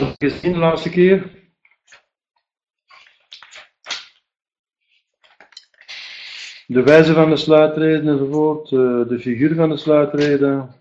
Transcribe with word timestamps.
gezien 0.00 0.52
de 0.52 0.58
laatste 0.58 0.90
keer. 0.90 1.42
De 6.66 6.82
wijze 6.82 7.12
van 7.12 7.30
de 7.30 7.36
sluitreden 7.36 8.08
enzovoort, 8.08 8.64
eh, 8.72 9.08
de 9.08 9.18
figuur 9.20 9.54
van 9.54 9.68
de 9.68 9.76
sluitreden. 9.76 10.74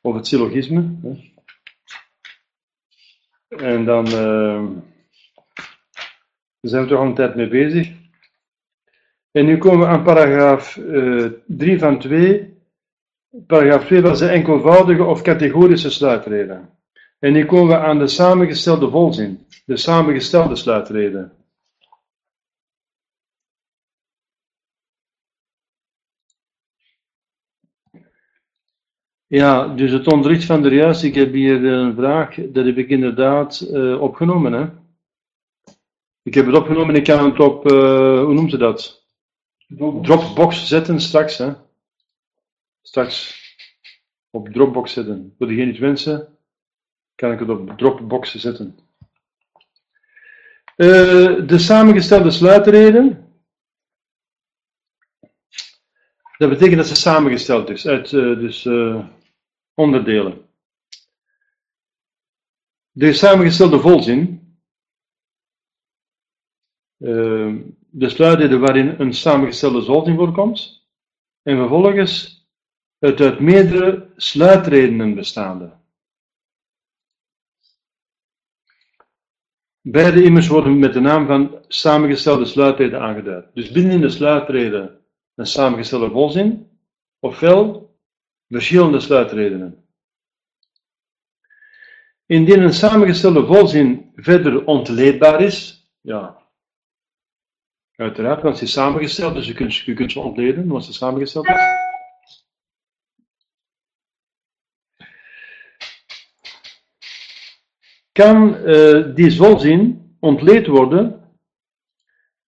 Of 0.00 0.14
het 0.14 0.26
syllogisme. 0.26 0.96
En 3.48 3.84
dan 3.84 4.06
uh, 4.06 4.70
zijn 6.60 6.82
we 6.82 6.88
toch 6.88 6.98
al 6.98 7.06
een 7.06 7.14
tijd 7.14 7.34
mee 7.34 7.48
bezig. 7.48 7.92
En 9.30 9.44
nu 9.44 9.58
komen 9.58 9.86
we 9.86 9.86
aan 9.86 10.02
paragraaf 10.02 10.76
uh, 10.76 11.24
eh, 11.24 11.32
3 11.46 11.78
van 11.78 11.98
2. 11.98 12.51
Paragraaf 13.32 13.86
2 13.86 14.02
was 14.02 14.18
de 14.18 14.28
enkelvoudige 14.28 15.04
of 15.04 15.22
categorische 15.22 15.90
sluitreden. 15.90 16.78
En 17.18 17.32
nu 17.32 17.46
komen 17.46 17.68
we 17.68 17.84
aan 17.84 17.98
de 17.98 18.06
samengestelde 18.06 18.90
volzin, 18.90 19.46
de 19.64 19.76
samengestelde 19.76 20.56
sluitreden. 20.56 21.32
Ja, 29.26 29.68
dus 29.68 29.90
het 29.92 30.12
onderricht 30.12 30.44
van 30.44 30.62
de 30.62 30.68
juist, 30.68 31.02
ik 31.02 31.14
heb 31.14 31.32
hier 31.32 31.64
een 31.64 31.94
vraag, 31.94 32.34
dat 32.34 32.64
heb 32.64 32.76
ik 32.76 32.88
inderdaad 32.88 33.68
uh, 33.70 34.00
opgenomen. 34.00 34.52
Hè? 34.52 34.66
Ik 36.22 36.34
heb 36.34 36.46
het 36.46 36.54
opgenomen, 36.54 36.94
ik 36.94 37.04
kan 37.04 37.24
het 37.24 37.40
op, 37.40 37.70
uh, 37.70 38.24
hoe 38.24 38.34
noemt 38.34 38.50
ze 38.50 38.56
dat? 38.56 39.06
Dropbox. 39.66 40.06
Dropbox 40.06 40.68
zetten 40.68 41.00
straks. 41.00 41.38
Hè? 41.38 41.52
Straks 42.82 43.40
op 44.30 44.48
Dropbox 44.48 44.92
zetten. 44.92 45.34
Voor 45.38 45.46
degene 45.46 45.64
die 45.64 45.72
het 45.72 45.82
wensen, 45.82 46.38
kan 47.14 47.32
ik 47.32 47.38
het 47.38 47.48
op 47.48 47.78
Dropbox 47.78 48.34
zetten. 48.34 48.78
Uh, 50.76 51.46
de 51.46 51.58
samengestelde 51.58 52.30
sluitreden. 52.30 53.26
Dat 56.38 56.50
betekent 56.50 56.76
dat 56.76 56.86
ze 56.86 56.94
samengesteld 56.94 57.68
is 57.68 57.86
uit 57.86 58.10
dus, 58.10 58.68
onderdelen. 59.74 60.48
De 62.90 63.12
samengestelde 63.12 63.80
volzin, 63.80 64.56
de 66.96 68.08
sluitreden 68.08 68.60
waarin 68.60 68.94
een 69.00 69.14
samengestelde 69.14 69.82
volzin 69.82 70.16
voorkomt, 70.16 70.88
en 71.42 71.56
vervolgens 71.56 72.41
het 73.08 73.20
uit 73.20 73.40
meerdere 73.40 74.12
sluitredenen 74.16 75.14
bestaande. 75.14 75.72
Beide 79.80 80.24
immers 80.24 80.48
worden 80.48 80.78
met 80.78 80.92
de 80.92 81.00
naam 81.00 81.26
van 81.26 81.64
samengestelde 81.68 82.44
sluitreden 82.44 83.00
aangeduid. 83.00 83.46
Dus 83.54 83.70
binnen 83.70 84.00
de 84.00 84.08
sluitreden 84.08 85.00
een 85.34 85.46
samengestelde 85.46 86.10
volzin, 86.10 86.70
ofwel 87.18 87.94
verschillende 88.48 89.00
sluitredenen. 89.00 89.84
Indien 92.26 92.62
een 92.62 92.72
samengestelde 92.72 93.46
volzin 93.46 94.12
verder 94.14 94.64
ontleedbaar 94.64 95.40
is, 95.40 95.88
ja, 96.00 96.42
uiteraard, 97.96 98.42
want 98.42 98.58
ze 98.58 98.64
is 98.64 98.72
samengesteld, 98.72 99.34
dus 99.34 99.46
je 99.46 99.54
kunt, 99.54 99.76
je 99.76 99.94
kunt 99.94 100.12
ze 100.12 100.20
ontleden, 100.20 100.70
als 100.70 100.86
ze 100.86 100.92
samengesteld 100.92 101.46
is. 101.46 101.81
Kan 108.12 108.56
uh, 108.56 109.14
die 109.14 109.36
volzin 109.36 110.14
ontleed 110.20 110.66
worden 110.66 111.20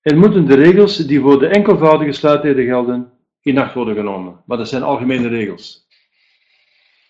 en 0.01 0.17
moeten 0.17 0.45
de 0.45 0.55
regels 0.55 0.97
die 0.97 1.19
voor 1.19 1.39
de 1.39 1.47
enkelvoudige 1.47 2.11
sluitreden 2.11 2.65
gelden 2.65 3.11
in 3.41 3.57
acht 3.57 3.73
worden 3.73 3.95
genomen. 3.95 4.41
Maar 4.45 4.57
dat 4.57 4.69
zijn 4.69 4.83
algemene 4.83 5.27
regels 5.27 5.87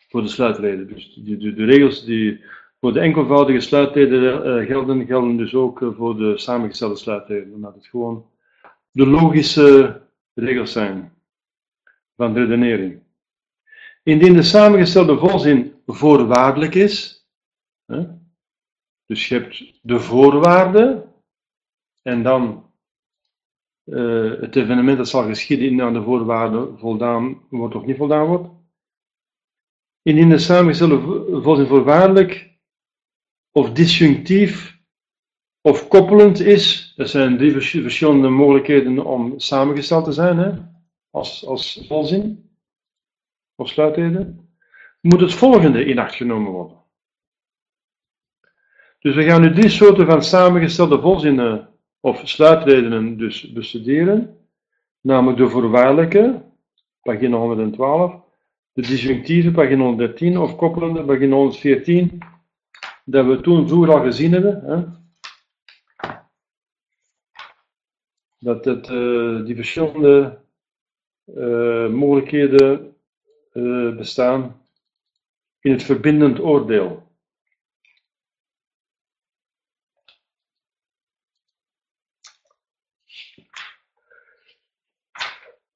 voor 0.09 0.21
de 0.21 0.27
sluitreden. 0.27 0.87
Dus 0.87 1.13
de, 1.13 1.37
de, 1.37 1.53
de, 1.53 1.65
regels 1.65 2.05
die 2.05 2.43
voor 2.79 2.93
de 2.93 2.99
enkelvoudige 2.99 3.59
sluitreden 3.59 4.21
uh, 4.23 4.67
gelden, 4.67 5.05
gelden 5.05 5.37
dus 5.37 5.53
ook 5.53 5.81
uh, 5.81 5.89
voor 5.95 6.17
de 6.17 6.37
samengestelde 6.37 6.95
sluitreden. 6.95 7.53
Omdat 7.53 7.75
het 7.75 7.87
gewoon 7.87 8.25
de 8.91 9.07
logische 9.07 10.01
regels 10.33 10.71
zijn 10.71 11.13
van 12.15 12.33
redenering. 12.33 13.01
Indien 14.03 14.33
de 14.33 14.43
samengestelde 14.43 15.17
volzin 15.17 15.73
voorwaardelijk 15.85 16.75
is, 16.75 17.25
dus 19.05 19.27
je 19.27 19.35
hebt 19.35 19.79
de 19.81 19.99
voorwaarde 19.99 21.07
en 22.01 22.23
dan 22.23 22.71
uh, 23.85 24.41
het 24.41 24.55
evenement 24.55 24.97
dat 24.97 25.09
zal 25.09 25.23
geschieden 25.23 25.67
in 25.67 25.81
aan 25.81 25.93
de 25.93 26.03
voorwaarden 26.03 26.79
voldaan 26.79 27.41
wordt 27.49 27.75
of 27.75 27.85
niet 27.85 27.97
voldaan 27.97 28.25
wordt, 28.25 28.47
Indien 30.03 30.29
de 30.29 30.37
samengestelde 30.37 31.41
volzin 31.41 31.67
voorwaardelijk 31.67 32.57
of 33.51 33.71
disjunctief 33.71 34.79
of 35.61 35.87
koppelend 35.87 36.39
is, 36.39 36.93
er 36.97 37.07
zijn 37.07 37.37
drie 37.37 37.51
verschillende 37.81 38.29
mogelijkheden 38.29 39.05
om 39.05 39.39
samengesteld 39.39 40.05
te 40.05 40.11
zijn, 40.11 40.37
hè? 40.37 40.51
Als, 41.09 41.45
als 41.45 41.85
volzin 41.87 42.57
of 43.55 43.69
sluitreden, 43.69 44.49
moet 45.01 45.19
het 45.19 45.33
volgende 45.33 45.85
in 45.85 45.99
acht 45.99 46.15
genomen 46.15 46.51
worden. 46.51 46.82
Dus 49.03 49.15
we 49.15 49.23
gaan 49.23 49.41
nu 49.41 49.53
drie 49.53 49.69
soorten 49.69 50.05
van 50.05 50.23
samengestelde 50.23 51.01
volzinnen 51.01 51.69
of 51.99 52.21
sluitredenen 52.23 53.17
dus 53.17 53.51
bestuderen, 53.51 54.37
namelijk 55.01 55.37
de 55.37 55.49
voorwaardelijke, 55.49 56.43
pagina 57.01 57.37
112, 57.37 58.21
de 58.73 58.81
disjunctieve, 58.81 59.51
pagina 59.51 59.83
113, 59.83 60.37
of 60.37 60.55
koppelende, 60.55 61.03
pagina 61.03 61.35
114, 61.35 62.17
dat 63.05 63.25
we 63.25 63.41
toen 63.41 63.67
vroeger 63.67 63.93
al 63.93 64.01
gezien 64.01 64.31
hebben. 64.31 64.63
Hè? 64.65 64.83
Dat 68.39 68.65
het, 68.65 68.89
uh, 68.89 69.45
die 69.45 69.55
verschillende 69.55 70.39
uh, 71.25 71.89
mogelijkheden 71.89 72.95
uh, 73.53 73.95
bestaan 73.95 74.61
in 75.59 75.71
het 75.71 75.83
verbindend 75.83 76.39
oordeel. 76.39 77.11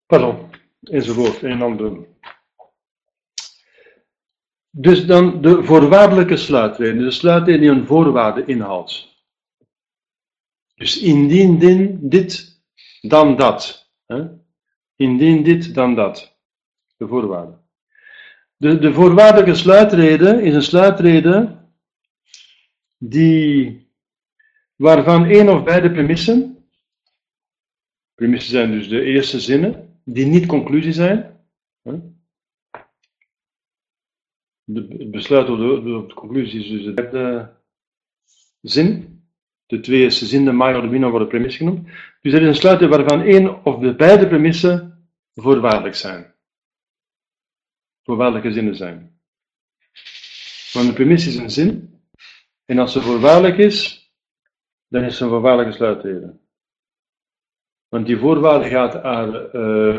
Pardon, 0.07 0.49
enzovoort, 0.81 1.43
en 1.43 1.61
ander. 1.61 2.07
Dus 4.69 5.05
dan 5.05 5.41
de 5.41 5.63
voorwaardelijke 5.63 6.37
sluitreden, 6.37 7.03
de 7.03 7.11
sluitreden 7.11 7.61
die 7.61 7.69
een 7.69 7.85
voorwaarde 7.85 8.45
inhoudt. 8.45 9.15
Dus 10.75 11.01
indien 11.01 11.99
dit, 12.09 12.61
dan 13.01 13.35
dat. 13.35 13.91
Hè? 14.05 14.27
Indien 14.95 15.43
dit, 15.43 15.73
dan 15.73 15.95
dat. 15.95 16.37
De 16.97 17.07
voorwaarde. 17.07 17.57
De, 18.55 18.79
de 18.79 18.93
voorwaardelijke 18.93 19.55
sluitrede 19.55 20.41
is 20.43 20.53
een 20.53 20.63
sluitrede 20.63 21.65
die, 22.97 23.91
waarvan 24.75 25.25
één 25.25 25.49
of 25.49 25.63
beide 25.63 25.91
premissen, 25.91 26.69
premissen 28.15 28.51
zijn 28.51 28.71
dus 28.71 28.89
de 28.89 29.01
eerste 29.01 29.39
zinnen, 29.39 29.86
die 30.09 30.25
niet 30.25 30.45
conclusie 30.45 30.91
zijn, 30.91 31.39
het 34.65 35.11
besluit 35.11 35.49
op 35.49 35.57
de, 35.57 35.81
de, 35.83 36.05
de 36.07 36.13
conclusie 36.13 36.59
is 36.59 36.69
dus 36.69 36.83
de 36.83 36.93
derde 36.93 37.55
zin. 38.61 39.15
De 39.65 39.79
twee 39.79 40.05
is 40.05 40.19
de 40.19 40.25
zin 40.25 40.45
de 40.45 40.51
major 40.51 40.81
de 40.81 40.87
minor 40.87 41.09
worden 41.09 41.27
premisse 41.27 41.57
genoemd. 41.57 41.87
Dus 42.21 42.33
er 42.33 42.41
is 42.41 42.47
een 42.47 42.55
sluiting 42.55 42.89
waarvan 42.89 43.21
één 43.21 43.65
of 43.65 43.79
de 43.79 43.95
beide 43.95 44.27
premissen 44.27 45.09
voorwaardelijk 45.33 45.95
zijn. 45.95 46.35
Voorwaardelijke 48.03 48.51
zinnen 48.51 48.75
zijn. 48.75 49.19
Want 50.73 50.87
een 50.87 50.93
premisse 50.93 51.29
is 51.29 51.35
een 51.35 51.51
zin. 51.51 51.99
En 52.65 52.79
als 52.79 52.91
ze 52.91 53.01
voorwaardelijk 53.01 53.57
is, 53.57 54.11
dan 54.87 55.03
is 55.03 55.17
ze 55.17 55.23
een 55.23 55.29
voorwaardelijke 55.29 55.75
sluitreden. 55.75 56.46
Want 57.97 58.09
die 58.09 58.17
voorwaarde 58.17 58.69
gaat 58.69 58.93
haar 58.93 59.55
uh, 59.55 59.97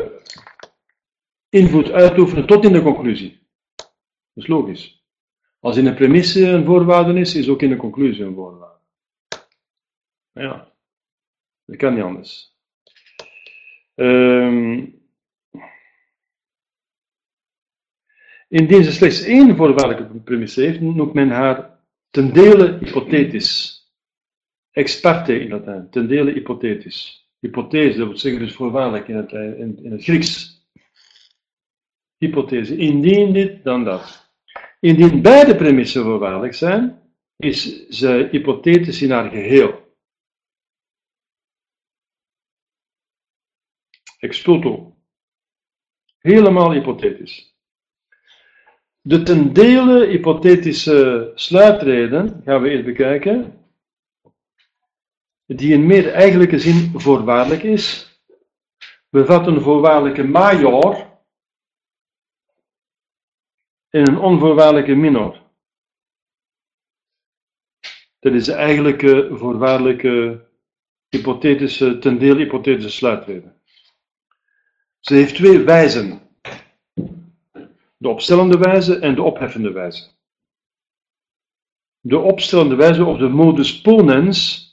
invloed 1.49 1.91
uitoefenen 1.91 2.47
tot 2.47 2.63
in 2.65 2.73
de 2.73 2.81
conclusie. 2.81 3.47
Dat 3.75 4.43
is 4.43 4.47
logisch. 4.47 5.03
Als 5.59 5.77
in 5.77 5.85
een 5.85 5.95
premisse 5.95 6.47
een 6.47 6.65
voorwaarde 6.65 7.19
is, 7.19 7.35
is 7.35 7.49
ook 7.49 7.61
in 7.61 7.69
de 7.69 7.75
conclusie 7.75 8.23
een 8.23 8.33
voorwaarde. 8.33 8.79
Ja, 10.31 10.73
dat 11.65 11.77
kan 11.77 11.93
niet 11.93 12.03
anders. 12.03 12.57
Um, 13.95 15.01
Indien 18.47 18.83
ze 18.83 18.91
slechts 18.91 19.21
één 19.21 19.55
voorwaardelijke 19.55 20.19
premisse 20.19 20.61
heeft, 20.61 20.81
noemt 20.81 21.13
men 21.13 21.29
haar 21.29 21.79
ten 22.09 22.33
dele 22.33 22.77
hypothetisch. 22.77 23.83
Experte 24.71 25.39
in 25.39 25.49
Latijn, 25.49 25.89
ten 25.89 26.07
dele 26.07 26.31
hypothetisch. 26.31 27.28
Hypothese, 27.39 27.97
dat 27.97 28.07
wil 28.07 28.17
zeggen 28.17 28.41
dus 28.41 28.53
voorwaardelijk 28.53 29.07
in 29.07 29.15
het, 29.15 29.31
in, 29.31 29.83
in 29.83 29.91
het 29.91 30.03
Grieks. 30.03 30.63
Hypothese. 32.17 32.77
Indien 32.77 33.33
dit, 33.33 33.63
dan 33.63 33.83
dat. 33.83 34.31
Indien 34.79 35.21
beide 35.21 35.55
premissen 35.55 36.03
voorwaardelijk 36.03 36.53
zijn, 36.53 37.01
is 37.35 37.87
ze 37.87 38.27
hypothetisch 38.31 39.01
in 39.01 39.11
haar 39.11 39.29
geheel. 39.29 39.87
Ex 44.19 44.41
toto. 44.41 44.97
Helemaal 46.19 46.71
hypothetisch. 46.71 47.57
De 49.01 49.23
ten 49.23 49.53
dele 49.53 50.05
hypothetische 50.05 51.31
sluitreden 51.35 52.41
gaan 52.45 52.61
we 52.61 52.69
eerst 52.69 52.85
bekijken, 52.85 53.58
die 55.55 55.73
in 55.73 55.85
meer 55.85 56.13
eigenlijke 56.13 56.59
zin 56.59 56.99
voorwaardelijk 56.99 57.63
is, 57.63 58.09
bevat 59.09 59.47
een 59.47 59.61
voorwaardelijke 59.61 60.23
major 60.23 61.07
en 63.89 64.07
een 64.07 64.19
onvoorwaardelijke 64.19 64.95
minor. 64.95 65.41
Dat 68.19 68.33
is 68.33 68.45
de 68.45 68.53
eigenlijke 68.53 69.29
voorwaardelijke 69.31 70.45
hypothetische, 71.09 71.99
ten 71.99 72.19
deel 72.19 72.35
hypothetische 72.35 72.89
sluitreden. 72.89 73.61
Ze 74.99 75.13
heeft 75.13 75.35
twee 75.35 75.59
wijzen. 75.59 76.21
De 77.97 78.09
opstellende 78.09 78.57
wijze 78.57 78.99
en 78.99 79.15
de 79.15 79.23
opheffende 79.23 79.71
wijze. 79.71 80.09
De 81.99 82.17
opstellende 82.17 82.75
wijze 82.75 83.05
of 83.05 83.17
de 83.17 83.27
modus 83.27 83.81
ponens. 83.81 84.68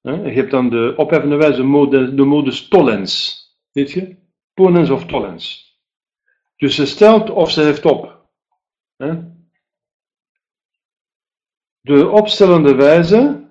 Je 0.00 0.10
hebt 0.10 0.50
dan 0.50 0.70
de 0.70 0.94
opheffende 0.96 1.36
wijze, 1.36 2.14
de 2.14 2.24
modus 2.24 2.68
tollens. 2.68 3.42
Weet 3.72 3.90
je? 3.90 4.16
Ponens 4.54 4.90
of 4.90 5.06
tollens. 5.06 5.68
Dus 6.56 6.74
ze 6.74 6.86
stelt 6.86 7.30
of 7.30 7.50
ze 7.50 7.62
heeft 7.62 7.84
op. 7.84 8.26
De 11.80 12.08
opstellende 12.08 12.74
wijze. 12.74 13.46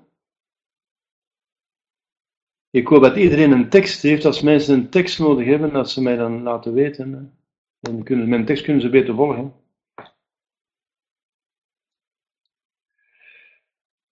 Ik 2.70 2.88
hoop 2.88 3.02
dat 3.02 3.16
iedereen 3.16 3.52
een 3.52 3.70
tekst 3.70 4.02
heeft. 4.02 4.26
Als 4.26 4.42
mensen 4.42 4.74
een 4.74 4.90
tekst 4.90 5.20
nodig 5.20 5.46
hebben, 5.46 5.74
dat 5.74 5.90
ze 5.90 6.02
mij 6.02 6.16
dan 6.16 6.44
laten 6.44 6.74
weten. 6.74 7.38
Dan 7.80 8.04
kunnen, 8.04 8.30
mijn 8.30 8.46
tekst 8.46 8.64
kunnen 8.64 8.82
ze 8.82 8.90
beter 8.90 9.16
volgen. 9.16 9.54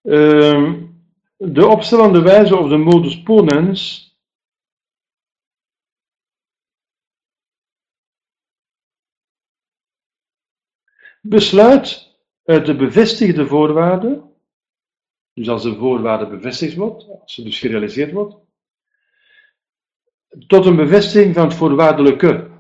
Uh, 0.02 0.85
de 1.38 1.68
opstellende 1.68 2.22
wijze 2.22 2.58
of 2.58 2.70
de 2.70 2.78
modus 2.78 3.24
ponens 3.24 4.06
besluit 11.22 12.18
uit 12.44 12.66
de 12.66 12.76
bevestigde 12.76 13.48
voorwaarden, 13.48 14.34
dus 15.34 15.50
als 15.50 15.64
de 15.64 15.76
voorwaarde 15.76 16.28
bevestigd 16.28 16.76
wordt, 16.76 17.08
als 17.10 17.34
ze 17.34 17.44
dus 17.44 17.60
gerealiseerd 17.60 18.12
wordt, 18.12 18.36
tot 20.48 20.66
een 20.66 20.76
bevestiging 20.76 21.34
van 21.34 21.48
het 21.48 21.56
voorwaardelijke. 21.58 22.54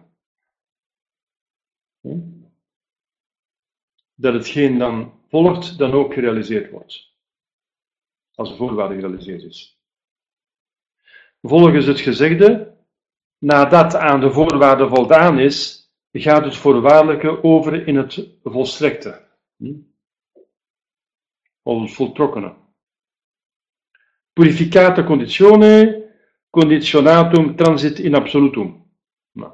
Dat 4.16 4.33
hetgeen 4.33 4.77
dan 4.77 5.22
volgt, 5.27 5.77
dan 5.77 5.92
ook 5.92 6.13
gerealiseerd 6.13 6.72
wordt. 6.72 7.14
Als 8.36 8.50
de 8.50 8.56
voorwaarde 8.56 8.96
gerealiseerd 8.96 9.44
is. 9.44 9.80
Volgens 11.42 11.86
het 11.86 12.00
gezegde, 12.00 12.78
nadat 13.38 13.96
aan 13.96 14.20
de 14.20 14.32
voorwaarde 14.32 14.88
voldaan 14.88 15.40
is, 15.40 15.90
gaat 16.12 16.44
het 16.46 16.56
voorwaardelijke 16.56 17.44
over 17.44 17.88
in 17.88 17.96
het 17.96 18.30
volstrekte. 18.44 19.28
Of 21.62 21.82
het 21.82 21.94
voltrokkene. 21.94 22.56
Purificata 24.34 25.04
conditione, 25.04 26.04
conditionatum 26.50 27.56
transit 27.56 28.00
in 28.00 28.16
absolutum. 28.16 28.86
Nou, 29.32 29.54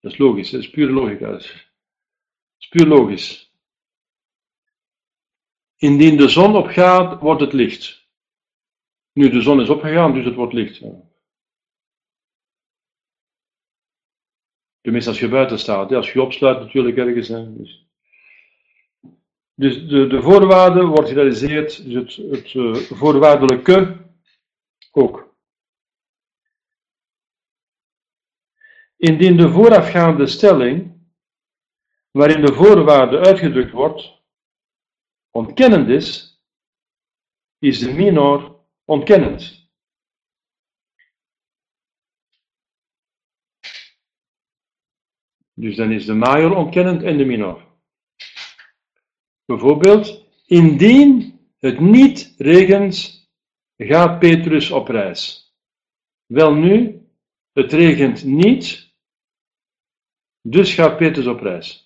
dat 0.00 0.12
is 0.12 0.18
logisch, 0.18 0.50
dat 0.50 0.60
is 0.60 0.70
puur 0.70 0.90
logica. 0.90 1.30
Dat 1.30 1.40
is 2.58 2.68
puur 2.68 2.86
logisch. 2.86 3.43
Indien 5.76 6.16
de 6.16 6.28
zon 6.28 6.56
opgaat, 6.56 7.20
wordt 7.20 7.40
het 7.40 7.52
licht. 7.52 8.08
Nu 9.12 9.30
de 9.30 9.40
zon 9.40 9.60
is 9.60 9.68
opgegaan, 9.68 10.12
dus 10.12 10.24
het 10.24 10.34
wordt 10.34 10.52
licht. 10.52 10.82
Tenminste, 14.80 15.10
als 15.10 15.20
je 15.20 15.28
buiten 15.28 15.58
staat. 15.58 15.92
Als 15.92 16.12
je 16.12 16.22
opsluit 16.22 16.58
natuurlijk 16.58 16.96
ergens. 16.96 17.28
Dus, 17.28 17.88
dus 19.54 19.88
de, 19.88 20.06
de 20.06 20.22
voorwaarde 20.22 20.84
wordt 20.84 21.08
gerealiseerd, 21.08 21.84
dus 21.84 22.16
het, 22.16 22.30
het 22.30 22.54
uh, 22.54 22.74
voorwaardelijke 22.74 24.06
ook. 24.90 25.36
Indien 28.96 29.36
de 29.36 29.50
voorafgaande 29.50 30.26
stelling, 30.26 31.06
waarin 32.10 32.44
de 32.44 32.52
voorwaarde 32.52 33.18
uitgedrukt 33.18 33.70
wordt, 33.70 34.23
ontkennend 35.36 35.88
is, 35.88 36.38
de 37.58 37.92
minor 37.92 38.60
ontkennend. 38.84 39.68
Dus 45.52 45.76
dan 45.76 45.90
is 45.90 46.06
de 46.06 46.14
major 46.14 46.56
ontkennend 46.56 47.02
en 47.02 47.16
de 47.16 47.24
minor. 47.24 47.66
Bijvoorbeeld, 49.44 50.26
indien 50.46 51.40
het 51.58 51.80
niet 51.80 52.34
regent, 52.38 53.28
gaat 53.76 54.18
Petrus 54.18 54.70
op 54.70 54.88
reis. 54.88 55.52
Wel 56.26 56.54
nu, 56.54 57.06
het 57.52 57.72
regent 57.72 58.24
niet, 58.24 58.94
dus 60.40 60.74
gaat 60.74 60.96
Petrus 60.96 61.26
op 61.26 61.40
reis. 61.40 61.83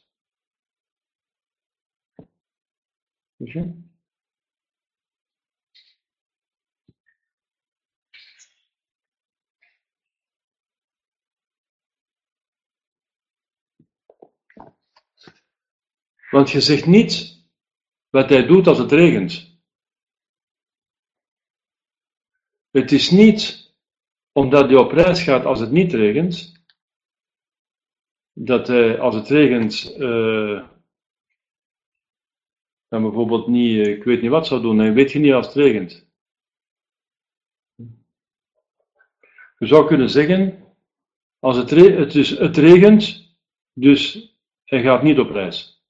Want 16.31 16.51
je 16.51 16.61
zegt 16.61 16.87
niet 16.87 17.45
wat 18.09 18.29
hij 18.29 18.47
doet 18.47 18.67
als 18.67 18.79
het 18.79 18.93
regent. 18.93 19.61
Het 22.71 22.93
is 22.93 23.11
niet 23.11 23.73
omdat 24.33 24.69
hij 24.69 24.77
op 24.77 24.91
reis 24.91 25.23
gaat 25.23 25.45
als 25.45 25.61
het 25.61 25.71
niet 25.71 25.93
regent, 25.93 26.63
dat 28.33 28.67
hij 28.67 29.01
als 29.01 29.15
het 29.15 29.29
regent 29.29 29.95
uh, 29.97 30.69
dan 32.89 33.03
bijvoorbeeld 33.03 33.47
niet, 33.47 33.87
eh, 33.87 33.93
ik 33.93 34.05
weet 34.05 34.23
niet 34.23 34.31
wat 34.31 34.47
zou 34.47 34.61
doen, 34.63 34.79
hij 34.79 34.93
weet 34.93 35.13
je 35.13 35.19
niet 35.19 35.33
als 35.33 35.47
het 35.47 35.55
regent. 35.55 36.07
Je 39.59 39.67
zou 39.67 39.87
kunnen 39.87 40.11
zeggen, 40.11 40.65
als 41.39 41.57
het, 41.57 41.71
het, 41.71 42.13
het 42.29 42.57
regent, 42.57 43.35
dus 43.73 44.33
hij 44.65 44.83
gaat 44.83 45.03
niet 45.03 45.19
op 45.19 45.31
reis. 45.31 45.83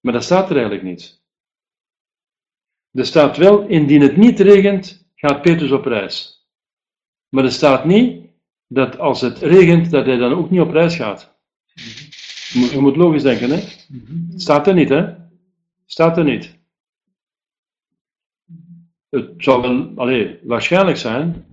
Maar 0.00 0.12
dat 0.12 0.24
staat 0.24 0.50
er 0.50 0.56
eigenlijk 0.56 0.84
niet. 0.84 1.24
Er 2.92 3.06
staat 3.06 3.36
wel, 3.36 3.66
indien 3.66 4.00
het 4.00 4.16
niet 4.16 4.40
regent, 4.40 5.10
gaat 5.14 5.42
Petrus 5.42 5.70
op 5.70 5.84
reis. 5.84 6.46
Maar 7.28 7.44
er 7.44 7.52
staat 7.52 7.84
niet 7.84 8.30
dat 8.66 8.98
als 8.98 9.20
het 9.20 9.38
regent, 9.38 9.90
dat 9.90 10.06
hij 10.06 10.16
dan 10.16 10.32
ook 10.32 10.50
niet 10.50 10.60
op 10.60 10.70
reis 10.70 10.96
gaat. 10.96 11.38
Je 12.52 12.80
moet, 12.80 12.96
logisch 12.96 13.22
denken, 13.22 13.50
hè? 13.50 13.56
Het 14.30 14.42
staat 14.42 14.66
er 14.66 14.74
niet, 14.74 14.88
hè? 14.88 15.14
Staat 15.86 16.16
er 16.16 16.24
niet. 16.24 16.58
Het 19.08 19.32
zou 19.36 19.62
wel, 19.62 19.92
allez, 19.96 20.36
waarschijnlijk 20.42 20.96
zijn, 20.96 21.44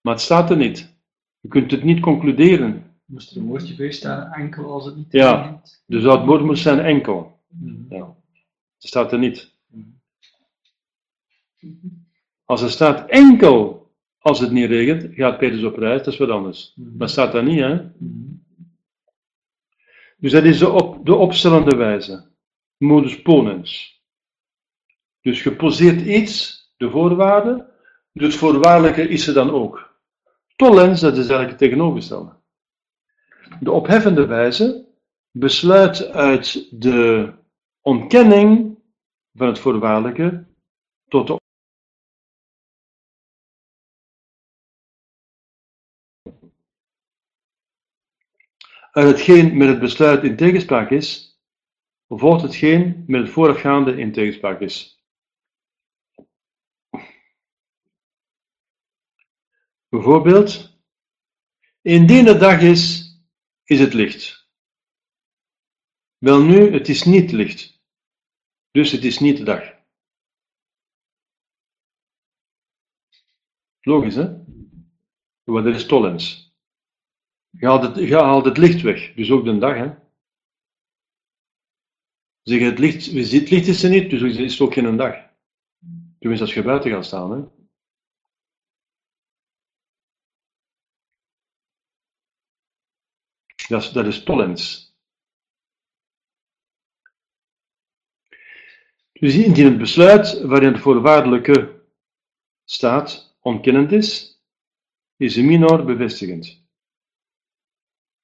maar 0.00 0.14
het 0.14 0.22
staat 0.22 0.50
er 0.50 0.56
niet. 0.56 0.96
Je 1.40 1.48
kunt 1.48 1.70
het 1.70 1.82
niet 1.82 2.00
concluderen. 2.00 2.84
Moest 3.04 3.30
er 3.30 3.36
een 3.36 3.46
woordje 3.46 3.74
bij 3.74 3.92
staan, 3.92 4.32
enkel 4.32 4.72
als 4.72 4.84
het 4.84 4.96
niet 4.96 5.12
regent? 5.12 5.32
Ja, 5.34 5.62
dus 5.86 6.02
dat 6.02 6.24
woord 6.24 6.44
moet 6.44 6.58
zijn 6.58 6.80
enkel. 6.80 7.40
Mhm. 7.48 7.94
Ja. 7.94 8.16
Het 8.74 8.88
staat 8.88 9.12
er 9.12 9.18
niet. 9.18 9.52
Mhm. 9.66 9.86
Als 12.44 12.62
er 12.62 12.70
staat 12.70 13.08
enkel 13.08 13.78
als 14.18 14.40
het 14.40 14.50
niet 14.50 14.68
regent, 14.68 15.14
gaat 15.14 15.38
Petrus 15.38 15.64
op 15.64 15.76
reis, 15.76 16.02
dat 16.02 16.12
is 16.12 16.18
wat 16.18 16.28
anders. 16.28 16.72
Mhm. 16.76 16.96
Maar 16.96 17.08
staat 17.08 17.32
daar 17.32 17.44
niet, 17.44 17.58
hè? 17.58 17.80
Dus 20.20 20.32
dat 20.32 20.44
is 20.44 20.58
de, 20.58 20.70
op, 20.70 21.06
de 21.06 21.14
opstellende 21.14 21.76
wijze. 21.76 22.30
Modus 22.76 23.22
ponens. 23.22 24.02
Dus 25.20 25.42
je 25.42 25.56
poseert 25.56 26.00
iets, 26.00 26.66
de 26.76 26.90
voorwaarde, 26.90 27.70
dus 28.12 28.36
voorwaardelijke 28.36 29.08
is 29.08 29.26
er 29.26 29.34
dan 29.34 29.50
ook. 29.50 29.96
Tollens, 30.56 31.00
dat 31.00 31.12
is 31.12 31.18
eigenlijk 31.18 31.50
het 31.50 31.58
tegenovergestelde. 31.58 32.36
De 33.60 33.70
opheffende 33.70 34.26
wijze 34.26 34.86
besluit 35.30 36.08
uit 36.08 36.80
de 36.80 37.32
ontkenning 37.80 38.78
van 39.34 39.46
het 39.46 39.58
voorwaardelijke 39.58 40.46
tot 41.08 41.26
de 41.26 41.36
uit 48.90 49.06
hetgeen 49.06 49.56
met 49.56 49.68
het 49.68 49.80
besluit 49.80 50.24
in 50.24 50.36
tegenspraak 50.36 50.90
is, 50.90 51.38
volgt 52.08 52.42
hetgeen 52.42 53.04
met 53.06 53.20
het 53.20 53.30
voorafgaande 53.30 53.96
in 53.96 54.12
tegenspraak 54.12 54.60
is. 54.60 55.02
Bijvoorbeeld, 59.88 60.78
indien 61.82 62.26
het 62.26 62.40
dag 62.40 62.60
is, 62.60 63.12
is 63.64 63.80
het 63.80 63.94
licht. 63.94 64.48
Wel 66.18 66.42
nu, 66.42 66.72
het 66.72 66.88
is 66.88 67.04
niet 67.04 67.32
licht. 67.32 67.82
Dus 68.70 68.92
het 68.92 69.04
is 69.04 69.18
niet 69.18 69.36
de 69.36 69.44
dag. 69.44 69.76
Logisch, 73.80 74.14
hè? 74.14 74.36
Maar 75.44 75.62
dat 75.62 75.74
is 75.74 75.86
tollens. 75.86 76.47
Je 77.50 77.66
haalt, 77.66 78.44
het, 78.44 78.56
licht 78.56 78.80
weg, 78.80 79.14
dus 79.14 79.30
ook 79.30 79.44
de 79.44 79.58
dag. 79.58 79.74
Hè? 79.74 79.94
Zeg, 82.42 82.60
het 82.60 82.78
licht, 82.78 83.06
het 83.06 83.50
licht 83.50 83.66
is 83.66 83.82
er 83.82 83.90
niet, 83.90 84.10
dus 84.10 84.36
is 84.36 84.60
ook 84.60 84.72
geen 84.72 84.96
dag. 84.96 85.14
Tenminste, 86.18 86.46
als 86.46 86.54
je 86.54 86.62
buiten 86.62 86.90
gaat 86.90 87.06
staan. 87.06 87.30
Hè? 87.30 87.44
Dat 93.68 93.82
is, 93.82 93.90
dat 93.90 94.06
is 94.06 94.22
tollens. 94.22 94.88
Dus 99.12 99.34
indien 99.34 99.64
het 99.64 99.78
besluit 99.78 100.40
waarin 100.40 100.72
het 100.72 100.82
voorwaardelijke 100.82 101.82
staat 102.64 103.36
ontkennend 103.40 103.92
is, 103.92 104.40
is 105.16 105.34
de 105.34 105.42
minor 105.42 105.84
bevestigend. 105.84 106.67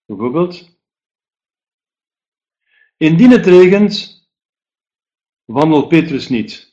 Bijvoorbeeld, 0.06 0.78
indien 2.96 3.30
het 3.30 3.46
regent, 3.46 4.22
wandelt 5.44 5.88
Petrus 5.88 6.28
niet. 6.28 6.72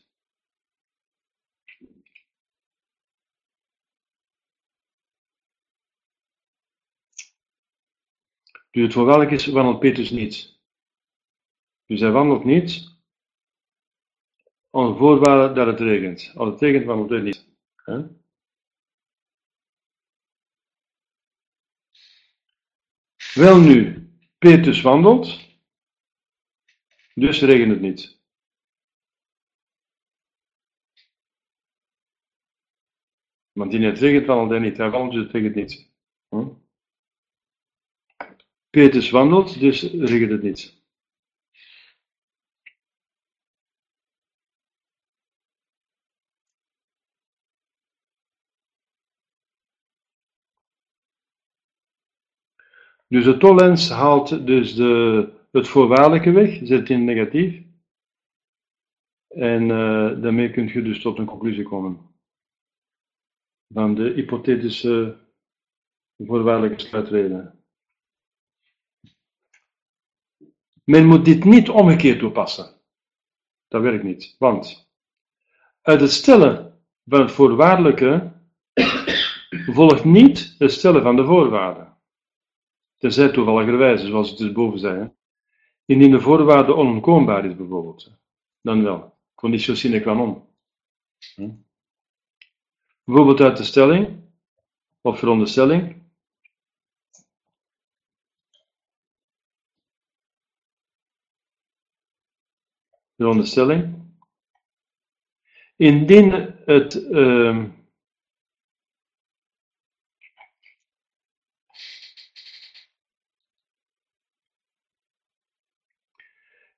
Dus 8.71 8.83
het 8.83 8.93
voorwaardelijk 8.93 9.31
is, 9.31 9.45
wandelt 9.45 9.79
Petrus 9.79 10.09
niet. 10.09 10.59
Dus 11.85 11.99
hij 11.99 12.11
wandelt 12.11 12.43
niet, 12.43 12.99
onder 14.69 14.97
voorwaarde 14.97 15.53
dat 15.53 15.67
het 15.67 15.79
regent. 15.79 16.31
Als 16.35 16.49
het 16.49 16.61
regent, 16.61 16.85
wandelt 16.85 17.09
hij 17.09 17.21
niet. 17.21 17.49
Nu, 23.35 24.09
Petrus 24.37 24.81
wandelt, 24.81 25.39
dus 27.13 27.41
regent 27.41 27.71
het 27.71 27.81
niet. 27.81 28.19
Want 33.51 33.73
in 33.73 33.83
het 33.83 33.99
regent 33.99 34.25
wandelt 34.25 34.49
hij 34.49 34.59
niet, 34.59 34.77
hij 34.77 34.89
wandelt 34.89 35.13
dus 35.13 35.23
het 35.23 35.31
regent 35.31 35.55
niet. 35.55 35.91
Hm? 36.29 36.47
Petrus 38.69 39.09
wandelt, 39.09 39.59
dus 39.59 39.81
regent 39.81 40.31
het 40.31 40.41
niet. 40.41 40.80
Dus 53.11 53.23
de 53.23 53.37
tollens 53.37 53.89
haalt 53.89 54.45
dus 54.47 54.75
de, 54.75 55.29
het 55.51 55.67
voorwaardelijke 55.67 56.31
weg, 56.31 56.59
zet 56.63 56.89
in 56.89 57.03
negatief. 57.03 57.63
En 59.27 59.61
uh, 59.61 60.21
daarmee 60.21 60.51
kun 60.51 60.67
je 60.67 60.81
dus 60.81 61.01
tot 61.01 61.17
een 61.19 61.25
conclusie 61.25 61.63
komen. 61.63 62.15
Van 63.73 63.95
de 63.95 64.09
hypothetische 64.09 65.17
voorwaardelijke 66.17 66.83
sluitreden. 66.83 67.63
Men 70.83 71.05
moet 71.05 71.25
dit 71.25 71.43
niet 71.43 71.69
omgekeerd 71.69 72.19
toepassen. 72.19 72.81
Dat 73.67 73.81
werkt 73.81 74.03
niet. 74.03 74.35
Want 74.39 74.91
uit 75.81 76.01
het 76.01 76.11
stellen 76.11 76.83
van 77.05 77.21
het 77.21 77.31
voorwaardelijke 77.31 78.31
volgt 79.77 80.05
niet 80.05 80.55
het 80.57 80.71
stellen 80.71 81.01
van 81.01 81.15
de 81.15 81.25
voorwaarden. 81.25 81.90
Tenzij 83.01 83.31
toevalligerwijze, 83.31 84.05
zoals 84.05 84.29
het 84.29 84.37
dus 84.37 84.51
boven 84.51 84.79
zei. 84.79 85.11
Indien 85.85 86.11
de 86.11 86.21
voorwaarde 86.21 86.75
onontkoombaar 86.75 87.45
is, 87.45 87.55
bijvoorbeeld. 87.55 88.11
Dan 88.61 88.83
wel. 88.83 89.17
Conditio 89.35 89.75
sine 89.75 90.01
qua 90.01 90.13
non. 90.13 90.47
Hm? 91.35 91.49
Bijvoorbeeld 93.03 93.41
uit 93.41 93.57
de 93.57 93.63
stelling, 93.63 94.23
of 95.01 95.19
veronderstelling. 95.19 96.01
Veronderstelling. 103.15 103.95
Indien 105.75 106.31
het. 106.65 106.95
Uh, 106.95 107.65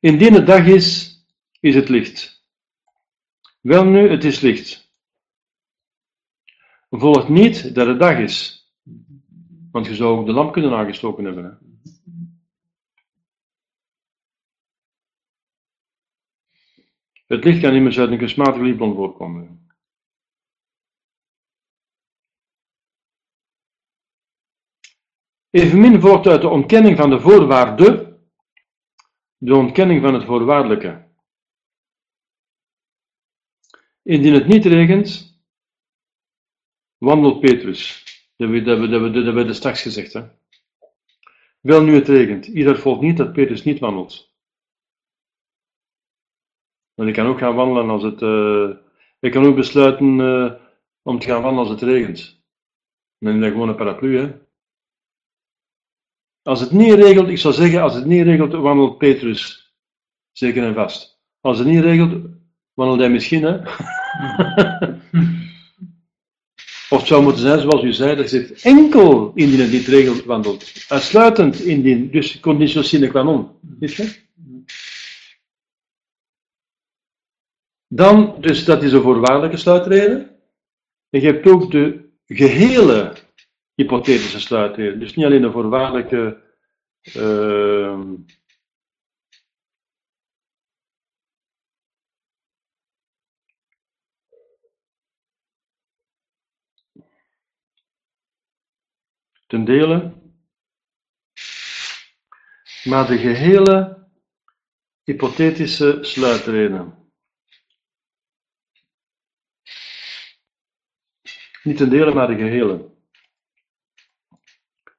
Indien 0.04 0.34
het 0.34 0.46
dag 0.46 0.66
is, 0.66 1.18
is 1.60 1.76
het 1.76 1.90
licht. 1.90 2.46
Wel 3.62 3.86
nu, 3.86 4.10
het 4.10 4.24
is 4.24 4.40
licht. 4.40 4.94
Volgt 6.90 7.30
niet 7.30 7.76
dat 7.76 7.88
het 7.88 8.00
dag 8.00 8.18
is. 8.18 8.68
Want 9.72 9.86
je 9.86 9.96
zou 9.96 10.18
ook 10.18 10.26
de 10.26 10.32
lamp 10.32 10.54
kunnen 10.54 10.74
aangestoken 10.74 11.26
hebben. 11.26 11.44
Hè? 11.44 11.52
Het 17.26 17.44
licht 17.44 17.60
kan 17.60 17.74
immers 17.74 18.00
uit 18.00 18.12
een 18.12 18.18
kunstmatig 18.18 18.62
lichtbron 18.62 18.96
voorkomen. 18.96 19.68
Evenmin 25.50 26.02
volgt 26.02 26.28
uit 26.28 26.42
de 26.42 26.50
ontkenning 26.50 26.98
van 26.98 27.10
de 27.10 27.20
voorwaarde 27.20 28.13
de 29.44 29.56
ontkenning 29.56 30.02
van 30.02 30.14
het 30.14 30.24
voorwaardelijke. 30.24 31.12
Indien 34.04 34.34
het 34.34 34.48
niet 34.48 34.66
regent, 34.66 35.40
wandelt 36.98 37.40
Petrus. 37.40 38.04
Dat 38.36 38.50
hebben 38.50 39.36
we, 39.36 39.44
we 39.44 39.54
straks 39.54 39.82
gezegd. 39.82 40.14
Hè? 40.14 40.28
Wel 41.60 41.84
nu 41.84 41.94
het 41.94 42.08
regent. 42.08 42.48
Ieder 42.48 42.80
volgt 42.80 43.02
niet 43.02 43.18
dat 43.18 43.34
Petrus 43.34 43.64
niet 43.64 43.80
wandelt. 43.80 44.34
Want 46.94 47.10
ik 47.10 47.16
kan 47.16 47.26
ook 47.26 47.40
gaan 47.40 47.56
wandelen 47.56 47.90
als 47.90 48.04
het. 48.04 48.22
Uh, 48.22 48.76
ik 49.20 49.32
kan 49.32 49.46
ook 49.46 49.56
besluiten 49.56 50.20
uh, 50.20 50.54
om 51.02 51.20
te 51.20 51.28
gaan 51.28 51.42
wandelen 51.42 51.70
als 51.70 51.82
het 51.82 51.90
regent. 51.90 52.44
Dan 53.18 53.34
neem 53.34 53.44
ik 53.44 53.52
gewoon 53.52 53.70
een 53.70 53.76
paraplu. 53.76 54.18
Hè? 54.18 54.40
Als 56.44 56.60
het 56.60 56.72
niet 56.72 56.94
regelt, 56.94 57.28
ik 57.28 57.38
zou 57.38 57.54
zeggen, 57.54 57.82
als 57.82 57.94
het 57.94 58.06
niet 58.06 58.24
regelt, 58.24 58.52
wandelt 58.52 58.98
Petrus 58.98 59.74
zeker 60.32 60.64
en 60.64 60.74
vast. 60.74 61.22
Als 61.42 61.58
het 61.58 61.68
niet 61.68 61.82
regelt, 61.82 62.26
wandelt 62.74 63.00
hij 63.00 63.10
misschien, 63.10 63.44
hè? 63.44 63.58
of 66.90 67.00
het 67.00 67.08
zou 67.08 67.24
moeten 67.24 67.42
zijn, 67.42 67.60
zoals 67.60 67.84
u 67.84 67.94
zei, 67.94 68.16
dat 68.16 68.30
zit 68.30 68.62
enkel 68.62 69.32
indien 69.36 69.60
het 69.60 69.72
niet 69.72 69.88
regelt, 69.88 70.24
wandelt. 70.24 70.86
Uitsluitend 70.88 71.60
indien, 71.60 72.12
dus 72.12 72.40
conditio 72.40 72.82
sine 72.82 73.08
qua 73.08 73.24
non. 73.24 73.52
Het? 73.80 74.26
Dan, 77.88 78.36
dus 78.40 78.66
dat 78.66 78.84
is 78.84 78.92
een 78.92 79.02
voorwaardelijke 79.02 79.58
sluitreden. 79.58 80.30
En 81.10 81.22
je 81.22 81.26
hebt 81.26 81.48
ook 81.48 81.72
de 81.72 82.10
gehele 82.26 83.14
hypothetische 83.76 84.40
sluitreden. 84.40 85.00
Dus 85.00 85.16
niet 85.16 85.26
alleen 85.26 85.42
de 85.42 85.52
voorwaardelijke 85.52 86.44
Ehm, 87.04 88.16
ten 99.48 99.66
dele, 99.66 100.14
maar 102.84 103.08
de 103.08 103.18
gehele 103.18 104.08
hypothetische 105.04 106.04
sluitreden. 106.04 107.12
Niet 111.64 111.78
ten 111.78 111.90
dele, 111.90 112.14
maar 112.14 112.28
de 112.28 112.36
gehele. 112.36 112.93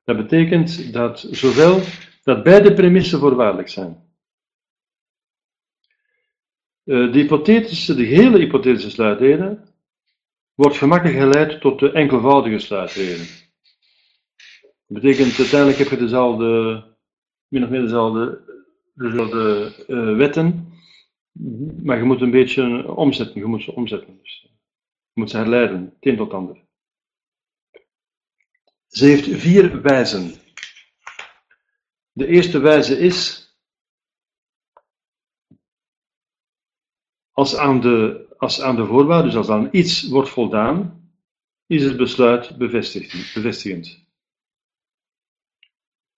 Dat 0.05 0.17
betekent 0.17 0.93
dat 0.93 1.27
zowel 1.31 1.81
dat 2.23 2.43
beide 2.43 2.75
premissen 2.75 3.19
voorwaardelijk 3.19 3.69
zijn. 3.69 4.03
Eh, 6.85 7.13
de 7.13 7.19
hypothetische, 7.19 7.95
de 7.95 8.07
gehele 8.07 8.39
hypothetische 8.39 8.91
sluitreden 8.91 9.65
wordt 10.55 10.77
gemakkelijk 10.77 11.19
geleid 11.19 11.61
tot 11.61 11.79
de 11.79 11.93
enkelvoudige 11.93 12.59
sluitreden. 12.59 13.27
Dat 14.87 15.03
betekent 15.03 15.39
uiteindelijk 15.39 15.79
heb 15.79 15.89
je 15.89 15.97
dezelfde, 15.97 16.83
min 17.49 17.65
of 17.65 17.71
meer 17.71 17.81
dezelfde, 17.81 18.41
dezelfde 18.95 19.73
uh, 19.89 20.17
wetten, 20.17 20.73
maar 21.83 21.99
je 21.99 22.05
moet 22.05 22.21
een 22.21 22.31
beetje 22.31 22.95
omzetten, 22.95 23.41
je 23.41 23.47
moet 23.47 23.63
ze 23.63 23.75
omzetten. 23.75 24.19
Dus, 24.23 24.41
je 25.13 25.21
moet 25.21 25.31
ze 25.31 25.37
herleiden, 25.37 25.85
het 25.85 25.95
een 26.01 26.17
tot 26.17 26.33
ander. 26.33 26.64
Ze 28.95 29.05
heeft 29.05 29.41
vier 29.41 29.83
wijzen. 29.83 30.35
De 32.13 32.27
eerste 32.27 32.59
wijze 32.59 32.99
is, 32.99 33.49
als 37.33 37.57
aan 37.57 37.81
de, 37.81 38.27
als 38.39 38.61
aan 38.61 38.77
de 38.77 38.87
voorwaarden, 38.87 39.27
dus 39.27 39.37
als 39.37 39.49
aan 39.49 39.69
iets 39.73 40.09
wordt 40.09 40.29
voldaan, 40.29 41.11
is 41.67 41.85
het 41.85 41.97
besluit 41.97 42.59
bevestigend. 42.59 44.07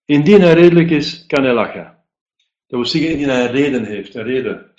Indien 0.04 0.40
hij 0.40 0.54
redelijk 0.54 0.90
is, 0.90 1.26
kan 1.26 1.44
hij 1.44 1.54
lachen. 1.54 2.04
Dat 2.66 2.78
wil 2.78 2.84
zeggen, 2.84 3.10
indien 3.10 3.28
hij 3.28 3.44
een 3.44 3.52
reden 3.52 3.84
heeft, 3.84 4.14
een 4.14 4.24
reden. 4.24 4.72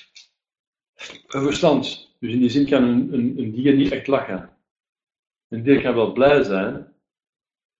Een 1.27 1.43
verstand. 1.43 2.15
Dus 2.19 2.31
in 2.31 2.39
die 2.39 2.49
zin 2.49 2.65
kan 2.65 2.83
een, 2.83 3.13
een, 3.13 3.39
een 3.39 3.51
dier 3.51 3.75
niet 3.75 3.91
echt 3.91 4.07
lachen. 4.07 4.57
Een 5.47 5.63
dier 5.63 5.81
kan 5.81 5.95
wel 5.95 6.11
blij 6.11 6.43
zijn, 6.43 6.95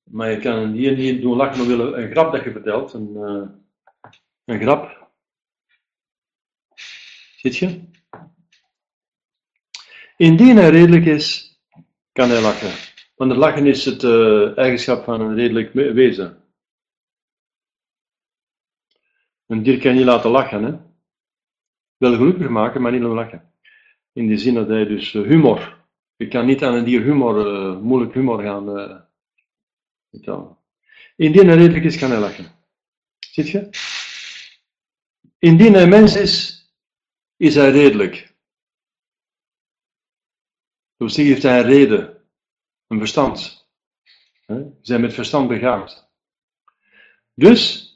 maar 0.10 0.32
je 0.32 0.40
kan 0.40 0.72
hier 0.72 0.98
niet 0.98 1.22
doen 1.22 1.36
lachen, 1.36 1.68
willen 1.68 2.02
een 2.02 2.12
grap 2.12 2.32
dat 2.32 2.44
je 2.44 2.52
vertelt. 2.52 2.94
Een, 2.94 3.12
uh, 3.16 3.50
een 4.46 4.60
grap. 4.60 5.10
Zit 7.36 7.58
je? 7.58 7.82
Indien 10.18 10.58
hij 10.58 10.70
redelijk 10.70 11.06
is, 11.06 11.58
kan 12.12 12.30
hij 12.30 12.42
lachen. 12.42 12.96
Want 13.16 13.32
het 13.32 13.40
lachen 13.40 13.66
is 13.66 13.86
het 13.86 14.04
uh, 14.04 14.58
eigenschap 14.58 15.04
van 15.04 15.22
een 15.22 15.36
redelijk 15.36 15.74
wezen. 15.74 16.44
Een 19.46 19.64
dier 19.64 19.80
kan 19.80 19.92
je 19.92 19.98
niet 19.98 20.06
laten 20.06 20.30
lachen, 20.30 20.64
hè? 20.64 20.78
Wel 21.98 22.16
gelukkig 22.16 22.50
maken, 22.50 22.82
maar 22.82 22.92
niet 22.92 23.02
lachen. 23.02 23.52
In 24.14 24.28
die 24.28 24.38
zin 24.38 24.54
dat 24.54 24.68
hij 24.68 24.86
dus 24.86 25.14
uh, 25.14 25.28
humor. 25.28 25.86
Je 26.16 26.28
kan 26.28 26.46
niet 26.46 26.64
aan 26.64 26.74
een 26.74 26.84
dier 26.84 27.02
humor, 27.02 27.78
moeilijk 27.82 28.14
humor 28.14 28.42
gaan 28.42 29.07
Indien 31.16 31.48
hij 31.48 31.58
redelijk 31.58 31.86
is, 31.86 31.98
kan 31.98 32.12
hij 32.12 32.20
lachen. 32.20 32.52
Ziet 33.20 33.50
je? 33.50 33.70
Indien 35.40 35.74
hij 35.74 35.88
mens 35.88 36.16
is, 36.16 36.66
is 37.38 37.56
hij 37.56 37.72
redelijk. 37.72 38.36
Dus 40.98 41.14
zich 41.14 41.28
heeft 41.28 41.44
hij 41.44 41.60
een 41.60 41.66
reden, 41.66 42.24
een 42.88 42.98
verstand. 42.98 43.68
Ze 44.48 44.74
zijn 44.82 45.02
met 45.02 45.14
verstand 45.14 45.48
begaafd. 45.48 46.10
Dus, 47.34 47.92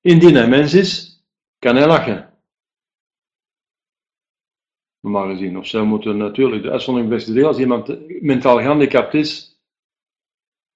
indien 0.00 0.34
hij 0.34 0.48
mens 0.48 0.74
is, 0.74 1.22
kan 1.58 1.76
hij 1.76 1.86
lachen. 1.86 2.32
Normaal 5.00 5.28
gezien. 5.28 5.58
Of 5.58 5.66
zou 5.66 5.86
moeten 5.86 6.16
natuurlijk 6.16 6.62
de 6.62 6.70
uitzondering 6.70 7.10
beste 7.10 7.32
deel, 7.32 7.46
als 7.46 7.58
iemand 7.58 8.10
mentaal 8.22 8.56
gehandicapt 8.56 9.14
is, 9.14 9.51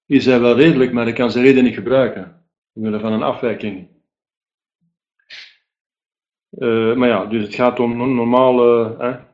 is 0.07 0.25
hij 0.25 0.39
wel 0.39 0.55
redelijk, 0.55 0.91
maar 0.91 1.05
hij 1.05 1.13
kan 1.13 1.31
zijn 1.31 1.45
reden 1.45 1.63
niet 1.63 1.73
gebruiken. 1.73 2.45
Omwille 2.73 2.99
van 2.99 3.13
een 3.13 3.23
afwijking. 3.23 3.95
Uh, 6.51 6.95
maar 6.95 7.07
ja, 7.07 7.25
dus 7.25 7.43
het 7.43 7.55
gaat 7.55 7.79
om 7.79 7.97
normale. 8.15 8.95
Hè, 8.97 9.25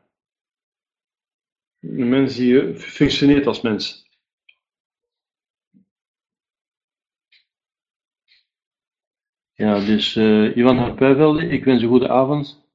een 1.80 2.08
mens 2.08 2.36
die 2.36 2.74
functioneert 2.74 3.46
als 3.46 3.60
mens. 3.60 4.08
Ja, 9.52 9.78
dus 9.78 10.16
uh, 10.16 10.54
Johan 10.54 10.78
Harpuivelde, 10.78 11.48
ik 11.48 11.64
wens 11.64 11.82
een 11.82 11.88
goede 11.88 12.08
avond. 12.08 12.68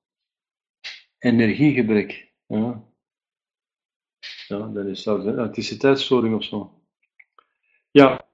Energiegebrek. 1.17 2.33
Ja, 2.47 2.83
ja 4.47 4.67
dat 4.67 4.85
is 4.85 5.05
een 5.05 5.27
elektriciteitsstoring 5.27 6.35
of 6.35 6.43
zo. 6.43 6.78
Ja. 7.91 8.27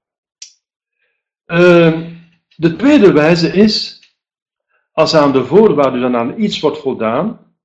Uh, 1.46 2.10
de 2.56 2.76
tweede 2.76 3.12
wijze 3.12 3.52
is, 3.52 4.00
als 4.92 5.14
aan 5.14 5.32
de 5.32 5.44
voorwaarden 5.44 6.00
dan 6.00 6.16
aan 6.16 6.40
iets 6.40 6.60
wordt 6.60 6.78
voldaan, 6.78 7.56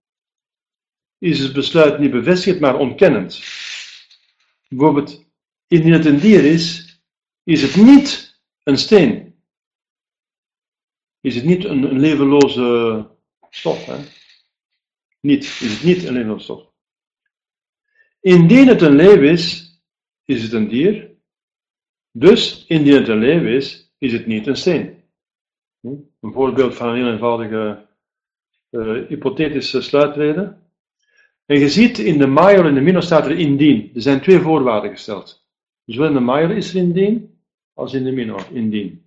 is 1.17 1.39
het 1.39 1.53
besluit 1.53 1.99
niet 1.99 2.11
bevestigd, 2.11 2.59
maar 2.59 2.77
ontkennend. 2.77 3.43
Bijvoorbeeld, 4.67 5.25
indien 5.67 5.91
het 5.91 6.05
een 6.05 6.19
dier 6.19 6.45
is, 6.45 6.91
is 7.43 7.61
het 7.61 7.75
niet 7.75 8.41
een 8.63 8.77
steen. 8.77 9.43
Is 11.21 11.35
het 11.35 11.43
niet 11.43 11.65
een, 11.65 11.83
een 11.83 11.99
levenloze 11.99 13.09
stof. 13.49 13.85
Hè? 13.85 13.97
Niet, 15.19 15.43
is 15.43 15.73
het 15.73 15.83
niet 15.83 16.03
een 16.03 16.13
levenloze 16.13 16.43
stof. 16.43 16.71
Indien 18.21 18.67
het 18.67 18.81
een 18.81 18.95
leeuw 18.95 19.21
is, 19.21 19.75
is 20.25 20.43
het 20.43 20.51
een 20.51 20.67
dier. 20.67 21.10
Dus, 22.11 22.65
indien 22.67 22.93
het 22.93 23.07
een 23.07 23.17
leeuw 23.17 23.45
is, 23.45 23.93
is 23.97 24.13
het 24.13 24.25
niet 24.25 24.47
een 24.47 24.57
steen. 24.57 25.03
Hm? 25.79 25.87
Een 26.21 26.33
voorbeeld 26.33 26.75
van 26.75 26.89
een 26.89 26.95
heel 26.95 27.11
eenvoudige 27.11 27.85
uh, 28.71 29.07
hypothetische 29.07 29.81
sluitreden. 29.81 30.61
En 31.45 31.59
je 31.59 31.69
ziet 31.69 31.97
in 31.99 32.17
de 32.17 32.27
major 32.27 32.65
en 32.65 32.73
de 32.73 32.81
minor 32.81 33.03
staat 33.03 33.25
er 33.25 33.39
indien. 33.39 33.91
Er 33.95 34.01
zijn 34.01 34.21
twee 34.21 34.39
voorwaarden 34.39 34.91
gesteld. 34.91 35.45
Zowel 35.85 36.07
in 36.07 36.13
de 36.13 36.19
major 36.19 36.51
is 36.51 36.69
er 36.69 36.75
indien, 36.75 37.39
als 37.73 37.93
in 37.93 38.03
de 38.03 38.11
minor 38.11 38.47
indien. 38.51 39.05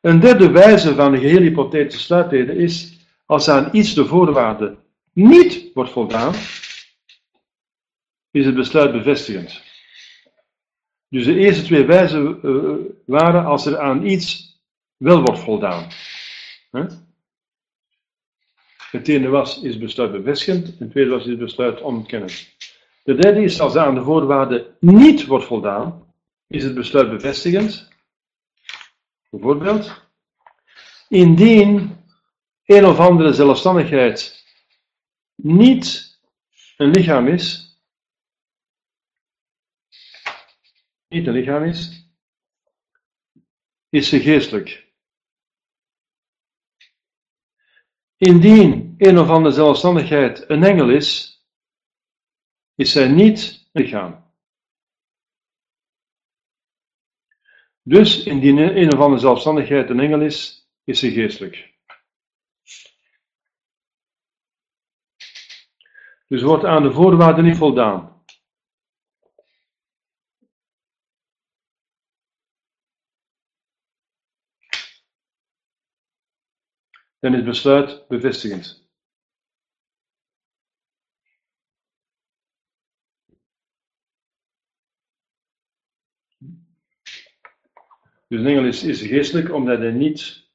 Een 0.00 0.20
derde 0.20 0.50
wijze 0.50 0.94
van 0.94 1.12
de 1.12 1.18
gehele 1.18 1.40
hypothetische 1.40 2.00
sluitreden 2.00 2.56
is 2.56 3.06
als 3.26 3.48
aan 3.48 3.68
iets 3.72 3.94
de 3.94 4.06
voorwaarde 4.06 4.76
niet 5.12 5.70
wordt 5.74 5.90
voldaan, 5.90 6.34
is 8.30 8.46
het 8.46 8.54
besluit 8.54 8.92
bevestigend. 8.92 9.62
Dus 11.08 11.24
de 11.24 11.34
eerste 11.34 11.62
twee 11.62 11.84
wijzen 11.84 12.40
uh, 12.42 12.90
waren 13.06 13.44
als 13.44 13.66
er 13.66 13.78
aan 13.78 14.06
iets 14.06 14.58
wel 14.96 15.22
wordt 15.22 15.40
voldaan. 15.40 15.88
Het 18.90 19.08
ene 19.08 19.28
was, 19.28 19.62
is 19.62 19.78
besluit 19.78 20.12
bevestigend, 20.12 20.78
het 20.78 20.90
tweede 20.90 21.10
was, 21.10 21.26
is 21.26 21.36
besluit 21.36 21.80
ontkennend. 21.80 22.56
De 23.04 23.14
derde 23.14 23.42
is, 23.42 23.60
als 23.60 23.74
er 23.74 23.80
aan 23.80 23.94
de 23.94 24.02
voorwaarden 24.02 24.76
niet 24.80 25.26
wordt 25.26 25.44
voldaan, 25.44 26.12
is 26.46 26.64
het 26.64 26.74
besluit 26.74 27.10
bevestigend. 27.10 27.88
Bijvoorbeeld, 29.30 30.02
indien 31.08 31.96
een 32.64 32.86
of 32.86 32.98
andere 32.98 33.32
zelfstandigheid 33.32 34.44
niet 35.34 36.18
een 36.76 36.90
lichaam 36.90 37.26
is, 37.28 37.67
niet 41.08 41.26
een 41.26 41.32
lichaam 41.32 41.64
is, 41.64 42.08
is 43.88 44.08
ze 44.08 44.20
geestelijk. 44.20 44.86
Indien 48.16 48.94
een 48.98 49.18
of 49.18 49.28
andere 49.28 49.54
zelfstandigheid 49.54 50.48
een 50.50 50.62
engel 50.62 50.90
is, 50.90 51.38
is 52.74 52.92
zij 52.92 53.08
niet 53.08 53.68
een 53.72 53.82
lichaam. 53.82 54.26
Dus 57.82 58.24
indien 58.24 58.58
een 58.58 58.92
of 58.92 59.00
andere 59.00 59.20
zelfstandigheid 59.20 59.90
een 59.90 60.00
engel 60.00 60.20
is, 60.20 60.68
is 60.84 60.98
ze 60.98 61.12
geestelijk. 61.12 61.76
Dus 66.26 66.42
wordt 66.42 66.64
aan 66.64 66.82
de 66.82 66.92
voorwaarden 66.92 67.44
niet 67.44 67.56
voldaan. 67.56 68.17
Dan 77.18 77.34
is 77.34 77.44
besluit 77.44 78.08
bevestigend. 78.08 78.86
Dus 88.28 88.40
een 88.40 88.46
engel 88.46 88.64
is, 88.64 89.02
geestelijk 89.02 89.52
omdat 89.52 89.78
hij 89.78 89.90
niet. 89.90 90.46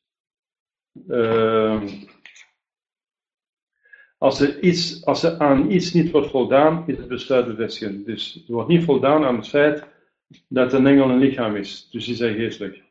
Uh, 1.08 1.84
als, 4.18 4.40
er 4.40 4.60
iets, 4.60 5.06
als 5.06 5.24
er 5.24 5.40
aan 5.40 5.72
iets 5.72 5.94
niet 5.94 6.12
wordt 6.12 6.30
voldaan, 6.30 6.88
is 6.88 6.98
het 6.98 7.08
besluit 7.08 7.46
bevestigend. 7.46 8.06
Dus 8.06 8.44
er 8.48 8.54
wordt 8.54 8.70
niet 8.70 8.84
voldaan 8.84 9.26
aan 9.26 9.36
het 9.36 9.48
feit 9.48 9.88
dat 10.48 10.74
een 10.74 10.88
engel 10.88 11.10
een 11.10 11.20
lichaam 11.20 11.56
is. 11.56 11.90
Dus 11.90 12.08
is 12.08 12.20
hij 12.20 12.34
geestelijk. 12.34 12.84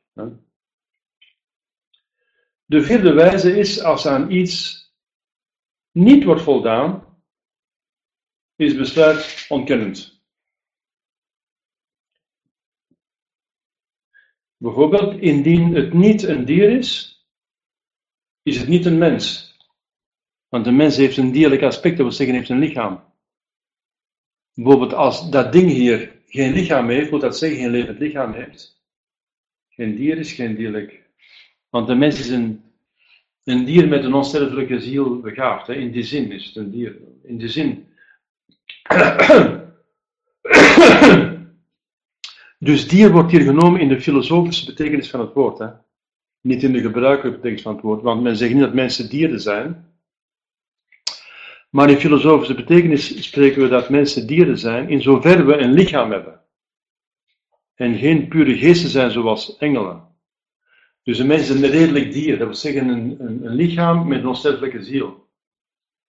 De 2.73 2.83
vierde 2.83 3.13
wijze 3.13 3.59
is 3.59 3.83
als 3.83 4.07
aan 4.07 4.31
iets 4.31 4.87
niet 5.91 6.25
wordt 6.25 6.43
voldaan, 6.43 7.19
is 8.57 8.77
besluit 8.77 9.47
ontkennend. 9.49 10.23
Bijvoorbeeld, 14.57 15.21
indien 15.21 15.75
het 15.75 15.93
niet 15.93 16.23
een 16.23 16.45
dier 16.45 16.71
is, 16.71 17.21
is 18.43 18.59
het 18.59 18.69
niet 18.69 18.87
een 18.87 18.99
mens. 18.99 19.57
Want 20.49 20.67
een 20.67 20.77
mens 20.77 20.97
heeft 20.97 21.17
een 21.17 21.33
dierlijk 21.33 21.63
aspect, 21.63 21.97
dat 21.97 22.07
wil 22.07 22.17
zeggen, 22.17 22.37
heeft 22.37 22.49
een 22.49 22.59
lichaam. 22.59 23.05
Bijvoorbeeld, 24.53 24.93
als 24.93 25.31
dat 25.31 25.53
ding 25.53 25.71
hier 25.71 26.23
geen 26.27 26.53
lichaam 26.53 26.89
heeft, 26.89 27.11
moet 27.11 27.21
dat 27.21 27.39
zeggen, 27.39 27.59
geen 27.59 27.71
levend 27.71 27.99
lichaam 27.99 28.33
heeft. 28.33 28.83
Geen 29.69 29.97
dier 29.97 30.19
is 30.19 30.33
geen 30.33 30.55
dierlijk. 30.55 31.02
Want 31.73 31.87
de 31.87 31.95
mens 31.95 32.19
is 32.19 32.29
een, 32.29 32.63
een 33.45 33.65
dier 33.65 33.89
met 33.89 34.05
een 34.05 34.15
onsterfelijke 34.15 34.81
ziel 34.81 35.21
begaafd. 35.21 35.67
Hè? 35.67 35.75
In 35.75 35.91
die 35.91 36.03
zin 36.03 36.33
is 36.33 36.47
het 36.47 36.57
een 36.57 36.71
dier. 36.71 36.97
In 37.23 37.39
die 37.39 37.49
zin. 37.49 37.87
Dus 42.59 42.89
dier 42.89 43.11
wordt 43.11 43.31
hier 43.31 43.41
genomen 43.41 43.81
in 43.81 43.89
de 43.89 44.01
filosofische 44.01 44.67
betekenis 44.67 45.11
van 45.11 45.21
het 45.21 45.33
woord. 45.33 45.59
Hè? 45.59 45.69
Niet 46.41 46.63
in 46.63 46.73
de 46.73 46.81
gebruikelijke 46.81 47.37
betekenis 47.37 47.63
van 47.63 47.75
het 47.75 47.83
woord. 47.83 48.03
Want 48.03 48.23
men 48.23 48.37
zegt 48.37 48.53
niet 48.53 48.63
dat 48.63 48.75
mensen 48.75 49.09
dieren 49.09 49.41
zijn. 49.41 49.95
Maar 51.71 51.91
in 51.91 51.97
filosofische 51.97 52.55
betekenis 52.55 53.25
spreken 53.25 53.63
we 53.63 53.69
dat 53.69 53.91
mensen 53.91 54.27
dieren 54.27 54.59
zijn, 54.59 54.89
in 54.89 55.03
zover 55.03 55.47
we 55.47 55.57
een 55.57 55.73
lichaam 55.73 56.11
hebben. 56.11 56.41
En 57.75 57.99
geen 57.99 58.29
pure 58.29 58.57
geesten 58.57 58.91
zijn 58.91 59.11
zoals 59.11 59.57
engelen. 59.57 60.12
Dus 61.03 61.19
een 61.19 61.27
mens 61.27 61.43
is 61.43 61.49
een 61.49 61.71
redelijk 61.71 62.13
dier, 62.13 62.39
dat 62.39 62.47
wil 62.47 62.57
zeggen 62.57 62.89
een, 62.89 63.17
een, 63.21 63.55
lichaam 63.55 64.09
met 64.09 64.19
een 64.19 64.27
onsterfelijke 64.27 64.83
ziel. 64.83 65.31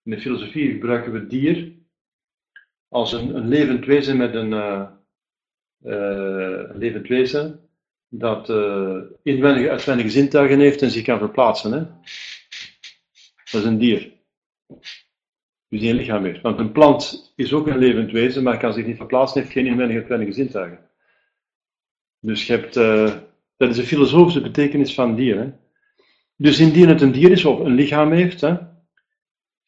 In 0.03 0.12
de 0.12 0.21
filosofie 0.21 0.71
gebruiken 0.71 1.12
we 1.12 1.27
dier 1.27 1.71
als 2.88 3.13
een, 3.13 3.36
een 3.36 3.47
levend 3.47 3.86
wezen 3.86 4.17
met 4.17 4.34
een, 4.34 4.51
uh, 4.51 4.89
levend 6.73 7.08
wezen 7.08 7.69
dat 8.10 8.49
uh, 8.49 9.01
inwendige, 9.23 9.69
uitwendige 9.69 10.10
zintuigen 10.10 10.60
heeft 10.60 10.82
en 10.82 10.91
zich 10.91 11.03
kan 11.03 11.17
verplaatsen. 11.17 11.71
Hè? 11.71 11.86
Dat 13.51 13.62
is 13.62 13.63
een 13.63 13.77
dier 13.77 14.12
dus 15.73 15.82
die 15.82 15.91
een 15.91 15.97
lichaam 15.97 16.23
heeft. 16.23 16.41
Want 16.41 16.60
een 16.60 16.71
plant 16.71 17.34
is 17.36 17.53
ook 17.53 17.67
een 17.67 17.77
levend 17.77 18.12
wezen, 18.12 18.43
maar 18.43 18.58
kan 18.58 18.73
zich 18.73 18.86
niet 18.86 18.97
verplaatsen, 18.97 19.41
heeft 19.41 19.53
geen 19.53 19.65
inwendige 19.65 19.99
uitwendige 19.99 20.34
zintuigen. 20.34 20.79
Dus 22.19 22.47
je 22.47 22.53
hebt, 22.53 22.75
dat 23.58 23.70
is 23.70 23.76
de 23.76 23.84
filosofische 23.84 24.42
betekenis 24.42 24.94
van 24.94 25.16
dier. 25.16 25.38
Hè? 25.38 25.52
Dus 26.36 26.60
indien 26.60 26.89
het 26.89 27.02
een 27.02 27.12
dier 27.12 27.32
is 27.32 27.46
of 27.46 27.60
een 27.60 27.76
lichaam 27.76 28.12
heeft, 28.12 28.42
hè, 28.42 28.56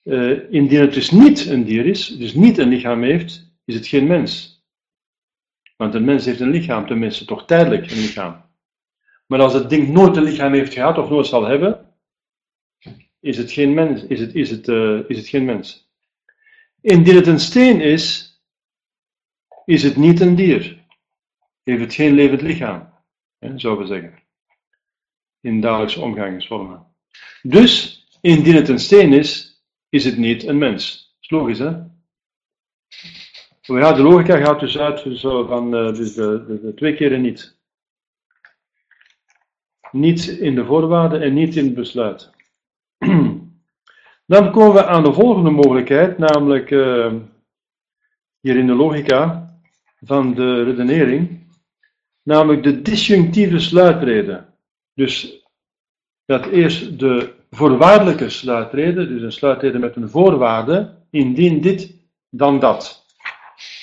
uh, 0.03 0.53
indien 0.53 0.79
het 0.79 0.93
dus 0.93 1.11
niet 1.11 1.45
een 1.45 1.63
dier 1.63 1.85
is, 1.85 2.07
dus 2.07 2.33
niet 2.33 2.57
een 2.57 2.69
lichaam 2.69 3.03
heeft, 3.03 3.53
is 3.65 3.75
het 3.75 3.87
geen 3.87 4.07
mens. 4.07 4.63
Want 5.77 5.93
een 5.93 6.05
mens 6.05 6.25
heeft 6.25 6.39
een 6.39 6.49
lichaam, 6.49 6.87
tenminste 6.87 7.25
toch 7.25 7.45
tijdelijk 7.45 7.91
een 7.91 7.97
lichaam. 7.97 8.43
Maar 9.27 9.39
als 9.39 9.53
het 9.53 9.69
ding 9.69 9.89
nooit 9.89 10.15
een 10.15 10.23
lichaam 10.23 10.53
heeft 10.53 10.73
gehad 10.73 10.97
of 10.97 11.09
nooit 11.09 11.25
zal 11.25 11.43
hebben, 11.43 11.93
is 13.19 13.37
het 13.37 13.51
geen 13.51 13.73
mens. 13.73 14.05
Is 14.05 14.19
het, 14.19 14.35
is 14.35 14.49
het, 14.49 14.67
uh, 14.67 15.09
is 15.09 15.17
het 15.17 15.27
geen 15.27 15.45
mens. 15.45 15.89
Indien 16.81 17.15
het 17.15 17.27
een 17.27 17.39
steen 17.39 17.81
is, 17.81 18.33
is 19.65 19.83
het 19.83 19.95
niet 19.95 20.19
een 20.19 20.35
dier. 20.35 20.83
Heeft 21.63 21.81
het 21.81 21.93
geen 21.93 22.13
levend 22.13 22.41
lichaam, 22.41 22.93
zouden 23.55 23.87
we 23.87 23.93
zeggen. 23.93 24.19
In 25.41 25.61
dagelijkse 25.61 26.01
omgangsvormen. 26.01 26.85
Dus, 27.41 28.03
indien 28.21 28.55
het 28.55 28.69
een 28.69 28.79
steen 28.79 29.13
is, 29.13 29.61
is 29.89 30.05
het 30.05 30.17
niet 30.17 30.43
een 30.43 30.57
mens. 30.57 31.13
Dat 31.13 31.21
is 31.21 31.29
logisch, 31.29 31.59
hè? 31.59 31.71
Ja, 33.61 33.93
de 33.93 34.01
logica 34.01 34.37
gaat 34.37 34.59
dus 34.59 34.77
uit 34.77 35.05
zo 35.13 35.45
van 35.45 35.75
uh, 35.75 35.93
dus 35.93 36.13
de, 36.13 36.59
de, 36.61 36.73
twee 36.73 36.95
keren 36.95 37.21
niet. 37.21 37.57
Niet 39.91 40.27
in 40.27 40.55
de 40.55 40.65
voorwaarden 40.65 41.21
en 41.21 41.33
niet 41.33 41.55
in 41.55 41.65
het 41.65 41.73
besluit. 41.73 42.29
Dan 44.25 44.51
komen 44.51 44.73
we 44.73 44.85
aan 44.85 45.03
de 45.03 45.13
volgende 45.13 45.49
mogelijkheid, 45.49 46.17
namelijk 46.17 46.71
uh, 46.71 47.13
hier 48.39 48.57
in 48.57 48.67
de 48.67 48.73
logica 48.73 49.49
van 49.99 50.33
de 50.33 50.63
redenering, 50.63 51.44
namelijk 52.25 52.63
de 52.63 52.81
disjunctieve 52.81 53.59
sluitreden. 53.59 54.53
Dus 54.93 55.43
dat 56.25 56.45
eerst 56.45 56.99
de 56.99 57.33
voorwaardelijke 57.49 58.29
sluitrede, 58.29 59.07
dus 59.07 59.21
een 59.21 59.31
sluitrede 59.31 59.79
met 59.79 59.95
een 59.95 60.09
voorwaarde, 60.09 60.93
indien 61.09 61.61
dit, 61.61 61.95
dan 62.29 62.59
dat. 62.59 63.05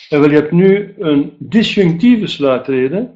En 0.09 0.20
wel, 0.20 0.31
je 0.31 0.37
hebt 0.37 0.52
nu 0.52 0.94
een 0.98 1.37
disjunctieve 1.38 2.26
sluitrede. 2.26 3.11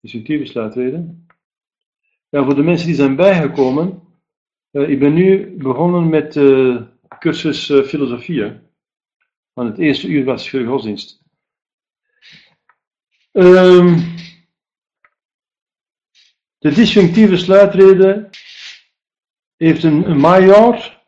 Disjunctieve 0.00 0.46
sluitrede. 0.46 1.14
Ja, 2.28 2.44
voor 2.44 2.54
de 2.54 2.62
mensen 2.62 2.86
die 2.86 2.96
zijn 2.96 3.16
bijgekomen, 3.16 4.02
uh, 4.70 4.88
ik 4.88 4.98
ben 4.98 5.14
nu 5.14 5.56
begonnen 5.56 6.08
met 6.08 6.32
de 6.32 6.82
cursus 7.18 7.68
uh, 7.68 7.82
filosofie. 7.82 8.52
Want 9.52 9.68
het 9.68 9.78
eerste 9.78 10.08
uur 10.08 10.24
was 10.24 10.50
godsdienst. 10.50 11.23
Um, 13.36 14.14
de 16.58 16.70
disjunctieve 16.70 17.36
sluitrede 17.36 18.30
heeft 19.56 19.82
een, 19.82 20.20
major 20.20 21.02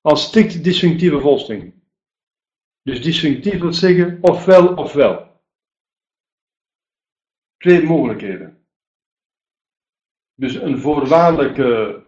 als 0.00 0.22
strikt 0.22 0.64
disjunctieve 0.64 1.20
volsting. 1.20 1.74
Dus 2.82 3.02
disjunctief 3.02 3.60
wil 3.60 3.72
zeggen 3.72 4.18
ofwel 4.20 4.74
ofwel. 4.74 5.42
Twee 7.56 7.82
mogelijkheden. 7.82 8.66
Dus 10.34 10.54
een 10.54 10.78
voorwaardelijke 10.78 12.04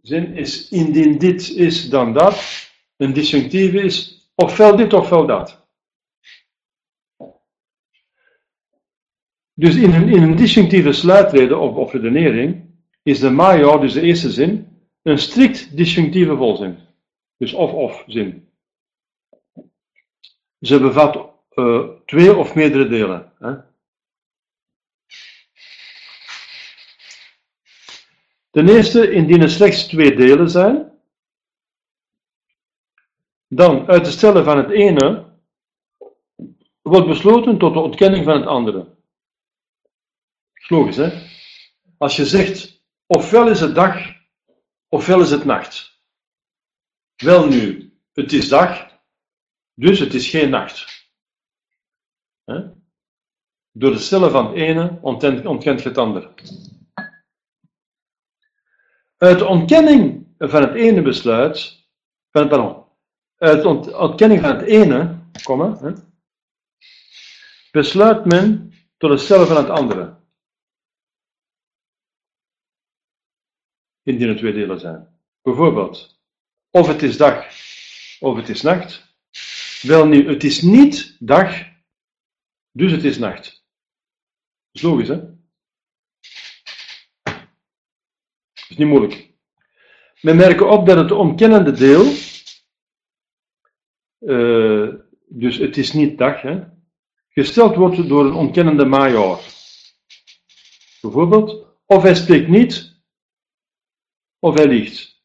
zin 0.00 0.36
is 0.36 0.68
indien 0.68 1.18
dit 1.18 1.50
is 1.50 1.90
dan 1.90 2.12
dat. 2.12 2.68
Een 2.96 3.12
disjunctieve 3.12 3.82
is 3.82 4.28
ofwel 4.34 4.76
dit 4.76 4.92
ofwel 4.92 5.26
dat. 5.26 5.67
Dus 9.58 9.76
in 9.76 9.92
een, 9.92 10.08
in 10.08 10.22
een 10.22 10.36
disjunctieve 10.36 10.92
sluitrede 10.92 11.56
of, 11.56 11.92
redenering 11.92 12.70
is 13.02 13.18
de 13.18 13.30
major, 13.30 13.80
dus 13.80 13.92
de 13.92 14.00
eerste 14.00 14.30
zin, 14.30 14.78
een 15.02 15.18
strikt 15.18 15.76
disjunctieve 15.76 16.36
volzin. 16.36 16.78
Dus 17.36 17.52
of-of 17.52 18.04
zin. 18.06 18.48
Ze 20.60 20.80
bevat 20.80 21.30
uh, 21.54 21.88
twee 22.06 22.36
of 22.36 22.54
meerdere 22.54 22.88
delen. 22.88 23.32
Hè? 23.38 23.54
Ten 28.50 28.68
eerste, 28.68 29.10
indien 29.10 29.42
er 29.42 29.50
slechts 29.50 29.86
twee 29.86 30.16
delen 30.16 30.50
zijn, 30.50 30.92
dan 33.48 33.86
uit 33.88 34.04
te 34.04 34.10
stellen 34.10 34.44
van 34.44 34.56
het 34.56 34.70
ene 34.70 35.26
wordt 36.82 37.06
besloten 37.06 37.58
tot 37.58 37.72
de 37.72 37.80
ontkenning 37.80 38.24
van 38.24 38.34
het 38.34 38.46
andere. 38.46 38.96
Logisch, 40.70 40.96
hè? 40.96 41.26
Als 41.98 42.16
je 42.16 42.26
zegt, 42.26 42.84
ofwel 43.06 43.48
is 43.48 43.60
het 43.60 43.74
dag, 43.74 44.14
ofwel 44.88 45.20
is 45.20 45.30
het 45.30 45.44
nacht. 45.44 46.02
Wel 47.16 47.48
nu, 47.48 47.92
het 48.12 48.32
is 48.32 48.48
dag, 48.48 49.00
dus 49.74 49.98
het 49.98 50.14
is 50.14 50.28
geen 50.28 50.50
nacht. 50.50 51.06
Door 53.72 53.92
het 53.92 54.00
stellen 54.00 54.30
van 54.30 54.46
het 54.46 54.54
ene 54.54 54.98
ontkent 55.02 55.82
je 55.82 55.88
het 55.88 55.98
andere. 55.98 56.34
Uit 59.16 59.38
de 59.38 59.46
ontkenning 59.46 60.26
van 60.38 60.62
het 60.62 60.74
ene 60.74 61.02
besluit, 61.02 61.86
pardon, 62.30 62.84
uit 63.36 63.62
de 63.62 63.96
ontkenning 63.96 64.40
van 64.40 64.56
het 64.56 64.66
ene, 64.66 65.18
komma, 65.42 65.78
hè, 65.78 65.92
besluit 67.70 68.24
men 68.24 68.72
tot 68.96 69.10
het 69.10 69.20
stellen 69.20 69.46
van 69.46 69.56
het 69.56 69.68
andere. 69.68 70.17
Indien 74.08 74.28
er 74.28 74.36
twee 74.36 74.52
delen 74.52 74.80
zijn. 74.80 75.08
Bijvoorbeeld, 75.42 76.20
of 76.70 76.86
het 76.86 77.02
is 77.02 77.16
dag, 77.16 77.46
of 78.20 78.36
het 78.36 78.48
is 78.48 78.62
nacht. 78.62 79.16
Wel 79.82 80.06
nu, 80.06 80.28
het 80.28 80.44
is 80.44 80.62
niet 80.62 81.16
dag, 81.18 81.66
dus 82.72 82.92
het 82.92 83.04
is 83.04 83.18
nacht. 83.18 83.44
Dat 83.44 83.54
is 84.72 84.82
logisch, 84.82 85.08
hè? 85.08 85.16
Dat 88.54 88.68
is 88.68 88.76
niet 88.76 88.88
moeilijk. 88.88 89.30
We 90.20 90.32
merken 90.32 90.70
op 90.70 90.86
dat 90.86 90.96
het 90.96 91.10
ontkennende 91.10 91.72
deel, 91.72 92.04
eh, 94.18 94.94
dus 95.26 95.56
het 95.56 95.76
is 95.76 95.92
niet 95.92 96.18
dag, 96.18 96.40
hè, 96.40 96.64
gesteld 97.28 97.76
wordt 97.76 98.08
door 98.08 98.24
een 98.24 98.32
ontkennende 98.32 98.84
major. 98.84 99.40
Bijvoorbeeld, 101.00 101.66
of 101.86 102.02
hij 102.02 102.14
spreekt 102.14 102.48
niet, 102.48 102.97
of 104.38 104.54
hij 104.54 104.68
liegt. 104.68 105.22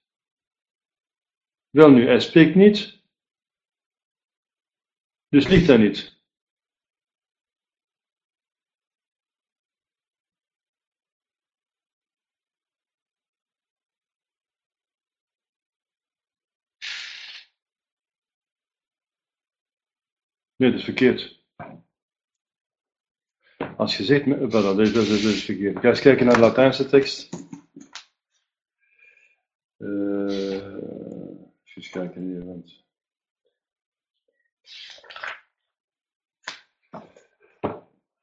Wel 1.69 1.89
nu, 1.89 2.05
hij 2.05 2.19
spreekt 2.19 2.55
niet, 2.55 3.01
dus 5.29 5.47
liegt 5.47 5.67
hij 5.67 5.77
niet. 5.77 6.21
Nee, 20.55 20.71
dat 20.71 20.79
is 20.79 20.85
verkeerd. 20.85 21.41
Als 23.77 23.97
je 23.97 24.03
zegt, 24.03 24.51
dat, 24.51 24.79
is, 24.79 24.93
dat 24.93 25.07
is 25.07 25.43
verkeerd. 25.43 25.79
Ga 25.79 25.89
eens 25.89 26.01
kijken 26.01 26.25
naar 26.25 26.35
de 26.35 26.39
Latijnse 26.41 26.85
tekst. 26.85 27.29
Uh, 29.83 30.63
even 31.63 31.91
kijken 31.91 32.21
hier, 32.21 32.45
want... 32.45 32.81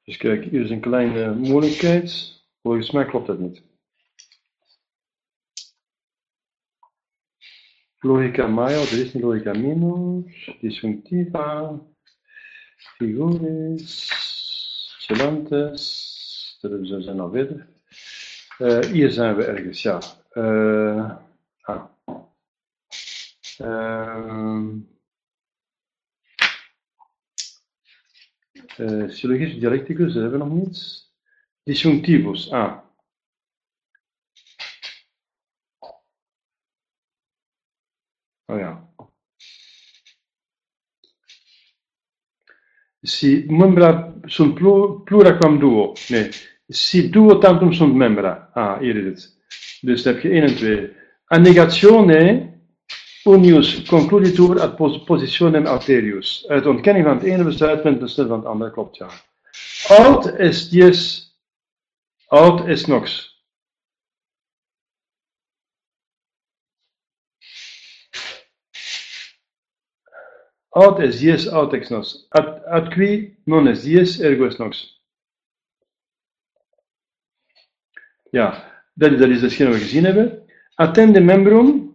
Dus 0.04 0.16
kijk, 0.16 0.44
hier 0.44 0.64
is 0.64 0.70
een 0.70 0.80
kleine 0.80 1.34
moeilijkheid. 1.34 2.42
Volgens 2.62 2.90
mij 2.90 3.04
klopt 3.04 3.26
dat 3.26 3.38
niet. 3.38 3.62
Logica 7.98 8.46
major, 8.46 8.92
er 8.92 9.04
is 9.04 9.12
niet 9.12 9.22
logica 9.22 9.52
minor, 9.52 10.22
disjunctiva, 10.60 11.80
figures, 12.76 14.10
chelantes, 14.98 16.58
er 16.60 17.02
zijn 17.02 17.16
nog 17.16 17.32
verder. 17.32 17.68
Uh, 18.58 18.78
hier 18.78 19.10
zijn 19.10 19.36
we 19.36 19.44
ergens, 19.44 19.82
ja. 19.82 20.00
Uh. 20.32 21.28
Uh, 23.60 24.80
uh, 28.78 29.08
syllogisme 29.10 29.58
dialecticus, 29.58 30.12
dat 30.12 30.22
hebben 30.22 30.40
we 30.40 30.46
nog 30.46 30.54
niet. 30.54 31.08
Disjunctivus, 31.62 32.50
ah. 32.50 32.78
Oh 38.46 38.58
ja. 38.58 38.88
Si 43.02 43.46
membra 43.48 44.14
sunt 44.24 44.54
plura 45.04 45.36
quam 45.38 45.58
duo. 45.58 45.92
Nee. 46.08 46.30
Si 46.66 47.10
duo 47.10 47.38
tantum 47.38 47.72
sunt 47.72 47.94
membra. 47.94 48.50
Ah, 48.54 48.78
hier 48.78 48.96
is 48.96 49.04
het. 49.04 49.38
Dus 49.80 50.02
dan 50.02 50.14
heb 50.14 50.22
je 50.22 50.30
1 50.30 50.42
en 50.42 50.56
2. 50.56 50.96
A 51.32 51.38
negatione 51.38 52.49
unius 53.24 53.84
concluditur 53.88 54.60
ad 54.60 54.76
positionem 55.06 55.66
alterius. 55.66 56.46
Uit 56.48 56.66
ontkenning 56.66 57.04
van 57.04 57.16
het 57.16 57.26
ene 57.26 57.44
besluit 57.44 57.84
met 57.84 57.98
besluit 57.98 58.28
van 58.28 58.38
het 58.38 58.46
andere. 58.46 58.70
Klopt, 58.70 58.96
ja. 58.96 59.08
Alt 59.88 60.26
est 60.38 60.70
dies, 60.70 61.32
alt 62.28 62.66
est 62.66 62.86
nox. 62.86 63.30
Aut 70.70 71.00
est 71.00 71.18
dies 71.18 71.48
aut 71.50 71.72
ex 71.74 71.90
nos. 71.90 72.26
Ad, 72.30 72.62
ad 72.70 72.92
qui 72.94 73.36
non 73.44 73.66
est 73.66 73.82
dies 73.82 74.20
ergo 74.22 74.46
est 74.46 74.58
nox. 74.58 75.02
Ja, 78.30 78.52
dat, 78.94 79.18
dat 79.18 79.28
is 79.28 79.42
hetgeen 79.42 79.70
we 79.70 79.78
gezien 79.78 80.04
hebben. 80.04 80.46
Attende 80.74 81.20
membrum 81.20 81.89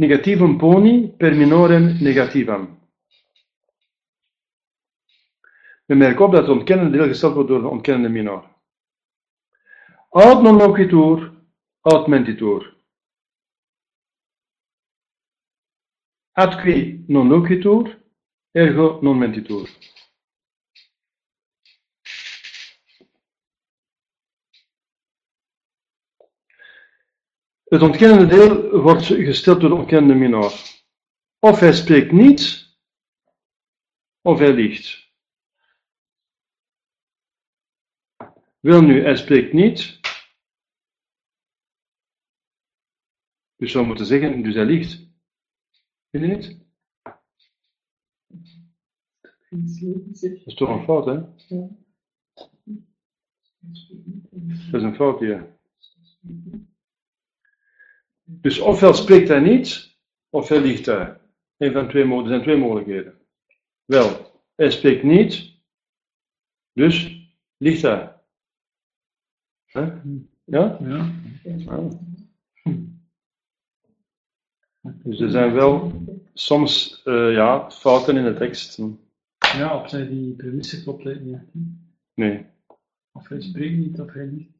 negativum 0.00 0.58
poni 0.58 1.12
per 1.18 1.34
minorem 1.34 1.98
negativam. 2.00 2.78
We 5.86 5.94
merken 5.94 6.24
op 6.24 6.32
dat 6.32 6.40
het 6.40 6.50
ontkennende 6.50 6.96
deel 6.96 7.06
gesteld 7.06 7.34
wordt 7.34 7.48
door 7.48 7.60
de 7.60 7.68
ontkennende 7.68 8.08
minor. 8.08 8.44
Aut 10.10 10.42
non 10.42 10.56
loquitur, 10.56 11.32
aut 11.80 12.06
mentitur. 12.06 12.76
Ad 16.32 16.60
qui 16.60 17.04
non 17.06 17.28
loquitur, 17.28 17.98
ergo 18.52 18.98
non 19.02 19.18
mentitur. 19.18 19.68
Het 27.70 27.82
ontkennende 27.82 28.26
deel 28.26 28.80
wordt 28.80 29.04
gesteld 29.04 29.60
door 29.60 29.68
de 29.68 29.74
ontkennende 29.74 30.14
minor. 30.14 30.52
Of 31.38 31.60
hij 31.60 31.72
spreekt 31.72 32.12
niet, 32.12 32.68
of 34.20 34.38
hij 34.38 34.52
liegt. 34.52 35.12
Wil 38.60 38.82
nu, 38.82 39.02
hij 39.02 39.16
spreekt 39.16 39.52
niet. 39.52 40.00
Dus 43.56 43.72
we 43.72 43.82
moeten 43.82 44.06
zeggen, 44.06 44.42
dus 44.42 44.54
hij 44.54 44.64
liegt. 44.64 45.08
Vind 46.10 46.24
je 46.24 46.28
niet? 46.28 46.58
Dat 49.50 50.46
is 50.46 50.54
toch 50.54 50.68
een 50.68 50.84
fout, 50.84 51.06
hè? 51.06 51.12
Ja. 51.12 51.68
Dat 54.70 54.80
is 54.80 54.82
een 54.82 54.94
fout 54.94 55.20
hier. 55.20 55.58
Dus 58.32 58.58
ofwel 58.58 58.94
spreekt 58.94 59.28
hij 59.28 59.40
niet, 59.40 59.96
ofwel 60.28 60.60
liegt 60.60 60.86
hij. 60.86 61.20
Een 61.56 61.72
van 61.72 61.88
twee, 61.88 62.12
er 62.12 62.28
zijn 62.28 62.42
twee 62.42 62.56
mogelijkheden. 62.56 63.18
Wel, 63.84 64.42
hij 64.54 64.70
spreekt 64.70 65.02
niet, 65.02 65.54
dus 66.72 67.24
liegt 67.56 67.82
hij. 67.82 68.14
Huh? 69.64 69.94
Ja? 70.44 70.78
Ja. 70.80 71.12
Dus 74.82 75.20
er 75.20 75.30
zijn 75.30 75.52
wel 75.52 75.92
soms 76.34 77.02
uh, 77.04 77.32
ja, 77.32 77.70
fouten 77.70 78.16
in 78.16 78.24
de 78.24 78.34
tekst. 78.34 78.80
Ja, 79.38 79.78
op 79.78 79.86
zijn 79.86 80.08
die 80.08 80.34
premisse 80.34 80.82
klopt 80.82 81.04
niet. 81.04 81.38
Nee. 82.14 82.46
Of 83.12 83.28
hij 83.28 83.40
spreekt 83.40 83.76
niet, 83.76 84.00
of 84.00 84.12
hij 84.12 84.26
niet. 84.26 84.50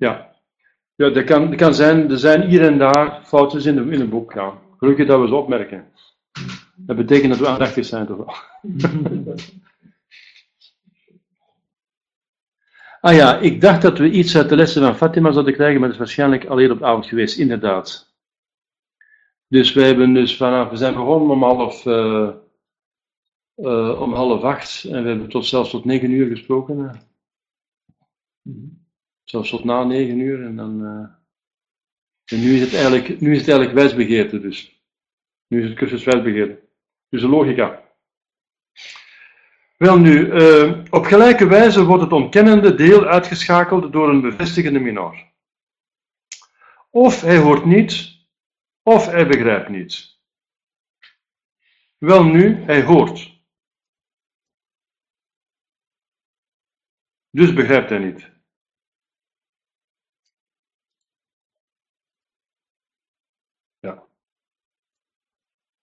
Ja. 0.00 0.30
Ja, 0.94 1.10
dat 1.10 1.24
kan, 1.24 1.46
dat 1.46 1.58
kan 1.58 1.74
zijn, 1.74 2.10
er 2.10 2.18
zijn 2.18 2.48
hier 2.48 2.62
en 2.62 2.78
daar 2.78 3.20
foutjes 3.24 3.64
in, 3.66 3.74
de, 3.74 3.80
in 3.80 4.00
het 4.00 4.10
boek. 4.10 4.32
Ja. 4.32 4.58
Gelukkig 4.76 5.06
dat 5.06 5.20
we 5.20 5.26
ze 5.26 5.34
opmerken. 5.34 5.92
Dat 6.76 6.96
betekent 6.96 7.30
dat 7.30 7.38
we 7.38 7.48
aandachtig 7.48 7.84
zijn, 7.84 8.06
toch 8.06 8.16
wel. 8.16 8.34
ah 13.00 13.14
ja, 13.14 13.38
ik 13.38 13.60
dacht 13.60 13.82
dat 13.82 13.98
we 13.98 14.10
iets 14.10 14.36
uit 14.36 14.48
de 14.48 14.56
lessen 14.56 14.82
van 14.82 14.96
Fatima 14.96 15.32
zouden 15.32 15.54
krijgen, 15.54 15.80
maar 15.80 15.88
dat 15.88 15.98
is 15.98 16.04
waarschijnlijk 16.04 16.44
al 16.44 16.60
eerder 16.60 16.76
op 16.76 16.82
avond 16.82 17.06
geweest, 17.06 17.38
inderdaad. 17.38 18.14
Dus 19.46 19.72
we 19.72 19.82
hebben 19.82 20.14
dus 20.14 20.36
vanaf, 20.36 20.70
we 20.70 20.76
zijn 20.76 20.94
begonnen 20.94 21.30
om 21.30 21.42
half, 21.42 21.86
uh, 21.86 22.30
uh, 23.56 24.00
om 24.00 24.12
half 24.12 24.42
acht 24.42 24.84
en 24.84 25.02
we 25.02 25.08
hebben 25.08 25.28
tot 25.28 25.46
zelfs 25.46 25.70
tot 25.70 25.84
negen 25.84 26.10
uur 26.10 26.28
gesproken. 26.28 26.78
Uh. 28.42 28.79
Zelfs 29.30 29.50
tot 29.50 29.64
na 29.64 29.84
negen 29.84 30.18
uur 30.18 30.44
en 30.44 30.56
dan. 30.56 30.84
en 32.24 32.40
nu 32.40 32.54
is 32.54 32.60
het 32.60 32.74
eigenlijk, 32.74 33.20
nu 33.20 33.32
is 33.32 33.46
het 33.46 33.48
eigenlijk 33.48 34.42
dus. 34.42 34.84
Nu 35.46 35.62
is 35.62 35.68
het 35.68 35.78
cursus 35.78 36.04
wijsbegeerte. 36.04 36.68
Dus 37.08 37.20
de 37.20 37.28
logica. 37.28 37.88
Wel 39.76 39.98
nu, 39.98 40.30
op 40.90 41.04
gelijke 41.04 41.46
wijze 41.46 41.84
wordt 41.84 42.02
het 42.02 42.12
ontkennende 42.12 42.74
deel 42.74 43.06
uitgeschakeld 43.06 43.92
door 43.92 44.08
een 44.08 44.20
bevestigende 44.20 44.78
minor. 44.78 45.32
Of 46.90 47.20
hij 47.20 47.38
hoort 47.38 47.64
niet, 47.64 48.16
of 48.82 49.06
hij 49.06 49.26
begrijpt 49.26 49.68
niet. 49.68 50.18
Wel 51.98 52.24
nu, 52.24 52.62
hij 52.62 52.82
hoort. 52.82 53.42
Dus 57.30 57.52
begrijpt 57.52 57.90
hij 57.90 57.98
niet. 57.98 58.39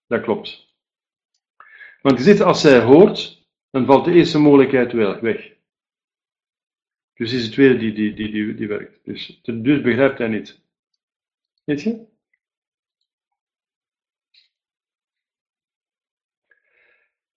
Dat 0.07 0.21
klopt. 0.21 0.67
Want 2.01 2.17
je 2.17 2.23
ziet, 2.23 2.41
als 2.41 2.63
hij 2.63 2.81
hoort, 2.81 3.45
dan 3.69 3.85
valt 3.85 4.05
de 4.05 4.11
eerste 4.11 4.39
mogelijkheid 4.39 4.91
weg. 5.21 5.55
Dus 7.13 7.33
is 7.33 7.43
het 7.43 7.51
tweede 7.51 7.77
die, 7.77 7.93
die, 7.93 8.13
die, 8.13 8.31
die, 8.31 8.55
die 8.55 8.67
werkt. 8.67 8.99
Dus, 9.03 9.39
dus 9.41 9.81
begrijpt 9.81 10.17
hij 10.17 10.27
niet. 10.27 10.59
Weet 11.63 11.81
je? 11.81 12.05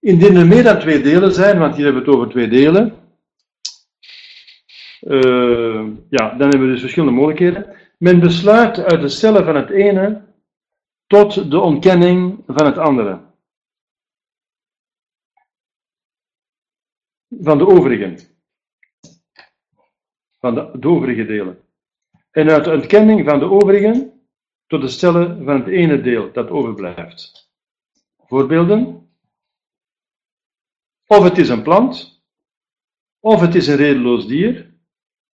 Indien 0.01 0.37
er 0.37 0.47
meer 0.47 0.63
dan 0.63 0.79
twee 0.79 1.03
delen 1.03 1.33
zijn, 1.33 1.59
want 1.59 1.75
hier 1.75 1.85
hebben 1.85 2.03
we 2.03 2.09
het 2.09 2.19
over 2.19 2.31
twee 2.31 2.49
delen, 2.49 3.01
uh, 5.01 5.87
ja, 6.11 6.35
dan 6.35 6.49
hebben 6.49 6.67
we 6.67 6.73
dus 6.73 6.81
verschillende 6.81 7.15
mogelijkheden. 7.15 7.77
Men 7.99 8.21
besluit 8.21 8.79
uit 8.79 9.03
het 9.03 9.13
stellen 9.13 9.45
van 9.45 9.57
het 9.57 9.71
ene 9.71 10.23
tot 11.11 11.51
de 11.51 11.61
ontkenning 11.61 12.43
van 12.47 12.67
het 12.67 12.79
andere. 12.79 13.21
Van 17.29 17.59
de 17.59 17.67
overige. 17.67 18.29
Van 20.39 20.55
de, 20.55 20.79
de 20.79 20.89
overige 20.89 21.27
delen. 21.27 21.65
En 22.31 22.51
uit 22.51 22.65
de 22.65 22.71
ontkenning 22.71 23.25
van 23.25 23.39
de 23.39 23.45
overigen 23.45 24.27
tot 24.67 24.83
het 24.83 24.91
stellen 24.91 25.45
van 25.45 25.55
het 25.55 25.67
ene 25.67 26.01
deel 26.01 26.33
dat 26.33 26.51
overblijft. 26.51 27.53
Voorbeelden? 28.19 29.11
Of 31.07 31.23
het 31.25 31.39
is 31.39 31.49
een 31.49 31.63
plant, 31.63 32.25
of 33.21 33.41
het 33.41 33.55
is 33.55 33.67
een 33.67 33.77
redeloos 33.77 34.27
dier, 34.27 34.75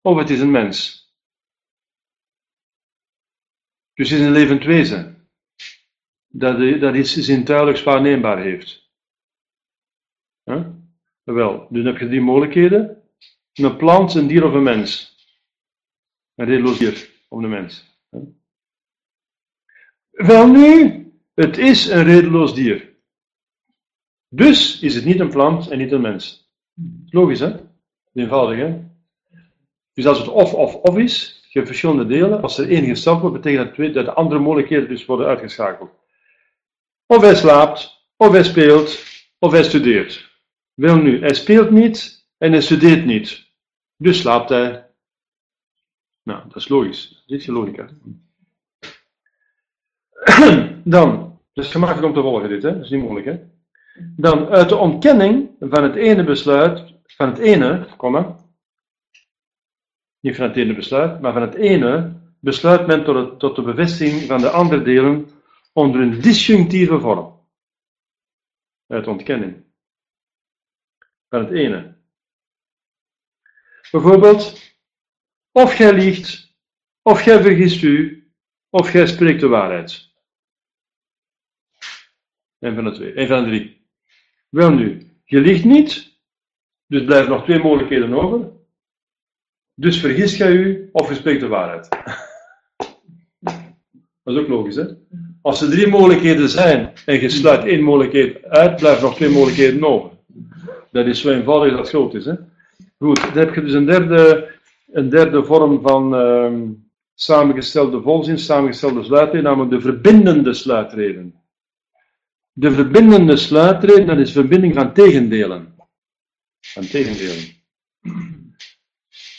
of 0.01 0.17
het 0.17 0.31
is 0.31 0.41
een 0.41 0.51
mens. 0.51 1.05
Dus 3.95 4.11
het 4.11 4.19
is 4.19 4.27
een 4.27 4.33
levend 4.33 4.65
wezen 4.65 5.16
dat, 6.39 6.81
dat 6.81 6.95
iets 6.95 7.17
zintuigelijks 7.17 7.83
waarneembaar 7.83 8.43
heeft. 8.43 8.91
Huh? 10.45 10.67
Wel, 11.23 11.67
dus 11.71 11.85
heb 11.85 11.99
je 11.99 12.07
drie 12.07 12.21
mogelijkheden. 12.21 13.03
Een 13.53 13.77
plant, 13.77 14.15
een 14.15 14.27
dier 14.27 14.45
of 14.45 14.53
een 14.53 14.63
mens. 14.63 15.17
Een 16.35 16.47
redeloos 16.47 16.79
dier 16.79 17.11
of 17.29 17.43
een 17.43 17.51
mens. 17.51 18.01
Wel 20.11 20.47
nu, 20.47 21.05
het 21.35 21.59
is 21.59 21.89
een 21.89 22.05
redeloos 22.05 22.55
dier. 22.55 22.95
Dus 24.29 24.81
is 24.81 24.95
het 24.95 25.05
niet 25.05 25.21
een 25.21 25.31
plant 25.31 25.69
en 25.69 25.79
niet 25.79 25.93
een 25.93 26.01
mens. 26.01 26.51
Logisch, 27.07 27.41
hè? 27.41 27.57
Eenvoudig, 28.13 28.59
hè? 28.59 28.85
Dus 29.93 30.07
als 30.07 30.19
het 30.19 30.29
of, 30.29 30.55
of, 30.55 30.75
of 30.75 30.99
is, 30.99 31.41
je 31.43 31.59
hebt 31.59 31.67
verschillende 31.67 32.07
delen. 32.07 32.43
Als 32.43 32.59
er 32.59 32.71
één 32.71 32.85
gesteld 32.85 33.21
wordt, 33.21 33.43
betekent 33.43 33.77
dat, 33.77 33.95
dat 33.95 34.05
de 34.05 34.13
andere 34.13 34.41
mogelijkheden 34.41 34.89
dus 34.89 35.05
worden 35.05 35.27
uitgeschakeld. 35.27 35.91
Of 37.07 37.21
hij 37.21 37.35
slaapt, 37.35 38.07
of 38.17 38.33
hij 38.33 38.45
speelt, 38.45 39.05
of 39.39 39.53
hij 39.53 39.63
studeert. 39.63 40.31
Wel 40.75 40.97
nu, 40.97 41.21
hij 41.21 41.35
speelt 41.35 41.71
niet 41.71 42.27
en 42.39 42.53
hij 42.53 42.61
studeert 42.61 43.05
niet. 43.05 43.47
Dus 43.97 44.21
slaapt 44.21 44.49
hij. 44.49 44.87
Nou, 46.23 46.43
dat 46.49 46.57
is 46.57 46.69
logisch. 46.69 47.23
Dit 47.27 47.41
is 47.41 47.47
logica. 47.47 47.89
Dan, 50.85 51.41
dat 51.53 51.65
is 51.65 51.71
gemakkelijk 51.71 52.07
om 52.07 52.15
te 52.15 52.21
volgen 52.21 52.49
dit, 52.49 52.63
hè? 52.63 52.73
dat 52.73 52.85
is 52.85 52.91
niet 52.91 53.03
moeilijk. 53.03 53.27
Hè? 53.27 53.39
Dan 54.17 54.49
uit 54.49 54.69
de 54.69 54.77
ontkenning 54.77 55.51
van 55.61 55.83
het 55.83 55.95
ene 55.95 56.25
besluit, 56.25 56.95
van 57.05 57.29
het 57.29 57.39
ene, 57.39 57.87
komma, 57.97 58.37
niet 60.21 60.37
van 60.37 60.49
het 60.49 60.57
ene 60.57 60.75
besluit, 60.75 61.21
maar 61.21 61.33
van 61.33 61.43
het 61.43 61.55
ene 61.55 62.21
besluit 62.41 62.87
men 62.87 63.05
tot, 63.05 63.39
tot 63.39 63.57
de 63.57 63.63
bevestiging 63.63 64.23
van 64.23 64.41
de 64.41 64.51
andere 64.51 64.83
delen 64.83 65.29
onder 65.77 66.01
een 66.01 66.21
disjunctieve 66.21 67.01
vorm. 67.01 67.49
Uit 68.87 69.07
ontkenning. 69.07 69.65
Van 71.29 71.41
het 71.41 71.51
ene. 71.51 71.97
Bijvoorbeeld, 73.91 74.75
of 75.53 75.77
jij 75.77 75.93
liegt, 75.93 76.57
of 77.03 77.25
jij 77.25 77.43
vergist 77.43 77.83
u, 77.83 78.25
of 78.71 78.93
jij 78.93 79.07
spreekt 79.07 79.41
de 79.41 79.49
waarheid. 79.49 80.15
Een 82.59 82.75
van 82.75 82.85
de 82.85 82.93
twee, 82.93 83.19
een 83.19 83.27
van 83.27 83.45
de 83.45 83.49
drie. 83.49 83.89
Wel 84.49 84.71
nu, 84.71 85.11
je 85.25 85.41
liegt 85.41 85.65
niet, 85.65 86.21
dus 86.87 87.05
blijven 87.05 87.31
nog 87.31 87.45
twee 87.45 87.63
mogelijkheden 87.63 88.13
over. 88.13 88.53
Dus 89.75 90.01
vergis 90.01 90.37
jij 90.37 90.53
u 90.53 90.89
of 90.93 91.09
je 91.09 91.15
spreekt 91.15 91.41
de 91.41 91.49
waarheid. 91.49 91.89
Dat 94.23 94.35
is 94.35 94.41
ook 94.41 94.49
logisch, 94.49 94.77
hè? 94.77 94.85
Als 95.47 95.61
er 95.63 95.71
drie 95.71 95.87
mogelijkheden 95.87 96.49
zijn 96.49 96.93
en 97.05 97.21
je 97.21 97.29
sluit 97.29 97.65
één 97.65 97.83
mogelijkheid 97.83 98.45
uit, 98.45 98.77
blijven 98.77 99.03
nog 99.03 99.15
twee 99.15 99.29
mogelijkheden 99.29 99.85
over. 99.85 100.11
Dat 100.91 101.07
is 101.07 101.21
zo 101.21 101.31
eenvoudig 101.31 101.71
dat 101.71 101.79
het 101.79 101.89
groot 101.89 102.15
is, 102.15 102.25
hè? 102.25 102.35
Goed, 102.99 103.21
dan 103.21 103.33
heb 103.33 103.55
je 103.55 103.61
dus 103.61 103.73
een 103.73 103.87
derde, 103.87 104.49
een 104.93 105.09
derde 105.09 105.45
vorm 105.45 105.81
van 105.83 106.15
uh, 106.15 106.71
samengestelde 107.15 108.03
volzin, 108.03 108.39
samengestelde 108.39 109.05
sluitreden, 109.05 109.43
namelijk 109.43 109.71
de 109.71 109.81
verbindende 109.81 110.55
sluitreden. 110.55 111.35
De 112.53 112.71
verbindende 112.71 113.37
sluitreden, 113.37 114.07
dat 114.07 114.19
is 114.19 114.33
verbinding 114.33 114.75
van 114.75 114.93
tegendelen. 114.93 115.75
Van 116.61 116.87
tegendelen. 116.87 117.45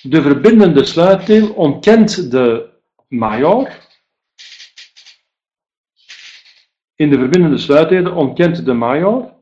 De 0.01 0.21
verbindende 0.21 0.85
sluitdeel 0.85 1.53
ontkent 1.53 2.31
de 2.31 2.69
major. 3.07 3.86
In 6.97 7.09
de 7.09 7.17
verbindende 7.17 7.57
sluitdelen 7.57 8.15
ontkent 8.15 8.65
de 8.65 8.73
major 8.73 9.35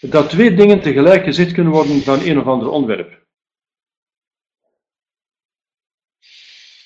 dat 0.00 0.30
twee 0.30 0.54
dingen 0.54 0.80
tegelijk 0.80 1.24
gezegd 1.24 1.52
kunnen 1.52 1.72
worden 1.72 2.00
van 2.02 2.20
een 2.20 2.38
of 2.38 2.46
ander 2.46 2.68
onderwerp. 2.68 3.26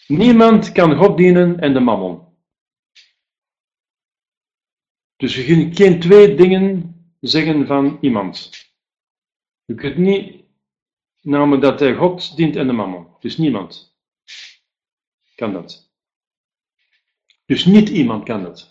Niemand 0.06 0.72
kan 0.72 0.96
God 0.96 1.16
dienen 1.16 1.60
en 1.60 1.72
de 1.72 1.80
mammon. 1.80 2.28
Dus 5.16 5.36
je 5.36 5.44
kunt 5.44 5.76
geen 5.76 6.00
twee 6.00 6.34
dingen 6.34 6.94
zeggen 7.20 7.66
van 7.66 7.98
iemand. 8.00 8.50
Je 9.64 9.74
kunt 9.74 9.96
niet 9.96 10.40
Namelijk 11.22 11.62
dat 11.62 11.80
hij 11.80 11.94
God 11.94 12.36
dient 12.36 12.56
en 12.56 12.66
de 12.66 12.72
mammon. 12.72 13.06
Dus 13.20 13.36
niemand 13.36 13.96
kan 15.34 15.52
dat. 15.52 15.92
Dus 17.46 17.64
niet 17.64 17.88
iemand 17.88 18.24
kan 18.24 18.42
dat. 18.42 18.69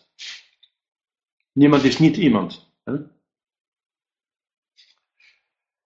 Niemand 1.59 1.83
is 1.83 1.99
niet 1.99 2.17
iemand. 2.17 2.71
Hè? 2.83 2.93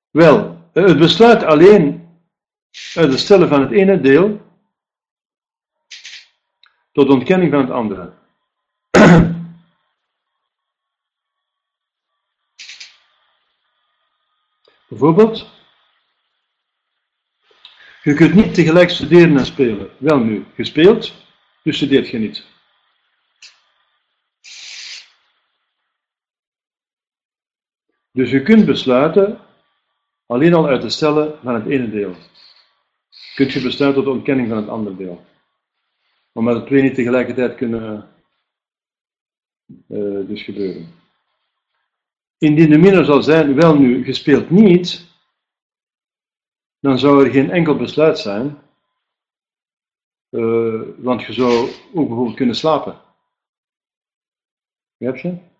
Wel, 0.09 0.69
het 0.73 0.97
besluit 0.97 1.43
alleen 1.43 2.09
uit 2.95 3.11
het 3.11 3.19
stellen 3.19 3.47
van 3.49 3.61
het 3.61 3.71
ene 3.71 4.01
deel 4.01 4.41
tot 6.91 7.09
ontkenning 7.09 7.51
van 7.51 7.59
het 7.59 7.69
andere. 7.69 8.13
Bijvoorbeeld, 14.89 15.51
je 18.03 18.13
kunt 18.13 18.33
niet 18.33 18.53
tegelijk 18.53 18.89
studeren 18.89 19.37
en 19.37 19.45
spelen. 19.45 19.89
Wel 19.97 20.19
nu, 20.19 20.45
je 20.55 20.65
speelt, 20.65 21.13
dus 21.63 21.75
studeert 21.75 22.09
je 22.09 22.17
niet. 22.17 22.52
Dus 28.13 28.31
je 28.31 28.43
kunt 28.43 28.65
besluiten 28.65 29.39
alleen 30.25 30.53
al 30.53 30.67
uit 30.67 30.81
te 30.81 30.89
stellen 30.89 31.39
van 31.43 31.53
het 31.53 31.65
ene 31.65 31.89
deel. 31.89 32.15
Kunt 33.35 33.51
je 33.51 33.61
besluiten 33.61 34.03
tot 34.03 34.11
de 34.11 34.17
ontkenning 34.17 34.47
van 34.49 34.57
het 34.57 34.67
andere 34.67 34.95
deel. 34.95 35.25
Omdat 36.31 36.59
de 36.59 36.65
twee 36.65 36.81
niet 36.81 36.95
tegelijkertijd 36.95 37.55
kunnen 37.55 38.09
uh, 39.87 40.27
dus 40.27 40.43
gebeuren. 40.43 40.93
Indien 42.37 42.69
de 42.69 42.77
minnaar 42.77 43.05
zal 43.05 43.23
zijn, 43.23 43.55
wel 43.55 43.75
nu, 43.75 44.03
gespeeld 44.03 44.49
niet, 44.49 45.07
dan 46.79 46.99
zou 46.99 47.25
er 47.25 47.31
geen 47.31 47.51
enkel 47.51 47.75
besluit 47.75 48.19
zijn, 48.19 48.57
uh, 50.29 50.81
want 50.97 51.23
je 51.23 51.33
zou 51.33 51.69
ook 51.93 52.07
bijvoorbeeld 52.07 52.35
kunnen 52.35 52.55
slapen. 52.55 53.01
Heb 54.97 55.17
je? 55.17 55.51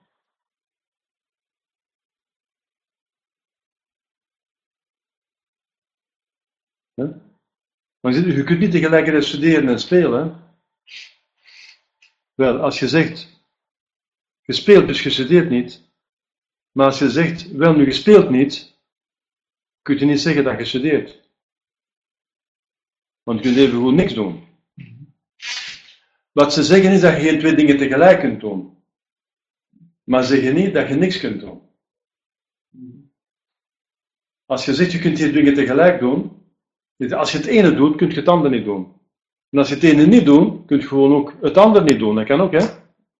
Maar 6.96 8.14
je 8.14 8.44
kunt 8.44 8.60
niet 8.60 8.72
tegelijkertijd 8.72 9.24
studeren 9.24 9.70
en 9.70 9.80
spelen. 9.80 10.44
Wel, 12.34 12.60
als 12.60 12.80
je 12.80 12.88
zegt, 12.88 13.42
je 14.42 14.54
speelt 14.54 14.88
dus 14.88 15.04
je 15.04 15.10
studeert 15.10 15.50
niet, 15.50 15.92
maar 16.72 16.86
als 16.86 17.00
je 17.00 17.10
zegt, 17.10 17.52
wel 17.52 17.76
nu 17.76 17.86
je 17.86 17.92
speelt 17.92 18.30
niet, 18.30 18.78
kun 19.82 19.98
je 19.98 20.06
niet 20.06 20.20
zeggen 20.20 20.44
dat 20.44 20.58
je 20.58 20.66
studeert. 20.66 21.22
Want 23.24 23.40
je 23.40 23.46
kunt 23.46 23.58
even 23.58 23.80
goed 23.80 23.94
niks 23.94 24.14
doen. 24.14 24.48
Wat 26.32 26.54
ze 26.54 26.64
zeggen 26.64 26.92
is 26.92 27.02
dat 27.02 27.16
je 27.16 27.22
geen 27.22 27.40
twee 27.40 27.56
dingen 27.56 27.78
tegelijk 27.78 28.20
kunt 28.20 28.40
doen. 28.40 28.84
Maar 30.04 30.24
zeg 30.24 30.42
je 30.42 30.52
niet 30.52 30.74
dat 30.74 30.88
je 30.88 30.96
niks 30.96 31.20
kunt 31.20 31.40
doen. 31.40 31.62
Als 34.46 34.66
je 34.66 34.74
zegt 34.74 34.92
je 34.92 35.00
kunt 35.00 35.18
die 35.18 35.32
dingen 35.32 35.54
tegelijk 35.54 36.00
doen, 36.00 36.43
als 36.98 37.32
je 37.32 37.38
het 37.38 37.48
ene 37.48 37.76
doet, 37.76 37.96
kun 37.96 38.10
je 38.10 38.16
het 38.16 38.28
andere 38.28 38.56
niet 38.56 38.66
doen. 38.66 39.02
En 39.50 39.60
als 39.60 39.70
je 39.70 39.74
het 39.76 39.84
ene 39.84 40.06
niet 40.06 40.26
doet, 40.26 40.66
kun 40.66 40.78
je 40.78 40.88
gewoon 40.88 41.14
ook 41.14 41.34
het 41.42 41.58
andere 41.58 41.86
niet 41.86 42.00
doen. 42.00 42.16
Dat 42.16 42.26
kan 42.26 42.42
ook, 42.42 42.52
hè? 42.52 42.66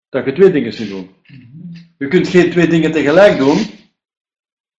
Dat 0.10 0.26
je 0.26 0.34
twee 0.34 0.52
dingen 0.52 0.74
niet 0.80 0.90
doen. 0.90 1.10
Je 1.98 2.08
kunt 2.08 2.28
geen 2.28 2.52
twee 2.52 2.68
dingen 2.68 2.92
tegelijk 2.92 3.38
doen. 3.38 3.58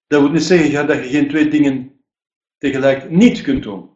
Dat 0.06 0.20
wil 0.20 0.30
niet 0.30 0.42
zeggen 0.42 0.86
dat 0.86 0.96
je 0.96 1.10
geen 1.10 1.28
twee 1.28 1.48
dingen 1.48 2.00
tegelijk 2.58 3.10
niet 3.10 3.42
kunt 3.42 3.62
doen. 3.62 3.90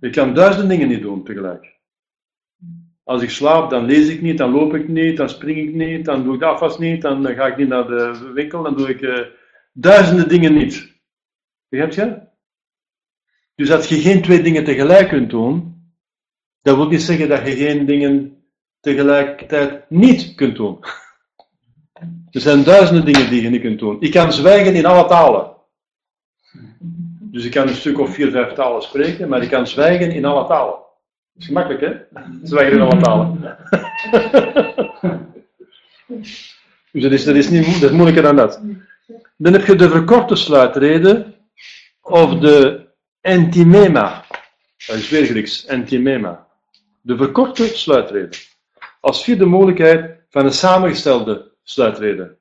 Je 0.00 0.10
kan 0.10 0.34
duizenden 0.34 0.68
dingen 0.68 0.88
niet 0.88 1.02
doen 1.02 1.24
tegelijk. 1.24 1.76
Als 3.04 3.22
ik 3.22 3.30
slaap, 3.30 3.70
dan 3.70 3.84
lees 3.84 4.08
ik 4.08 4.20
niet, 4.20 4.38
dan 4.38 4.50
loop 4.50 4.74
ik 4.74 4.88
niet, 4.88 5.16
dan 5.16 5.28
spring 5.28 5.58
ik 5.58 5.74
niet, 5.74 6.04
dan 6.04 6.24
doe 6.24 6.34
ik 6.34 6.42
afwas 6.42 6.78
niet, 6.78 7.02
dan 7.02 7.26
ga 7.26 7.46
ik 7.46 7.56
niet 7.56 7.68
naar 7.68 7.86
de 7.86 8.30
winkel, 8.34 8.62
dan 8.62 8.76
doe 8.76 8.88
ik 8.88 9.00
uh, 9.00 9.26
duizenden 9.72 10.28
dingen 10.28 10.54
niet. 10.54 10.96
Begrijp 11.68 11.92
je? 11.92 12.27
Dus 13.58 13.70
als 13.70 13.88
je 13.88 14.00
geen 14.00 14.22
twee 14.22 14.42
dingen 14.42 14.64
tegelijk 14.64 15.08
kunt 15.08 15.30
doen, 15.30 15.82
dat 16.62 16.76
wil 16.76 16.88
niet 16.88 17.02
zeggen 17.02 17.28
dat 17.28 17.46
je 17.46 17.56
geen 17.56 17.86
dingen 17.86 18.42
tegelijkertijd 18.80 19.90
niet 19.90 20.34
kunt 20.34 20.56
doen. 20.56 20.78
Er 22.30 22.40
zijn 22.40 22.64
duizenden 22.64 23.04
dingen 23.04 23.30
die 23.30 23.42
je 23.42 23.50
niet 23.50 23.60
kunt 23.60 23.78
doen. 23.78 23.96
Ik 24.00 24.10
kan 24.10 24.32
zwijgen 24.32 24.74
in 24.74 24.86
alle 24.86 25.08
talen. 25.08 25.52
Dus 27.20 27.44
ik 27.44 27.50
kan 27.50 27.68
een 27.68 27.74
stuk 27.74 27.98
of 27.98 28.14
vier, 28.14 28.30
vijf 28.30 28.52
talen 28.52 28.82
spreken, 28.82 29.28
maar 29.28 29.42
ik 29.42 29.50
kan 29.50 29.66
zwijgen 29.66 30.12
in 30.12 30.24
alle 30.24 30.46
talen. 30.46 30.74
Dat 30.74 31.42
is 31.42 31.46
gemakkelijk, 31.46 31.80
hè? 31.80 32.20
Zwijgen 32.42 32.72
in 32.72 32.80
alle 32.80 33.00
talen. 33.00 33.40
dus 36.92 37.02
dat 37.02 37.12
is, 37.12 37.24
dat 37.24 37.34
is, 37.34 37.50
niet, 37.50 37.80
dat 37.80 37.90
is 37.90 37.96
moeilijker 37.96 38.22
dan 38.22 38.36
dat. 38.36 38.62
Dan 39.36 39.52
heb 39.52 39.64
je 39.64 39.74
de 39.74 39.90
verkorte 39.90 40.36
sluitreden, 40.36 41.34
of 42.00 42.38
de 42.38 42.87
entimema. 43.20 44.24
Dat 44.86 44.96
is 44.96 45.08
weer 45.08 45.26
Grieks. 45.26 45.64
De 47.00 47.16
verkorte 47.16 47.66
sluitreden. 47.66 48.38
Als 49.00 49.24
vierde 49.24 49.44
mogelijkheid 49.44 50.20
van 50.30 50.44
een 50.44 50.52
samengestelde 50.52 51.52
sluitreden. 51.62 52.38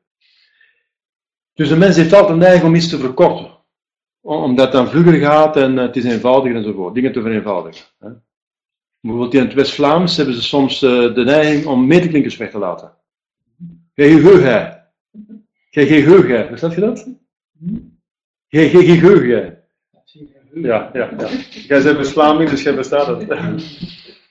Dus 1.53 1.69
de 1.69 1.77
mens 1.77 1.95
heeft 1.95 2.13
altijd 2.13 2.31
een 2.31 2.37
neiging 2.37 2.63
om 2.63 2.75
iets 2.75 2.89
te 2.89 2.97
verkorten 2.97 3.57
omdat 4.27 4.65
het 4.65 4.71
dan 4.71 4.87
vlugger 4.87 5.19
gaat 5.19 5.55
en 5.55 5.77
eh, 5.77 5.85
het 5.85 5.95
is 5.95 6.03
eenvoudiger 6.03 6.57
enzovoort. 6.57 6.93
Dingen 6.93 7.11
te 7.11 7.21
vereenvoudigen. 7.21 7.85
Hè. 7.99 8.09
Bijvoorbeeld 8.99 9.33
in 9.33 9.43
het 9.43 9.53
West-Vlaams 9.53 10.17
hebben 10.17 10.35
ze 10.35 10.41
soms 10.41 10.81
uh, 10.81 11.15
de 11.15 11.23
neiging 11.23 11.65
om 11.65 11.87
meterklinkers 11.87 12.37
weg 12.37 12.51
te 12.51 12.57
laten. 12.57 12.93
Gij 13.95 14.09
geheugen. 14.09 14.85
Gij 15.69 15.85
geheugen. 15.85 16.47
Verstaat 16.47 16.73
je 16.73 16.81
dat? 16.81 17.07
Gij 18.47 18.69
geheugen. 18.69 19.56
Ja, 20.61 20.89
ja, 20.93 21.09
ja. 21.17 21.29
Jij 21.67 21.83
bent 21.83 22.49
dus 22.49 22.63
jij 22.63 22.75
bestaat 22.75 23.07
het. 23.07 23.39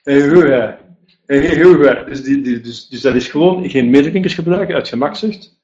Geheugen. 0.03 0.77
Geheugen. 1.25 2.05
Dus, 2.05 2.23
die, 2.23 2.41
die, 2.41 2.59
dus, 2.59 2.87
dus 2.87 3.01
dat 3.01 3.15
is 3.15 3.27
gewoon 3.27 3.69
geen 3.69 3.89
meterklinkers 3.89 4.33
gebruiken 4.33 4.75
uit 4.75 4.87
gemakzucht. 4.87 5.59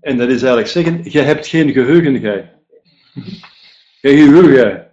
En 0.00 0.16
dat 0.16 0.28
is 0.28 0.42
eigenlijk 0.42 0.68
zeggen, 0.68 1.00
je 1.04 1.20
hebt 1.20 1.46
geen 1.46 1.72
geheugen, 1.72 2.20
gij. 2.20 2.52
Geheugen. 4.00 4.86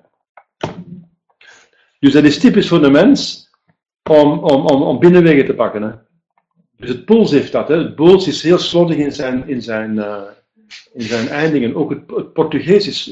Dus 2.00 2.14
dat 2.14 2.24
is 2.24 2.40
typisch 2.40 2.68
voor 2.68 2.82
de 2.82 2.90
mens 2.90 3.50
om, 4.10 4.40
om, 4.40 4.66
om, 4.66 4.82
om 4.82 5.00
binnenwegen 5.00 5.46
te 5.46 5.54
pakken. 5.54 5.82
Hè. 5.82 5.92
Dus 6.78 6.90
het 6.90 7.06
Pools 7.06 7.32
heeft 7.32 7.52
dat. 7.52 7.68
Hè. 7.68 7.78
Het 7.78 7.96
Pools 7.96 8.28
is 8.28 8.44
heel 8.44 8.58
slordig 8.58 8.98
in 8.98 9.12
zijn, 9.12 9.48
in 9.48 9.62
zijn, 9.62 9.96
uh, 9.96 10.22
in 10.94 11.02
zijn 11.02 11.28
eindingen. 11.28 11.76
Ook 11.76 11.90
het, 11.90 12.02
het 12.08 12.34
Portugees 12.34 12.88
is, 12.88 13.08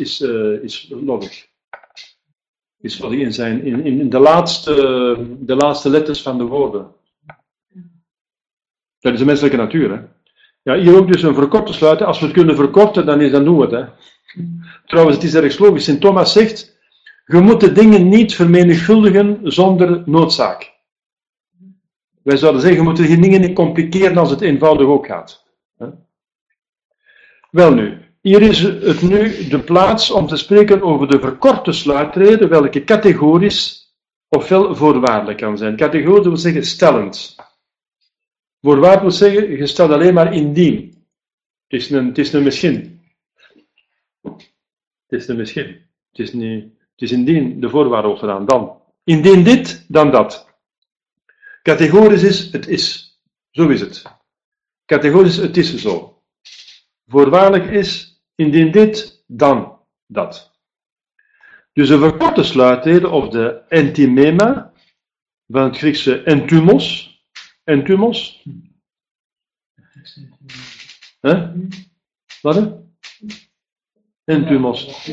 is, 0.62 0.88
lollig. 0.90 1.48
Is 2.86 3.00
in, 3.00 3.34
zijn, 3.34 3.64
in, 3.64 3.86
in 3.86 4.10
de, 4.10 4.20
laatste, 4.20 4.74
de 5.40 5.56
laatste 5.56 5.90
letters 5.90 6.22
van 6.22 6.38
de 6.38 6.44
woorden. 6.44 6.92
Dat 9.00 9.14
is 9.14 9.20
de 9.20 9.26
menselijke 9.26 9.58
natuur. 9.58 9.92
Hè. 9.92 10.00
Ja, 10.62 10.82
hier 10.82 10.98
ook 10.98 11.12
dus 11.12 11.24
een 11.24 11.36
verkorte 11.36 11.74
sluiten. 11.74 12.06
Als 12.06 12.20
we 12.20 12.26
het 12.26 12.34
kunnen 12.34 12.56
verkorten, 12.56 13.06
dan, 13.06 13.22
is, 13.22 13.32
dan 13.32 13.44
doen 13.44 13.58
we 13.58 13.62
het. 13.62 13.72
Hè. 13.72 13.86
Trouwens, 14.86 15.16
het 15.16 15.26
is 15.26 15.34
erg 15.34 15.60
logisch. 15.60 15.84
Sint 15.84 16.02
Thomas 16.02 16.32
zegt, 16.32 16.78
je 17.26 17.40
moet 17.40 17.60
de 17.60 17.72
dingen 17.72 18.10
niet 18.10 18.36
vermenigvuldigen 18.36 19.40
zonder 19.44 20.04
noodzaak. 20.06 20.74
Wij 22.24 22.38
zouden 22.38 22.62
zeggen, 22.62 22.80
je 22.80 22.86
moet 22.86 22.98
de 22.98 23.20
dingen 23.20 23.42
niet 23.42 23.56
compliceren 23.56 24.18
als 24.18 24.30
het 24.30 24.42
eenvoudig 24.42 24.88
ook 24.88 25.06
gaat. 25.06 25.46
Wel 27.52 27.74
nu, 27.74 28.05
hier 28.26 28.42
is 28.42 28.60
het 28.62 29.02
nu 29.02 29.48
de 29.48 29.60
plaats 29.60 30.12
om 30.12 30.28
te 30.28 30.36
spreken 30.36 30.82
over 30.82 31.08
de 31.08 31.20
verkorte 31.20 31.72
sluitreden, 31.72 32.50
welke 32.50 32.84
categorisch 32.84 33.94
ofwel 34.30 34.76
voorwaardelijk 34.76 35.38
kan 35.38 35.58
zijn. 35.58 35.76
Categorisch 35.76 36.26
wil 36.26 36.38
zeggen 36.38 36.66
stellend. 36.66 37.36
Voorwaardelijk 38.62 39.02
wil 39.02 39.12
zeggen, 39.12 39.58
je 39.58 39.68
stelt 39.68 39.92
alleen 39.92 40.14
maar 40.14 40.34
indien. 40.34 41.06
Het 41.68 41.82
is 41.82 41.90
een, 41.90 42.08
het 42.08 42.18
is 42.18 42.34
een 42.34 42.44
misschien. 42.44 43.02
Het 44.22 44.54
is 45.08 45.28
een 45.28 45.38
misschien. 45.38 45.68
Het 46.12 46.20
is, 46.20 46.34
niet, 46.34 46.64
het 46.64 47.02
is 47.02 47.12
indien 47.12 47.60
de 47.60 47.70
voorwaarde 47.70 48.08
wordt. 48.08 48.50
Dan. 48.50 48.82
Indien 49.04 49.44
dit, 49.44 49.86
dan 49.88 50.12
dat. 50.12 50.48
Categorisch 51.62 52.24
is, 52.24 52.52
het 52.52 52.68
is. 52.68 53.18
Zo 53.52 53.68
is 53.68 53.82
het. 53.82 54.04
Categorisch, 54.86 55.36
het 55.36 55.58
is 55.58 55.76
zo. 55.76 56.22
Voorwaardelijk 57.08 57.72
is, 57.72 58.15
indien 58.36 58.72
dit, 58.72 59.24
dan 59.28 59.80
dat. 60.06 60.54
Dus 61.74 61.88
de 61.88 61.98
verkorte 61.98 62.44
sluitreden, 62.44 63.12
of 63.12 63.30
de 63.30 63.62
entimema, 63.68 64.74
van 65.48 65.64
het 65.64 65.78
Griekse 65.78 66.24
entumos. 66.24 67.14
Entumos. 67.64 68.44
Huh? 71.22 71.50
Wat? 72.42 72.84
En 74.24 74.48
Tumos. 74.48 75.06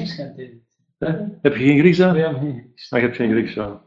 Heb 1.42 1.56
je 1.56 1.64
geen 1.64 1.78
Grieks 1.78 2.00
aan? 2.00 2.16
Ja, 2.16 2.30
je 2.74 2.98
hebt 2.98 3.16
geen 3.16 3.30
Grieks 3.30 3.58
aan. 3.58 3.82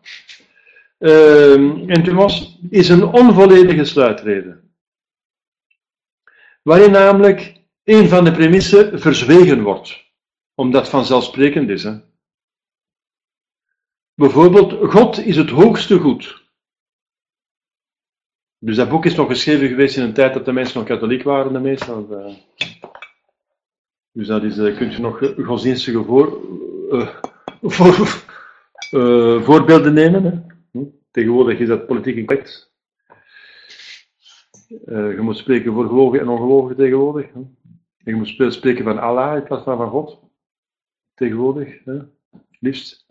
Uh, 0.99 1.89
en 1.89 2.03
Tumos 2.03 2.59
is 2.69 2.89
een 2.89 3.03
onvolledige 3.03 3.83
sluitrede. 3.83 4.61
Waarin 6.61 6.91
namelijk 6.91 7.61
een 7.85 8.09
van 8.09 8.23
de 8.23 8.31
premissen 8.31 8.99
verzwegen 8.99 9.63
wordt. 9.63 10.03
Omdat 10.55 10.89
vanzelfsprekend 10.89 11.69
is. 11.69 11.83
Hè? 11.83 11.99
Bijvoorbeeld, 14.13 14.91
God 14.91 15.25
is 15.25 15.35
het 15.35 15.49
hoogste 15.49 15.99
goed. 15.99 16.43
Dus 18.59 18.75
dat 18.75 18.89
boek 18.89 19.05
is 19.05 19.15
nog 19.15 19.27
geschreven 19.27 19.67
geweest 19.67 19.97
in 19.97 20.03
een 20.03 20.13
tijd 20.13 20.33
dat 20.33 20.45
de 20.45 20.51
mensen 20.51 20.77
nog 20.77 20.87
katholiek 20.87 21.23
waren, 21.23 21.53
de 21.53 21.59
meesten. 21.59 22.07
Uh, 22.11 22.35
dus 24.11 24.27
dat 24.27 24.43
is, 24.43 24.57
uh, 24.57 24.77
kunt 24.77 24.93
je 24.93 25.01
nog 25.01 25.21
uh, 25.21 25.45
godsdienstige 25.45 26.03
voor, 26.03 26.41
uh, 26.91 27.09
voor, 27.75 28.07
voorbeelden 29.43 29.93
nemen. 29.93 30.23
Hè? 30.23 30.31
Hm? 30.71 30.85
Tegenwoordig 31.11 31.59
is 31.59 31.67
dat 31.67 31.85
politiek 31.85 32.15
incorrect. 32.15 32.73
je 34.85 35.19
moet 35.21 35.37
spreken 35.37 35.73
voor 35.73 35.87
gelovigen 35.87 36.25
en 36.25 36.31
ongelovigen 36.31 36.75
tegenwoordig. 36.75 37.33
Hè? 37.33 37.39
Je 38.05 38.15
moet 38.15 38.53
spreken 38.53 38.83
van 38.83 38.99
Allah 38.99 39.35
in 39.35 39.43
plaats 39.43 39.63
van 39.63 39.77
van 39.77 39.89
God. 39.89 40.19
Tegenwoordig, 41.13 41.83
hè? 41.83 41.97
liefst. 42.59 43.05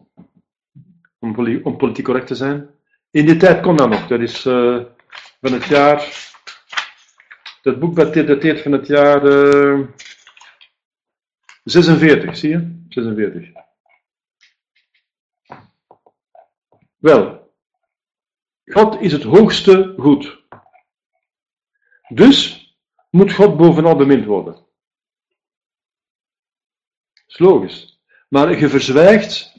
Om, 1.19 1.63
om, 1.63 1.77
politiek 1.77 2.05
correct 2.05 2.27
te 2.27 2.35
zijn. 2.35 2.71
In 3.11 3.27
die 3.27 3.37
tijd 3.37 3.63
kon 3.63 3.77
dat 3.77 3.89
nog. 3.89 4.07
Dat 4.07 4.21
is 4.21 4.43
van 5.41 5.53
het 5.53 5.65
jaar. 5.65 6.33
Dat 7.63 7.79
boek 7.79 7.97
dateert 7.97 8.61
van 8.61 8.73
het 8.73 8.87
jaar. 8.87 9.21
46, 11.65 12.37
zie 12.37 12.51
je? 12.51 12.85
46. 12.89 13.49
Wel, 16.97 17.53
God 18.65 19.01
is 19.01 19.13
het 19.13 19.23
hoogste 19.23 19.95
goed. 19.99 20.43
Dus 22.09 22.69
moet 23.11 23.33
God 23.33 23.57
bovenal 23.57 23.97
bemind 23.97 24.25
worden. 24.25 24.65
Logisch. 27.39 28.01
Maar 28.29 28.59
je 28.59 28.69
verzwijgt 28.69 29.57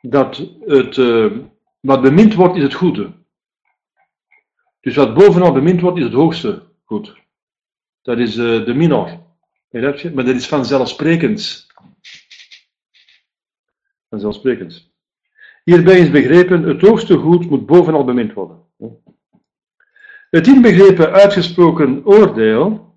dat 0.00 0.36
het, 0.60 0.96
uh, 0.96 1.36
wat 1.80 2.02
bemind 2.02 2.34
wordt 2.34 2.56
is 2.56 2.62
het 2.62 2.74
goede. 2.74 3.12
Dus 4.80 4.96
wat 4.96 5.14
bovenal 5.14 5.52
bemind 5.52 5.80
wordt 5.80 5.98
is 5.98 6.04
het 6.04 6.12
hoogste 6.12 6.62
goed. 6.84 7.16
Dat 8.02 8.18
is 8.18 8.36
uh, 8.36 8.64
de 8.64 8.74
minor. 8.74 9.26
Maar 9.70 10.24
dat 10.24 10.34
is 10.34 10.48
vanzelfsprekend. 10.48 11.66
Vanzelfsprekend. 14.08 14.92
Hierbij 15.64 15.98
is 15.98 16.10
begrepen, 16.10 16.62
het 16.62 16.80
hoogste 16.80 17.16
goed 17.16 17.50
moet 17.50 17.66
bovenal 17.66 18.04
bemind 18.04 18.32
worden. 18.32 18.62
Het 20.30 20.46
inbegrepen 20.46 21.12
uitgesproken 21.12 22.06
oordeel 22.06 22.87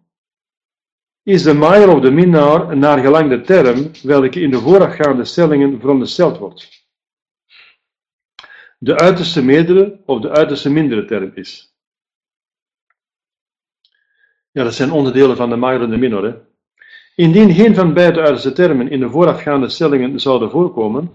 is 1.24 1.44
de 1.44 1.54
maaier 1.54 1.90
of 1.90 2.02
de 2.02 2.12
minnaar 2.12 2.78
naar 2.78 3.00
gelang 3.00 3.30
de 3.30 3.42
term 3.42 3.92
welke 4.04 4.40
in 4.40 4.52
de 4.52 4.60
voorafgaande 4.60 5.26
stellingen 5.26 5.80
verondersteld 5.80 6.38
wordt. 6.38 6.90
De 8.78 8.98
uiterste 8.98 9.44
meerdere 9.44 10.02
of 10.06 10.22
de 10.22 10.30
uiterste 10.30 10.70
mindere 10.70 11.06
term 11.06 11.32
is. 11.36 11.76
Ja, 14.52 14.64
dat 14.64 14.74
zijn 14.74 14.92
onderdelen 14.92 15.38
van 15.38 15.50
de 15.50 15.56
maaier 15.56 15.82
en 15.82 16.00
de. 16.00 16.16
Hè? 16.16 16.50
Indien 17.16 17.54
geen 17.54 17.76
van 17.76 17.94
beide 17.94 18.20
uiterste 18.20 18.52
termen 18.52 18.92
in 18.92 19.00
de 19.00 19.10
voorafgaande 19.10 19.70
stellingen 19.70 20.20
zouden 20.20 20.50
voorkomen, 20.50 21.12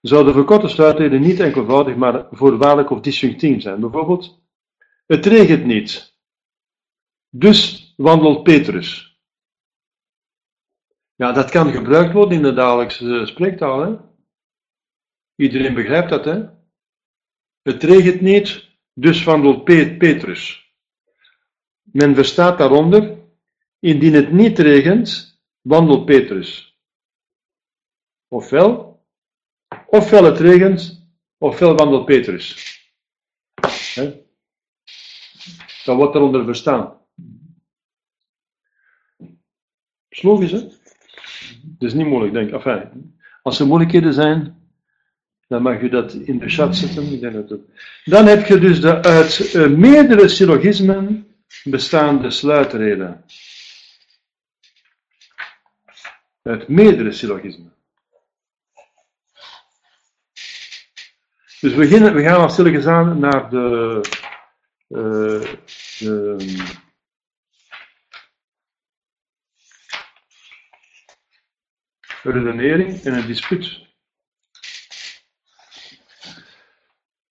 zou 0.00 0.24
de 0.24 0.32
verkorte 0.32 0.68
sluitreden 0.68 1.20
niet 1.20 1.40
enkelvoudig, 1.40 1.96
maar 1.96 2.26
voorwaardelijk 2.30 2.90
of 2.90 3.00
disjunctief 3.00 3.62
zijn. 3.62 3.80
Bijvoorbeeld, 3.80 4.42
het 5.06 5.26
regent 5.26 5.64
niet, 5.64 6.18
dus 7.30 7.92
wandelt 7.96 8.42
Petrus. 8.42 9.07
Ja, 11.18 11.32
dat 11.32 11.50
kan 11.50 11.72
gebruikt 11.72 12.12
worden 12.12 12.36
in 12.36 12.42
de 12.42 12.52
dagelijkse 12.52 13.26
spreektaal. 13.26 13.80
Hè? 13.80 13.96
Iedereen 15.34 15.74
begrijpt 15.74 16.08
dat, 16.08 16.24
hè? 16.24 16.48
Het 17.62 17.82
regent 17.82 18.20
niet, 18.20 18.68
dus 18.94 19.24
wandelt 19.24 19.64
Petrus. 19.98 20.72
Men 21.82 22.14
verstaat 22.14 22.58
daaronder, 22.58 23.18
indien 23.78 24.14
het 24.14 24.32
niet 24.32 24.58
regent, 24.58 25.40
wandelt 25.60 26.04
Petrus. 26.04 26.78
Ofwel, 28.28 29.02
ofwel 29.86 30.24
het 30.24 30.38
regent, 30.38 31.08
ofwel 31.38 31.76
wandelt 31.76 32.04
Petrus. 32.04 32.76
He? 33.94 34.24
Dat 35.84 35.96
wordt 35.96 36.12
daaronder 36.12 36.44
verstaan. 36.44 37.00
Is 40.08 40.22
logisch, 40.22 40.77
is 41.78 41.94
niet 41.94 42.06
moeilijk, 42.06 42.32
denk 42.32 42.64
ik. 42.64 42.88
Als 43.42 43.60
er 43.60 43.66
moeilijkheden 43.66 44.12
zijn, 44.12 44.56
dan 45.48 45.62
mag 45.62 45.80
je 45.80 45.88
dat 45.88 46.12
in 46.12 46.38
de 46.38 46.48
chat 46.48 46.76
zetten. 46.76 47.12
Ik 47.12 47.20
denk 47.20 47.34
dat 47.34 47.50
het... 47.50 47.60
Dan 48.04 48.26
heb 48.26 48.46
je 48.46 48.58
dus 48.58 48.80
de 48.80 49.02
uit 49.02 49.54
uh, 49.54 49.68
meerdere 49.68 50.28
syllogismen 50.28 51.26
bestaande 51.64 52.30
sluitreden. 52.30 53.24
Uit 56.42 56.68
meerdere 56.68 57.12
syllogismen. 57.12 57.72
Dus 61.60 61.72
we, 61.72 61.76
beginnen, 61.76 62.14
we 62.14 62.22
gaan 62.22 62.40
als 62.40 62.86
aan 62.86 63.18
naar 63.18 63.50
de, 63.50 64.00
uh, 64.88 65.42
de 65.98 66.36
redenering 72.30 73.00
en 73.02 73.14
een 73.14 73.26
dispuut. 73.26 73.86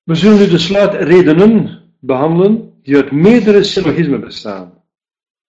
We 0.04 0.16
zullen 0.16 0.38
nu 0.38 0.48
de 0.48 0.58
sluitredenen 0.58 1.82
behandelen 2.00 2.80
die 2.82 2.96
uit 2.96 3.12
meerdere 3.12 3.64
syllogismen 3.64 4.20
bestaan. 4.20 4.84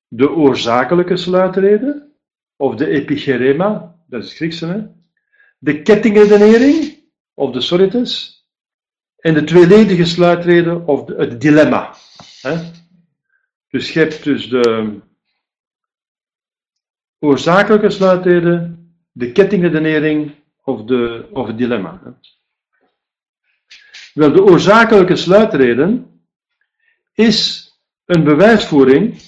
De 0.08 0.30
oorzakelijke 0.30 1.16
sluitreden, 1.16 2.12
of 2.56 2.74
de 2.74 2.86
epigerema, 2.86 3.96
dat 4.06 4.24
is 4.24 4.34
Griekse, 4.34 4.66
hè? 4.66 4.86
de 5.58 5.82
kettingredenering, 5.82 6.98
of 7.34 7.52
de 7.52 7.60
sorites, 7.60 8.42
en 9.18 9.34
de 9.34 9.44
tweeledige 9.44 10.04
sluitreden, 10.04 10.86
of 10.86 11.08
het 11.08 11.40
dilemma. 11.40 11.94
Hè? 12.40 12.70
Dus 13.68 13.92
je 13.92 13.98
hebt 13.98 14.24
dus 14.24 14.48
de 14.48 14.98
oorzakelijke 17.18 17.90
sluitreden, 17.90 18.77
de 19.18 19.32
kettingredenering 19.32 20.34
of, 20.64 20.84
de, 20.84 21.28
of 21.32 21.46
het 21.46 21.58
dilemma. 21.58 22.00
Wel, 24.14 24.32
de 24.32 24.42
oorzakelijke 24.42 25.16
sluitreden 25.16 26.20
is 27.14 27.68
een 28.04 28.24
bewijsvoering 28.24 29.22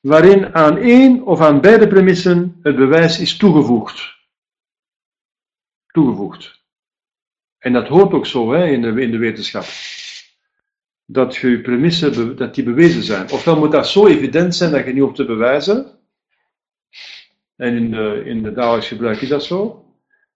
waarin 0.00 0.54
aan 0.54 0.76
één 0.76 1.22
of 1.22 1.40
aan 1.40 1.60
beide 1.60 1.86
premissen 1.86 2.58
het 2.62 2.76
bewijs 2.76 3.18
is 3.20 3.36
toegevoegd. 3.36 4.14
Toegevoegd. 5.86 6.64
En 7.58 7.72
dat 7.72 7.88
hoort 7.88 8.12
ook 8.12 8.26
zo 8.26 8.52
hè, 8.52 8.66
in, 8.66 8.82
de, 8.82 9.00
in 9.02 9.10
de 9.10 9.18
wetenschap. 9.18 9.64
Dat 11.04 11.36
je 11.36 11.60
premissen 11.60 12.36
dat 12.36 12.54
die 12.54 12.64
bewezen 12.64 13.02
zijn. 13.02 13.30
Ofwel 13.30 13.58
moet 13.58 13.72
dat 13.72 13.88
zo 13.88 14.06
evident 14.06 14.54
zijn 14.54 14.70
dat 14.70 14.84
je 14.84 14.92
niet 14.92 15.02
hoeft 15.02 15.16
te 15.16 15.24
bewijzen, 15.24 15.95
en 17.56 17.76
in 17.76 17.90
de, 17.90 18.22
in 18.24 18.42
de 18.42 18.52
dagelijks 18.52 18.88
gebruik 18.88 19.20
is 19.20 19.28
dat 19.28 19.44
zo. 19.44 19.84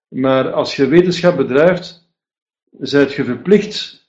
Maar 0.08 0.52
als 0.52 0.76
je 0.76 0.86
wetenschap 0.86 1.36
bedrijft, 1.36 2.10
zijt 2.78 3.12
je 3.12 3.24
verplicht, 3.24 4.08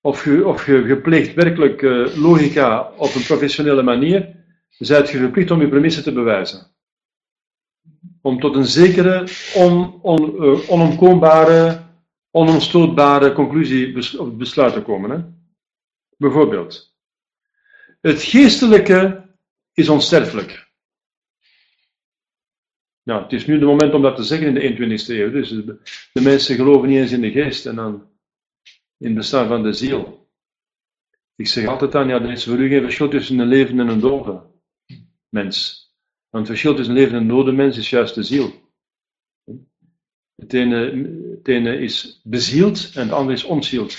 of 0.00 0.24
je, 0.24 0.46
of 0.46 0.66
je, 0.66 0.82
gepleegt 0.82 1.34
werkelijk 1.34 1.82
uh, 1.82 2.16
logica 2.16 2.92
op 2.96 3.14
een 3.14 3.22
professionele 3.22 3.82
manier, 3.82 4.34
zijt 4.68 5.10
je 5.10 5.18
verplicht 5.18 5.50
om 5.50 5.60
je 5.60 5.68
premissen 5.68 6.02
te 6.02 6.12
bewijzen. 6.12 6.66
Om 8.20 8.40
tot 8.40 8.56
een 8.56 8.66
zekere, 8.66 9.28
on, 9.54 10.02
on, 10.02 10.44
uh, 10.44 10.70
onomkoombare, 10.70 11.84
onomstootbare 12.30 13.32
conclusie, 13.32 13.92
besluit 14.36 14.72
te 14.72 14.82
komen. 14.82 15.10
Hè? 15.10 15.24
Bijvoorbeeld, 16.16 16.96
het 18.00 18.22
geestelijke 18.22 19.24
is 19.72 19.88
onsterfelijk. 19.88 20.65
Nou, 23.06 23.22
het 23.22 23.32
is 23.32 23.46
nu 23.46 23.58
de 23.58 23.64
moment 23.64 23.94
om 23.94 24.02
dat 24.02 24.16
te 24.16 24.22
zeggen 24.22 24.56
in 24.56 24.76
de 24.76 24.98
21ste 24.98 25.08
eeuw. 25.08 25.30
Dus 25.30 25.48
de 26.12 26.20
mensen 26.20 26.56
geloven 26.56 26.88
niet 26.88 26.98
eens 26.98 27.12
in 27.12 27.20
de 27.20 27.30
geest 27.30 27.66
en 27.66 27.74
dan 27.74 28.08
in 28.98 29.06
het 29.06 29.14
bestaan 29.14 29.48
van 29.48 29.62
de 29.62 29.72
ziel. 29.72 30.28
Ik 31.36 31.46
zeg 31.46 31.66
altijd 31.66 31.94
aan, 31.94 32.08
ja, 32.08 32.22
er 32.22 32.30
is 32.30 32.44
voor 32.44 32.58
u 32.58 32.68
geen 32.68 32.82
verschil 32.82 33.08
tussen 33.08 33.38
een 33.38 33.48
levende 33.48 33.82
en 33.82 33.88
een 33.88 34.00
dode 34.00 34.42
mens. 35.28 35.84
Want 36.30 36.48
het 36.48 36.56
verschil 36.56 36.74
tussen 36.74 36.94
een 36.94 37.00
levende 37.00 37.18
en 37.20 37.28
een 37.30 37.36
dode 37.36 37.52
mens 37.52 37.78
is 37.78 37.90
juist 37.90 38.14
de 38.14 38.22
ziel. 38.22 38.52
Het 40.34 40.52
ene, 40.52 40.76
het 41.36 41.48
ene 41.48 41.78
is 41.78 42.20
bezield 42.24 42.90
en 42.94 43.02
het 43.02 43.12
andere 43.12 43.36
is 43.36 43.44
ontzield. 43.44 43.96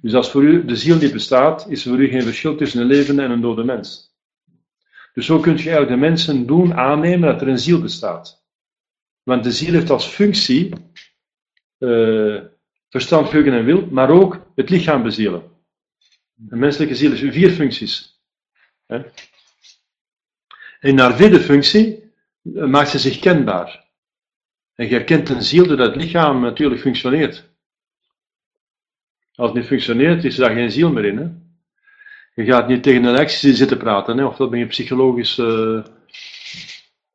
Dus 0.00 0.14
als 0.14 0.30
voor 0.30 0.42
u 0.42 0.64
de 0.64 0.76
ziel 0.76 0.96
niet 0.96 1.12
bestaat, 1.12 1.70
is 1.70 1.84
er 1.84 1.90
voor 1.90 2.02
u 2.02 2.08
geen 2.08 2.22
verschil 2.22 2.56
tussen 2.56 2.80
een 2.80 2.86
levende 2.86 3.22
en 3.22 3.30
een 3.30 3.40
dode 3.40 3.64
mens. 3.64 4.13
Dus 5.14 5.26
zo 5.26 5.40
kun 5.40 5.52
je 5.52 5.62
eigenlijk 5.62 5.88
de 5.88 6.06
mensen 6.06 6.46
doen 6.46 6.74
aannemen 6.74 7.32
dat 7.32 7.40
er 7.40 7.48
een 7.48 7.58
ziel 7.58 7.80
bestaat. 7.80 8.44
Want 9.22 9.44
de 9.44 9.52
ziel 9.52 9.72
heeft 9.72 9.90
als 9.90 10.06
functie 10.06 10.72
uh, 11.78 12.42
verstand, 12.88 13.28
geheugen 13.28 13.52
en 13.52 13.64
wil, 13.64 13.86
maar 13.86 14.10
ook 14.10 14.46
het 14.54 14.70
lichaam 14.70 15.02
bezielen. 15.02 15.42
De 16.34 16.56
menselijke 16.56 16.94
ziel 16.94 17.10
heeft 17.10 17.34
vier 17.34 17.50
functies. 17.50 18.20
Hè? 18.86 19.02
En 20.80 20.94
naar 20.94 21.16
vierde 21.16 21.40
functie 21.40 22.12
eh, 22.54 22.64
maakt 22.64 22.88
ze 22.88 22.98
zich 22.98 23.18
kenbaar. 23.18 23.84
En 24.74 24.86
je 24.88 24.94
herkent 24.94 25.28
een 25.28 25.42
ziel 25.42 25.66
doordat 25.66 25.94
het 25.94 26.02
lichaam 26.02 26.40
natuurlijk 26.40 26.80
functioneert. 26.80 27.52
Als 29.34 29.48
het 29.48 29.58
niet 29.58 29.66
functioneert, 29.66 30.24
is 30.24 30.38
er 30.38 30.46
daar 30.46 30.56
geen 30.56 30.70
ziel 30.70 30.92
meer 30.92 31.04
in. 31.04 31.16
Hè? 31.16 31.43
Je 32.34 32.44
gaat 32.44 32.68
niet 32.68 32.82
tegen 32.82 33.04
een 33.04 33.16
ex 33.16 33.40
zitten 33.40 33.78
praten, 33.78 34.18
hè? 34.18 34.24
ofwel 34.24 34.48
ben 34.48 34.58
je 34.58 34.66
psychologisch, 34.66 35.38
uh, 35.38 35.84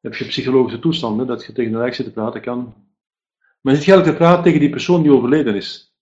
heb 0.01 0.15
je 0.15 0.26
psychologische 0.26 0.80
toestanden, 0.80 1.28
dat 1.28 1.45
je 1.45 1.53
tegen 1.53 1.74
een 1.74 1.86
ex 1.86 1.95
zit 1.95 2.13
praten 2.13 2.41
kan. 2.41 2.74
Maar 3.61 3.74
niet 3.74 3.84
geldt 3.84 4.05
te 4.05 4.13
praten 4.13 4.43
tegen 4.43 4.59
die 4.59 4.70
persoon 4.70 5.01
die 5.01 5.11
overleden 5.11 5.55
is, 5.55 5.95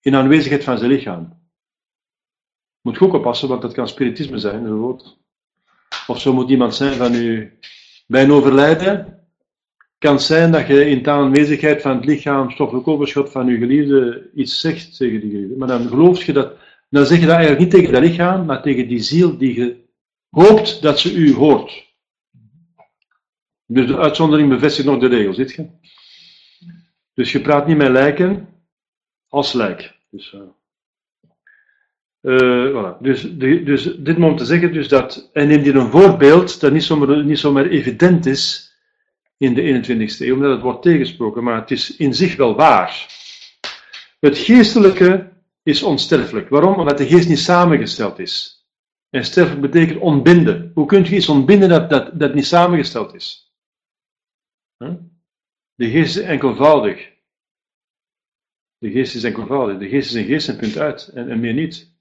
in 0.00 0.14
aanwezigheid 0.14 0.64
van 0.64 0.78
zijn 0.78 0.90
lichaam. 0.90 1.40
Moet 2.80 2.98
je 2.98 3.04
ook 3.04 3.12
oppassen, 3.12 3.48
want 3.48 3.62
dat 3.62 3.72
kan 3.72 3.88
spiritisme 3.88 4.38
zijn. 4.38 4.82
Of 6.06 6.20
zo 6.20 6.32
moet 6.32 6.50
iemand 6.50 6.74
zijn 6.74 6.92
van 6.92 7.14
u. 7.14 7.58
Bij 8.06 8.22
een 8.22 8.32
overlijden 8.32 9.26
kan 9.98 10.14
het 10.14 10.22
zijn 10.22 10.52
dat 10.52 10.66
je 10.66 10.86
in 10.86 11.02
de 11.02 11.10
aanwezigheid 11.10 11.82
van 11.82 11.96
het 11.96 12.04
lichaam 12.04 12.50
stoffelijk 12.50 12.88
overschot 12.88 13.30
van 13.30 13.46
je 13.46 13.58
geliefde 13.58 14.30
iets 14.34 14.60
zegt 14.60 14.96
tegen 14.96 15.20
die 15.20 15.30
geliefde. 15.30 15.56
Maar 15.56 15.68
dan 15.68 15.88
geloof 15.88 16.24
je 16.24 16.32
dat 16.32 16.56
dan 16.92 17.06
zeg 17.06 17.20
je 17.20 17.26
dat 17.26 17.34
eigenlijk 17.34 17.60
niet 17.60 17.70
tegen 17.70 17.92
dat 17.92 18.02
lichaam, 18.02 18.44
maar 18.44 18.62
tegen 18.62 18.88
die 18.88 19.02
ziel 19.02 19.38
die 19.38 19.54
je 19.54 19.84
hoopt 20.30 20.82
dat 20.82 20.98
ze 20.98 21.14
u 21.14 21.34
hoort. 21.34 21.94
Dus 23.66 23.86
de 23.86 23.98
uitzondering 23.98 24.48
bevestigt 24.48 24.86
nog 24.86 25.00
de 25.00 25.06
regel, 25.06 25.34
zit 25.34 25.52
je? 25.52 25.66
Dus 27.14 27.32
je 27.32 27.40
praat 27.40 27.66
niet 27.66 27.76
met 27.76 27.90
lijken 27.90 28.48
als 29.28 29.52
lijk. 29.52 29.98
Dus, 30.10 30.32
uh, 30.32 30.40
uh, 32.20 32.70
voilà. 32.70 33.00
dus, 33.00 33.36
de, 33.36 33.62
dus 33.62 33.82
dit 33.82 34.16
om 34.16 34.36
te 34.36 34.44
zeggen 34.44 34.72
dus 34.72 34.88
dat, 34.88 35.30
en 35.32 35.48
neem 35.48 35.62
je 35.62 35.72
een 35.72 35.90
voorbeeld 35.90 36.60
dat 36.60 36.72
niet 36.72 36.84
zomaar, 36.84 37.24
niet 37.24 37.38
zomaar 37.38 37.66
evident 37.66 38.26
is 38.26 38.72
in 39.36 39.54
de 39.54 39.62
21ste 39.62 40.18
eeuw, 40.18 40.34
omdat 40.34 40.50
het 40.50 40.60
wordt 40.60 40.82
tegensproken, 40.82 41.42
maar 41.42 41.60
het 41.60 41.70
is 41.70 41.96
in 41.96 42.14
zich 42.14 42.36
wel 42.36 42.54
waar. 42.54 43.06
Het 44.20 44.38
geestelijke 44.38 45.31
is 45.62 45.82
onsterfelijk. 45.82 46.48
Waarom? 46.48 46.78
Omdat 46.78 46.98
de 46.98 47.06
geest 47.06 47.28
niet 47.28 47.38
samengesteld 47.38 48.18
is. 48.18 48.66
En 49.10 49.24
sterfelijk 49.24 49.60
betekent 49.60 50.00
ontbinden. 50.00 50.70
Hoe 50.74 50.86
kunt 50.86 51.08
je 51.08 51.16
iets 51.16 51.28
ontbinden 51.28 51.68
dat, 51.68 51.90
dat, 51.90 52.18
dat 52.18 52.34
niet 52.34 52.46
samengesteld 52.46 53.14
is? 53.14 53.54
De 55.74 55.90
geest 55.90 56.16
is 56.16 56.22
enkelvoudig. 56.22 57.10
De 58.78 58.90
geest 58.90 59.14
is 59.14 59.24
enkelvoudig. 59.24 59.78
De 59.78 59.88
geest 59.88 60.08
is 60.08 60.14
een 60.14 60.26
geest 60.26 60.48
en 60.48 60.56
punt 60.56 60.78
uit. 60.78 61.08
En, 61.08 61.40
meer 61.40 61.54
niet. 61.54 61.96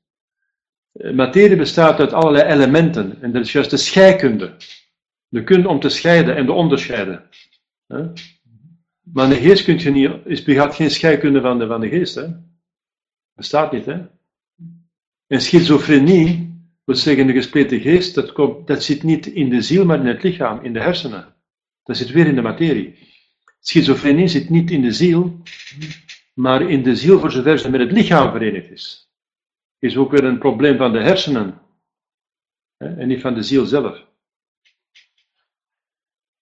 Materie 1.13 1.57
bestaat 1.57 1.99
uit 1.99 2.13
allerlei 2.13 2.49
elementen. 2.49 3.21
En 3.21 3.31
dat 3.31 3.45
is 3.45 3.51
juist 3.51 3.69
de 3.69 3.77
scheikunde. 3.77 4.55
De 5.27 5.43
kunde 5.43 5.67
om 5.67 5.79
te 5.79 5.89
scheiden 5.89 6.35
en 6.35 6.45
te 6.45 6.51
onderscheiden. 6.51 7.29
Maar 9.01 9.29
de 9.29 9.35
geest 9.35 9.63
kun 9.63 9.79
je 9.79 9.91
niet, 9.91 10.11
is 10.25 10.43
begaat 10.43 10.75
geen 10.75 10.91
scheikunde 10.91 11.41
van 11.41 11.59
de, 11.59 11.67
van 11.67 11.81
de 11.81 11.89
geest. 11.89 12.15
Hè? 12.15 12.27
Bestaat 13.41 13.71
niet. 13.71 13.85
Hè? 13.85 14.01
En 15.27 15.41
schizofrenie, 15.41 16.53
wil 16.83 16.95
zeggen 16.95 17.27
de 17.27 17.33
gespleten 17.33 17.79
geest, 17.79 18.15
dat, 18.15 18.31
komt, 18.31 18.67
dat 18.67 18.83
zit 18.83 19.03
niet 19.03 19.27
in 19.27 19.49
de 19.49 19.61
ziel, 19.61 19.85
maar 19.85 19.99
in 19.99 20.05
het 20.05 20.23
lichaam, 20.23 20.63
in 20.63 20.73
de 20.73 20.79
hersenen. 20.79 21.35
Dat 21.83 21.97
zit 21.97 22.09
weer 22.09 22.27
in 22.27 22.35
de 22.35 22.41
materie. 22.41 22.97
Schizofrenie 23.59 24.27
zit 24.27 24.49
niet 24.49 24.71
in 24.71 24.81
de 24.81 24.91
ziel, 24.91 25.41
maar 26.33 26.69
in 26.69 26.83
de 26.83 26.95
ziel 26.95 27.19
voor 27.19 27.31
zover 27.31 27.59
ze 27.59 27.69
met 27.69 27.79
het 27.79 27.91
lichaam 27.91 28.31
verenigd 28.31 28.71
is. 28.71 29.11
Is 29.79 29.97
ook 29.97 30.11
weer 30.11 30.23
een 30.23 30.39
probleem 30.39 30.77
van 30.77 30.91
de 30.91 30.99
hersenen 30.99 31.61
hè, 32.77 32.95
en 32.95 33.07
niet 33.07 33.21
van 33.21 33.33
de 33.33 33.43
ziel 33.43 33.65
zelf. 33.65 34.05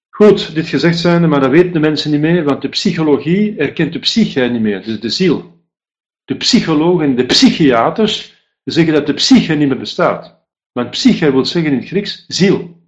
Goed, 0.09 0.53
dit 0.53 0.67
gezegd 0.67 0.99
zijnde, 0.99 1.27
maar 1.27 1.39
dat 1.39 1.51
weten 1.51 1.73
de 1.73 1.79
mensen 1.79 2.11
niet 2.11 2.21
meer, 2.21 2.43
want 2.43 2.61
de 2.61 2.69
psychologie 2.69 3.57
erkent 3.57 3.93
de 3.93 3.99
psyche 3.99 4.41
niet 4.41 4.61
meer, 4.61 4.83
dus 4.83 4.99
de 4.99 5.09
ziel. 5.09 5.59
De 6.30 6.36
psychologen 6.36 7.05
en 7.05 7.15
de 7.15 7.25
psychiaters 7.25 8.34
zeggen 8.63 8.93
dat 8.93 9.05
de 9.05 9.13
psyche 9.13 9.53
niet 9.53 9.67
meer 9.67 9.77
bestaat. 9.77 10.45
Want 10.71 10.89
psyche 10.89 11.32
wil 11.32 11.45
zeggen 11.45 11.71
in 11.71 11.77
het 11.77 11.88
Grieks 11.88 12.25
ziel. 12.27 12.82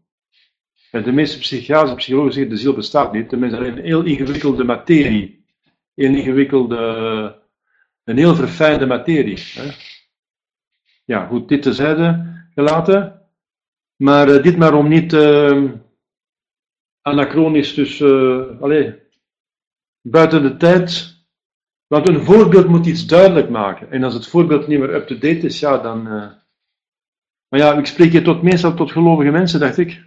En 0.91 1.03
de 1.03 1.11
meeste 1.11 1.37
psychiaters 1.37 1.89
en 1.89 1.95
psychologen 1.95 2.33
zeggen 2.33 2.51
de 2.51 2.57
ziel 2.57 2.73
bestaat 2.73 3.13
niet. 3.13 3.29
De 3.29 3.37
mensen 3.37 3.59
alleen 3.59 3.77
een 3.77 3.83
heel 3.83 4.03
ingewikkelde 4.03 4.63
materie. 4.63 5.45
Een 5.95 6.15
ingewikkelde, 6.15 7.41
een 8.03 8.17
heel 8.17 8.35
verfijnde 8.35 8.85
materie. 8.85 9.43
Hè? 9.53 9.71
Ja, 11.05 11.25
goed, 11.25 11.49
dit 11.49 11.61
tezijde 11.61 12.35
gelaten. 12.53 13.21
Maar 13.95 14.29
uh, 14.29 14.43
dit 14.43 14.57
maar 14.57 14.73
om 14.73 14.87
niet 14.87 15.13
uh, 15.13 15.71
anachronisch, 17.01 17.73
dus 17.73 17.99
uh, 17.99 18.61
allez, 18.61 18.93
buiten 20.01 20.41
de 20.41 20.57
tijd. 20.57 21.19
Want 21.91 22.09
een 22.09 22.23
voorbeeld 22.23 22.67
moet 22.67 22.85
iets 22.85 23.05
duidelijk 23.05 23.49
maken. 23.49 23.91
En 23.91 24.03
als 24.03 24.13
het 24.13 24.27
voorbeeld 24.27 24.67
niet 24.67 24.79
meer 24.79 24.93
up-to-date 24.93 25.45
is, 25.45 25.59
ja, 25.59 25.77
dan. 25.77 26.03
Maar 27.47 27.59
ja, 27.59 27.73
ik 27.73 27.85
spreek 27.85 28.11
hier 28.11 28.23
tot, 28.23 28.41
meestal 28.41 28.73
tot 28.73 28.91
gelovige 28.91 29.31
mensen, 29.31 29.59
dacht 29.59 29.77
ik. 29.77 30.03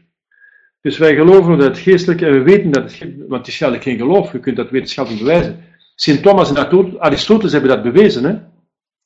Dus 0.80 0.98
wij 0.98 1.14
geloven 1.14 1.58
dat 1.58 1.66
het 1.66 1.78
geestelijke, 1.78 2.26
en 2.26 2.32
we 2.32 2.42
weten 2.42 2.70
dat 2.70 2.82
het, 2.82 3.16
want 3.18 3.46
het 3.46 3.46
is 3.46 3.60
eigenlijk 3.60 3.82
geen 3.82 3.96
geloof, 3.96 4.32
je 4.32 4.40
kunt 4.40 4.56
dat 4.56 4.70
wetenschappelijk 4.70 5.24
bewijzen. 5.24 5.64
Sint 5.94 6.22
Thomas 6.22 6.52
en 6.54 7.00
Aristoteles 7.00 7.52
hebben 7.52 7.70
dat 7.70 7.82
bewezen, 7.82 8.24
hè? 8.24 8.38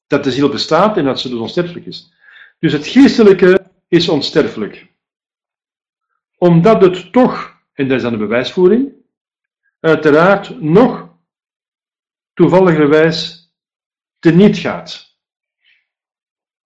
dat 0.06 0.24
de 0.24 0.32
ziel 0.32 0.48
bestaat 0.48 0.96
en 0.96 1.04
dat 1.04 1.20
ze 1.20 1.28
dus 1.28 1.38
onsterfelijk 1.38 1.86
is. 1.86 2.12
Dus 2.58 2.72
het 2.72 2.86
geestelijke 2.86 3.60
is 3.88 4.08
onsterfelijk. 4.08 4.86
Omdat 6.36 6.82
het 6.82 7.12
toch, 7.12 7.56
en 7.72 7.88
dat 7.88 7.96
is 7.96 8.02
dan 8.02 8.12
de 8.12 8.18
bewijsvoering, 8.18 8.92
uiteraard 9.80 10.60
nog 10.60 11.07
toevalligerwijs 12.38 13.50
teniet 14.18 14.58
gaat. 14.58 15.18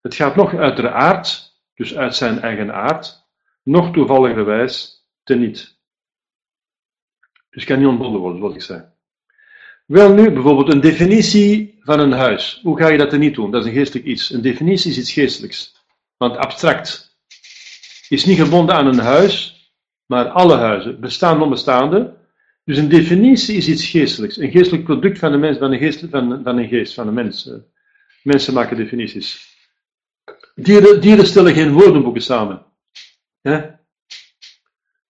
Het 0.00 0.14
gaat 0.14 0.36
nog 0.36 0.54
uiteraard, 0.54 1.52
dus 1.74 1.96
uit 1.96 2.16
zijn 2.16 2.40
eigen 2.40 2.74
aard, 2.74 3.26
nog 3.62 3.92
toevalligerwijs 3.92 5.06
teniet. 5.24 5.78
Dus 7.50 7.64
kan 7.64 7.78
niet 7.78 7.86
ontbonden 7.86 8.20
worden, 8.20 8.38
zoals 8.38 8.54
ik 8.54 8.62
zei. 8.62 8.84
Wel 9.86 10.12
nu, 10.12 10.30
bijvoorbeeld 10.30 10.72
een 10.72 10.80
definitie 10.80 11.78
van 11.80 12.00
een 12.00 12.12
huis. 12.12 12.60
Hoe 12.62 12.78
ga 12.78 12.88
je 12.88 12.98
dat 12.98 13.12
er 13.12 13.18
niet 13.18 13.34
doen? 13.34 13.50
Dat 13.50 13.62
is 13.62 13.68
een 13.68 13.76
geestelijk 13.76 14.06
iets. 14.06 14.30
Een 14.30 14.42
definitie 14.42 14.90
is 14.90 14.98
iets 14.98 15.12
geestelijks. 15.12 15.84
Want 16.16 16.36
abstract 16.36 17.18
is 18.08 18.24
niet 18.24 18.38
gebonden 18.38 18.74
aan 18.74 18.86
een 18.86 18.98
huis, 18.98 19.60
maar 20.06 20.28
alle 20.28 20.56
huizen, 20.56 21.00
bestaan 21.00 21.42
onbestaande. 21.42 22.20
Dus 22.64 22.76
een 22.76 22.88
definitie 22.88 23.56
is 23.56 23.68
iets 23.68 23.88
geestelijks. 23.88 24.36
Een 24.36 24.50
geestelijk 24.50 24.84
product 24.84 25.18
van 25.18 25.32
een 25.32 25.40
mens, 25.40 25.58
van 25.58 25.72
een 25.72 25.78
geest, 25.78 26.04
van, 26.10 26.46
een, 26.46 26.68
geest, 26.68 26.94
van 26.94 27.08
een 27.08 27.14
mens. 27.14 27.50
Mensen 28.22 28.54
maken 28.54 28.76
definities. 28.76 29.56
Dieren, 30.54 31.26
stellen 31.26 31.54
geen 31.54 31.72
woordenboeken 31.72 32.22
samen. 32.22 32.66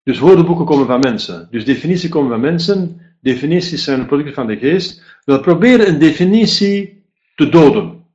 Dus 0.03 0.19
woordenboeken 0.19 0.65
komen 0.65 0.85
van 0.85 0.99
mensen. 0.99 1.47
Dus 1.51 1.65
definities 1.65 2.09
komen 2.09 2.29
van 2.29 2.39
mensen. 2.39 3.01
Definities 3.21 3.83
zijn 3.83 3.99
een 3.99 4.05
product 4.05 4.33
van 4.33 4.47
de 4.47 4.57
geest. 4.57 5.03
We 5.25 5.39
proberen 5.39 5.87
een 5.87 5.99
definitie 5.99 7.05
te 7.35 7.49
doden. 7.49 8.05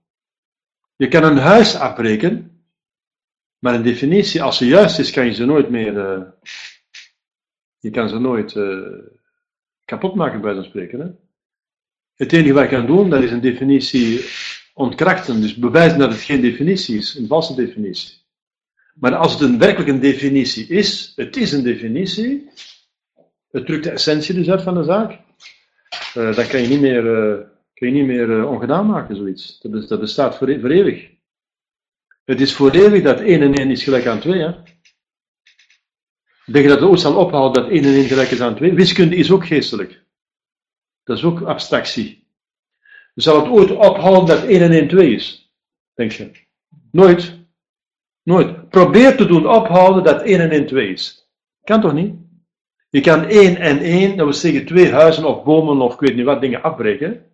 Je 0.97 1.09
kan 1.09 1.25
een 1.25 1.39
huis 1.39 1.77
afbreken, 1.77 2.63
maar 3.59 3.75
een 3.75 3.83
definitie, 3.83 4.43
als 4.43 4.57
ze 4.57 4.67
juist 4.67 4.99
is, 4.99 5.11
kan 5.11 5.27
je 5.27 5.33
ze 5.33 5.45
nooit 5.45 5.71
meer. 5.71 5.93
Uh, 5.93 6.21
je 7.79 7.91
kan 7.91 8.09
ze 8.09 8.19
nooit 8.19 8.55
uh, 8.55 8.89
kapot 9.89 10.15
maken, 10.15 10.41
bij 10.41 10.55
zo'n 10.55 10.65
spreken. 10.65 11.01
Hè? 11.01 11.07
Het 12.15 12.33
enige 12.33 12.53
wat 12.53 12.63
je 12.63 12.77
kan 12.77 12.87
doen, 12.87 13.11
dat 13.11 13.23
is 13.23 13.31
een 13.31 13.41
definitie 13.41 14.25
ontkrachten. 14.75 15.41
Dus 15.41 15.55
bewijzen 15.55 15.99
dat 15.99 16.13
het 16.13 16.21
geen 16.21 16.41
definitie 16.41 16.97
is, 16.97 17.15
een 17.15 17.27
valse 17.27 17.55
definitie. 17.55 18.17
Maar 18.95 19.15
als 19.15 19.33
het 19.33 19.41
een, 19.41 19.59
werkelijk 19.59 19.91
een 19.91 20.01
definitie 20.01 20.67
is, 20.67 21.13
het 21.17 21.37
is 21.37 21.53
een 21.53 21.63
definitie, 21.63 22.51
het 23.51 23.67
drukt 23.67 23.85
de 23.85 23.91
essentie 23.91 24.35
dus 24.35 24.51
uit 24.51 24.63
van 24.63 24.75
de 24.75 24.85
zaak, 24.85 25.11
uh, 26.17 26.35
dan 26.35 26.47
kan 26.47 26.63
je 26.63 26.69
niet 26.69 26.81
meer, 26.81 27.05
uh, 27.05 27.45
kan 27.75 27.89
je 27.89 27.95
niet 27.95 28.07
meer 28.07 28.29
uh, 28.29 28.51
ongedaan 28.51 28.87
maken, 28.87 29.17
zoiets. 29.17 29.59
Dat, 29.61 29.89
dat 29.89 30.01
bestaat 30.01 30.37
voor, 30.37 30.49
e-, 30.49 30.61
voor, 30.61 30.71
eeuwig. 30.71 31.11
Het 32.25 32.41
is 32.41 32.55
voor 32.55 32.71
eeuwig 32.71 33.03
dat 33.03 33.21
1 33.21 33.43
en 33.43 33.55
1 33.55 33.71
is 33.71 33.85
gelijk 33.85 34.07
aan 34.07 34.21
2. 34.21 34.41
Hè? 34.41 34.53
Denk 36.49 36.65
je 36.65 36.71
dat 36.71 36.81
het 36.81 36.89
ooit 36.89 37.01
zal 37.01 37.17
ophouden 37.17 37.63
dat 37.63 37.73
1 37.73 37.85
en 37.85 37.95
1 37.95 38.05
gelijk 38.05 38.31
is 38.31 38.41
aan 38.41 38.57
2? 38.57 38.73
Wiskunde 38.73 39.17
is 39.17 39.31
ook 39.31 39.47
geestelijk. 39.47 40.05
Dat 41.05 41.17
is 41.17 41.25
ook 41.25 41.43
abstractie. 41.43 42.27
Zal 43.15 43.37
het 43.41 43.53
ooit 43.53 43.71
ophouden 43.71 44.27
dat 44.27 44.45
1 44.45 44.61
en 44.61 44.73
1 44.73 44.89
2 44.89 45.15
is? 45.15 45.53
Denk 45.95 46.13
je? 46.13 46.31
Nooit. 46.93 47.39
Nooit. 48.23 48.69
Probeer 48.69 49.17
te 49.17 49.27
doen 49.27 49.47
ophouden 49.47 50.05
dat 50.05 50.23
1 50.23 50.41
en 50.41 50.51
1 50.51 50.67
2 50.67 50.93
is. 50.93 51.31
Kan 51.65 51.81
toch 51.81 51.93
niet? 51.93 52.15
Je 52.91 53.01
kan 53.01 53.25
1 53.25 53.57
en 53.57 53.79
1, 53.79 54.17
dat 54.17 54.27
wil 54.27 54.35
zeggen 54.35 54.67
twee 54.67 54.93
huizen 54.93 55.25
of 55.25 55.45
bomen 55.45 55.81
of 55.81 55.95
ik 55.95 56.01
weet 56.01 56.17
niet 56.17 56.25
wat 56.25 56.41
dingen 56.41 56.63
afbreken. 56.63 57.27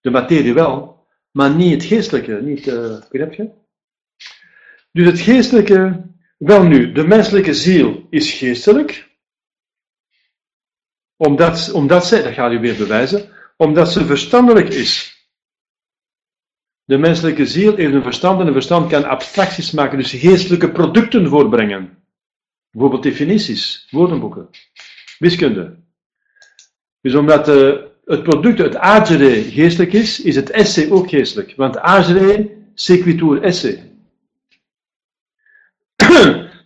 De 0.00 0.10
materie 0.10 0.54
wel, 0.54 1.06
maar 1.30 1.54
niet 1.54 1.72
het 1.72 1.84
geestelijke. 1.84 2.40
Niet, 2.42 2.66
uh, 2.66 3.00
begrijp? 3.10 3.52
Dus 4.92 5.06
het 5.06 5.20
geestelijke, 5.20 6.02
wel 6.40 6.62
nu, 6.62 6.92
de 6.92 7.06
menselijke 7.06 7.54
ziel 7.54 8.06
is 8.10 8.32
geestelijk. 8.32 9.08
Omdat, 11.16 11.72
omdat 11.72 12.06
zij, 12.06 12.22
dat 12.22 12.32
gaat 12.32 12.52
u 12.52 12.58
weer 12.58 12.76
bewijzen, 12.76 13.28
omdat 13.56 13.92
ze 13.92 14.06
verstandelijk 14.06 14.68
is. 14.68 15.18
De 16.84 16.98
menselijke 16.98 17.46
ziel 17.46 17.76
heeft 17.76 17.94
een 17.94 18.02
verstand 18.02 18.40
en 18.40 18.46
een 18.46 18.52
verstand 18.52 18.90
kan 18.90 19.04
abstracties 19.04 19.70
maken, 19.70 19.98
dus 19.98 20.12
geestelijke 20.12 20.70
producten 20.70 21.28
voorbrengen. 21.28 21.98
Bijvoorbeeld 22.70 23.02
definities, 23.02 23.86
woordenboeken, 23.90 24.48
wiskunde. 25.18 25.78
Dus 27.00 27.14
omdat 27.14 27.48
uh, 27.48 27.82
het 28.04 28.22
product, 28.22 28.58
het 28.58 28.76
agere, 28.76 29.42
geestelijk 29.42 29.92
is, 29.92 30.20
is 30.20 30.36
het 30.36 30.50
esse 30.50 30.92
ook 30.92 31.08
geestelijk. 31.08 31.54
Want 31.56 31.78
agere 31.78 32.50
sequitur 32.74 33.42
esse. 33.42 33.89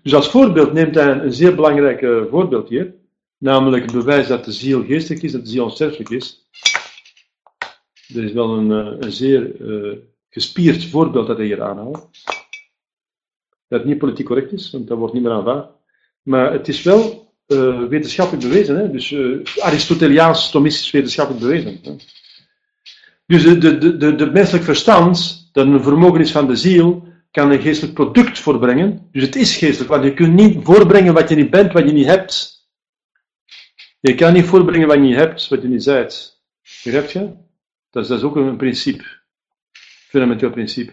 Dus 0.04 0.14
als 0.14 0.30
voorbeeld 0.30 0.72
neemt 0.72 0.94
hij 0.94 1.12
een 1.12 1.32
zeer 1.32 1.54
belangrijk 1.54 2.00
uh, 2.00 2.22
voorbeeld 2.30 2.68
hier. 2.68 2.94
Namelijk 3.38 3.82
het 3.82 3.92
bewijs 3.92 4.26
dat 4.26 4.44
de 4.44 4.52
ziel 4.52 4.84
geestelijk 4.84 5.22
is, 5.22 5.32
dat 5.32 5.44
de 5.44 5.50
ziel 5.50 5.64
onsterfelijk 5.64 6.10
is. 6.10 6.48
Er 8.14 8.24
is 8.24 8.32
wel 8.32 8.56
een, 8.56 8.70
uh, 8.70 9.00
een 9.00 9.12
zeer 9.12 9.52
gespierd 10.30 10.84
voorbeeld 10.84 11.26
dat 11.26 11.36
hij 11.36 11.46
hier 11.46 11.62
aanhaalt. 11.62 12.08
Dat 13.68 13.84
niet 13.84 13.98
politiek 13.98 14.26
correct 14.26 14.52
is, 14.52 14.70
want 14.70 14.88
dat 14.88 14.98
wordt 14.98 15.14
niet 15.14 15.22
meer 15.22 15.32
aanvaard. 15.32 15.70
Maar 16.22 16.52
het 16.52 16.68
is 16.68 16.82
wel 16.82 17.32
uh, 17.46 17.88
wetenschappelijk 17.88 18.48
bewezen. 18.48 18.76
Hè? 18.76 18.90
Dus 18.90 19.10
uh, 19.10 19.44
Aristoteliaans, 19.58 20.50
Thomistisch 20.50 20.90
wetenschappelijk 20.90 21.44
bewezen. 21.44 21.80
Dus 23.26 23.42
de, 23.42 23.58
de, 23.58 23.96
de, 23.96 24.14
de 24.14 24.30
menselijk 24.30 24.64
verstand, 24.64 25.48
dat 25.52 25.66
een 25.66 25.82
vermogen 25.82 26.20
is 26.20 26.32
van 26.32 26.46
de 26.46 26.56
ziel, 26.56 27.08
kan 27.34 27.50
een 27.50 27.60
geestelijk 27.60 27.94
product 27.94 28.38
voorbrengen. 28.38 29.08
Dus 29.12 29.22
het 29.22 29.36
is 29.36 29.56
geestelijk, 29.56 29.90
want 29.90 30.04
je 30.04 30.14
kunt 30.14 30.34
niet 30.34 30.64
voorbrengen 30.64 31.14
wat 31.14 31.28
je 31.28 31.34
niet 31.34 31.50
bent, 31.50 31.72
wat 31.72 31.84
je 31.84 31.92
niet 31.92 32.06
hebt. 32.06 32.66
Je 34.00 34.14
kan 34.14 34.32
niet 34.32 34.44
voorbrengen 34.44 34.86
wat 34.86 34.96
je 34.96 35.02
niet 35.02 35.16
hebt, 35.16 35.48
wat 35.48 35.62
je 35.62 35.68
niet 35.68 35.82
zijt. 35.82 36.42
Begrijp 36.84 37.10
je? 37.10 37.32
Dat 37.90 38.02
is, 38.02 38.08
dat 38.08 38.18
is 38.18 38.24
ook 38.24 38.36
een 38.36 38.56
principe 38.56 39.04
fundamenteel 40.08 40.50
principe. 40.50 40.92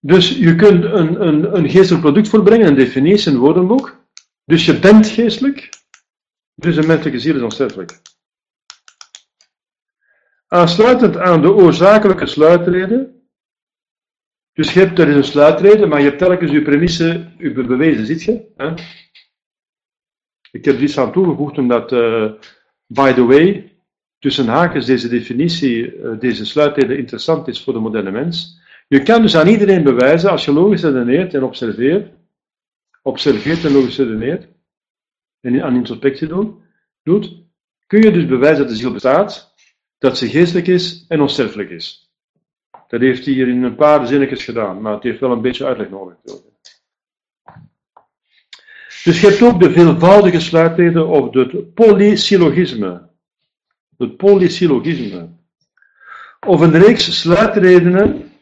Dus 0.00 0.28
je 0.28 0.54
kunt 0.54 0.84
een, 0.84 1.26
een, 1.26 1.56
een 1.56 1.70
geestelijk 1.70 2.02
product 2.02 2.28
voorbrengen, 2.28 2.66
een 2.66 2.74
definitie, 2.74 3.32
een 3.32 3.38
woordenboek. 3.38 4.04
Dus 4.44 4.66
je 4.66 4.78
bent 4.78 5.06
geestelijk. 5.06 5.68
Dus 6.54 6.76
een 6.76 6.86
menselijke 6.86 7.18
ziel 7.20 7.36
is 7.36 7.42
onsterfelijk. 7.42 8.00
Aansluitend 10.46 11.16
aan 11.16 11.42
de 11.42 11.52
oorzakelijke 11.52 12.26
sluitreden. 12.26 13.17
Dus 14.58 14.72
je 14.72 14.80
hebt, 14.80 14.98
er 14.98 15.08
een 15.08 15.24
sluitreden, 15.24 15.88
maar 15.88 16.00
je 16.00 16.06
hebt 16.06 16.18
telkens 16.18 16.50
je 16.50 16.62
premisse 16.62 17.32
je 17.38 17.52
bewezen, 17.52 18.06
ziet 18.06 18.22
je? 18.22 18.52
Hè? 18.56 18.74
Ik 20.50 20.64
heb 20.64 20.74
er 20.74 20.82
iets 20.82 20.98
aan 20.98 21.12
toegevoegd 21.12 21.58
omdat, 21.58 21.92
uh, 21.92 22.32
by 22.86 23.12
the 23.12 23.24
way, 23.24 23.76
tussen 24.18 24.46
haakjes 24.46 24.84
deze 24.84 25.08
definitie, 25.08 25.94
uh, 25.94 26.18
deze 26.18 26.46
sluitreden 26.46 26.98
interessant 26.98 27.48
is 27.48 27.62
voor 27.62 27.72
de 27.72 27.78
moderne 27.78 28.10
mens. 28.10 28.60
Je 28.88 29.02
kan 29.02 29.22
dus 29.22 29.36
aan 29.36 29.48
iedereen 29.48 29.82
bewijzen, 29.82 30.30
als 30.30 30.44
je 30.44 30.52
logisch 30.52 30.82
redeneert 30.82 31.34
en 31.34 31.42
observeert, 31.42 32.12
observeert 33.02 33.64
en 33.64 33.72
logisch 33.72 33.98
redeneert, 33.98 34.48
en 35.40 35.62
aan 35.62 35.74
introspectie 35.74 36.28
doen, 36.28 36.62
doet, 37.02 37.42
kun 37.86 38.02
je 38.02 38.10
dus 38.10 38.26
bewijzen 38.26 38.58
dat 38.58 38.68
de 38.68 38.76
ziel 38.76 38.92
bestaat, 38.92 39.54
dat 39.98 40.18
ze 40.18 40.28
geestelijk 40.28 40.66
is 40.66 41.04
en 41.08 41.20
onsterfelijk 41.20 41.70
is. 41.70 42.07
Dat 42.88 43.00
heeft 43.00 43.24
hij 43.24 43.34
hier 43.34 43.48
in 43.48 43.62
een 43.62 43.74
paar 43.74 44.06
zinnetjes 44.06 44.44
gedaan, 44.44 44.80
maar 44.80 44.92
het 44.92 45.02
heeft 45.02 45.20
wel 45.20 45.32
een 45.32 45.40
beetje 45.40 45.66
uitleg 45.66 45.90
nodig. 45.90 46.16
Dus 49.04 49.20
je 49.20 49.26
hebt 49.26 49.42
ook 49.42 49.60
de 49.60 49.72
veelvoudige 49.72 50.40
sluitreden 50.40 51.08
of 51.08 51.34
het 51.34 51.74
polysyllogisme. 51.74 53.08
Het 53.96 54.16
polysyllogisme. 54.16 55.28
Of 56.46 56.60
een 56.60 56.78
reeks 56.78 57.20
sluitredenen 57.20 58.32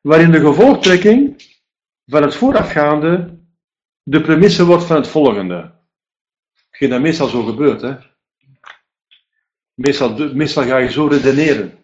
waarin 0.00 0.30
de 0.30 0.40
gevolgtrekking 0.40 1.42
van 2.06 2.22
het 2.22 2.34
voorafgaande 2.34 3.38
de 4.02 4.20
premisse 4.20 4.64
wordt 4.64 4.84
van 4.84 4.96
het 4.96 5.08
volgende. 5.08 5.72
Hetgeen 6.68 6.90
dat 6.90 7.00
meestal 7.00 7.28
zo 7.28 7.42
gebeurt, 7.42 7.80
hè. 7.80 7.96
Meestal 10.34 10.64
ga 10.64 10.76
je 10.76 10.90
zo 10.90 11.06
redeneren. 11.06 11.78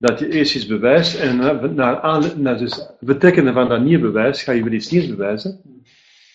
Dat 0.00 0.18
je 0.18 0.28
eerst 0.28 0.54
iets 0.54 0.66
bewijst 0.66 1.20
en 1.20 1.36
naar, 1.74 2.32
naar 2.36 2.58
dus 2.58 2.86
betekenen 3.00 3.52
van 3.52 3.68
dat 3.68 3.82
nieuwe 3.82 4.02
bewijs 4.02 4.42
ga 4.42 4.52
je 4.52 4.62
weer 4.62 4.72
iets 4.72 4.90
nieuws 4.90 5.08
bewijzen. 5.08 5.60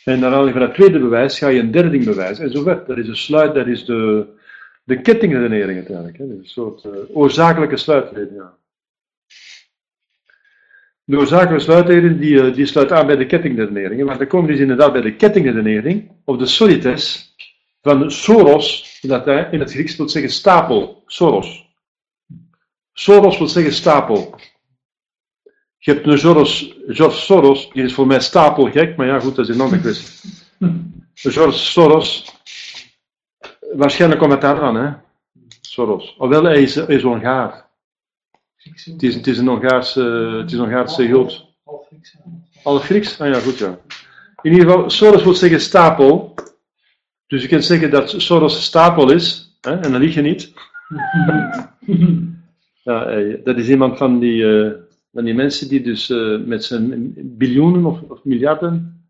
En 0.04 0.20
naar 0.20 0.34
aanleiding 0.34 0.58
van 0.58 0.66
dat 0.66 0.74
tweede 0.74 1.00
bewijs 1.00 1.38
ga 1.38 1.48
je 1.48 1.60
een 1.60 1.72
derde 1.72 1.90
ding 1.90 2.06
bewijzen. 2.06 2.46
En 2.46 2.52
zo 2.52 2.64
werd. 2.64 2.88
Dat 2.88 2.98
is 2.98 3.06
de 3.06 3.16
sluit, 3.16 3.54
dat 3.54 3.68
is 3.68 3.86
de, 3.86 4.26
de 4.84 5.02
kettingredenering 5.02 5.78
uiteindelijk. 5.78 6.18
Hè. 6.18 6.24
een 6.24 6.40
soort 6.44 6.84
uh, 6.84 6.92
oorzakelijke 7.14 7.78
sluitredenering. 7.78 8.42
Ja. 8.42 8.58
De 11.04 11.18
oorzakelijke 11.18 11.64
sluitheden 11.64 12.20
die, 12.20 12.42
eh, 12.42 12.54
die 12.54 12.66
sluit 12.66 12.92
aan 12.92 13.06
bij 13.06 13.16
de 13.16 13.26
kettingredeneringen, 13.26 14.06
maar 14.06 14.18
dan 14.18 14.28
komen 14.28 14.52
dus 14.52 14.60
inderdaad 14.60 14.92
bij 14.92 15.02
de 15.02 15.16
kettingredenering, 15.16 16.12
of 16.24 16.38
de 16.38 16.46
solites, 16.46 17.36
van 17.82 18.12
Soros, 18.12 19.00
dat 19.02 19.28
in 19.28 19.60
het 19.60 19.72
Grieks 19.72 19.96
wil 19.96 20.10
zeggen 20.10 20.32
stapel, 20.32 21.04
Soros. 21.06 21.65
Soros 22.98 23.38
wil 23.38 23.48
zeggen 23.48 23.74
stapel. 23.74 24.36
Je 25.78 25.92
hebt 25.92 26.08
een 26.08 26.20
Soros, 26.20 26.76
George 26.88 27.18
Soros, 27.18 27.70
die 27.72 27.84
is 27.84 27.94
voor 27.94 28.08
mij 28.08 28.20
stapelgek, 28.20 28.96
maar 28.98 29.08
ja 29.08 29.20
goed, 29.20 29.36
dat 29.36 29.50
is 29.50 29.56
een 29.56 29.62
andere 29.62 29.82
kwestie. 29.82 30.32
George 31.14 31.58
Soros, 31.58 32.36
waarschijnlijk 33.74 34.22
komt 34.22 34.32
het 34.32 34.42
daar 34.42 34.62
aan, 34.62 34.76
hè? 34.76 34.94
Soros. 35.62 36.16
Ofwel, 36.18 36.44
hij 36.44 36.62
is, 36.62 36.76
hij 36.76 36.96
is 36.96 37.02
Hongaar. 37.02 37.70
Het 38.56 39.04
is, 39.04 39.16
het 39.16 39.28
is 39.28 39.38
een 39.38 39.48
Hongaarse, 39.48 40.02
het 40.40 40.52
is 40.52 40.58
een 40.58 40.64
Hongaarse 40.64 41.08
Jood. 41.08 41.46
Half 41.64 41.88
Grieks. 41.88 42.16
Half 42.64 42.84
Grieks? 42.84 43.22
Ah 43.22 43.28
ja, 43.28 43.40
goed 43.40 43.58
ja. 43.58 43.80
In 44.42 44.52
ieder 44.52 44.70
geval, 44.70 44.90
Soros 44.90 45.24
wil 45.24 45.34
zeggen 45.34 45.62
stapel. 45.62 46.34
Dus 47.28 47.42
je 47.42 47.48
kunt 47.48 47.66
zeggen 47.66 47.92
dat 47.92 48.14
Soros 48.18 48.64
stapel 48.64 49.12
is, 49.12 49.58
hè, 49.62 49.72
en 49.72 49.92
dan 49.92 50.02
lieg 50.02 50.14
je 50.14 50.22
niet. 50.22 50.54
ja, 52.86 53.06
eh, 53.06 53.44
dat 53.44 53.58
is 53.58 53.70
iemand 53.70 53.98
van 53.98 54.20
die, 54.20 54.44
uh, 54.44 54.72
van 55.12 55.24
die 55.24 55.34
mensen 55.34 55.68
die 55.68 55.82
dus 55.82 56.10
uh, 56.10 56.40
met 56.46 56.64
zijn 56.64 57.14
biljoenen 57.38 57.86
of, 57.86 58.02
of 58.02 58.24
miljarden 58.24 59.06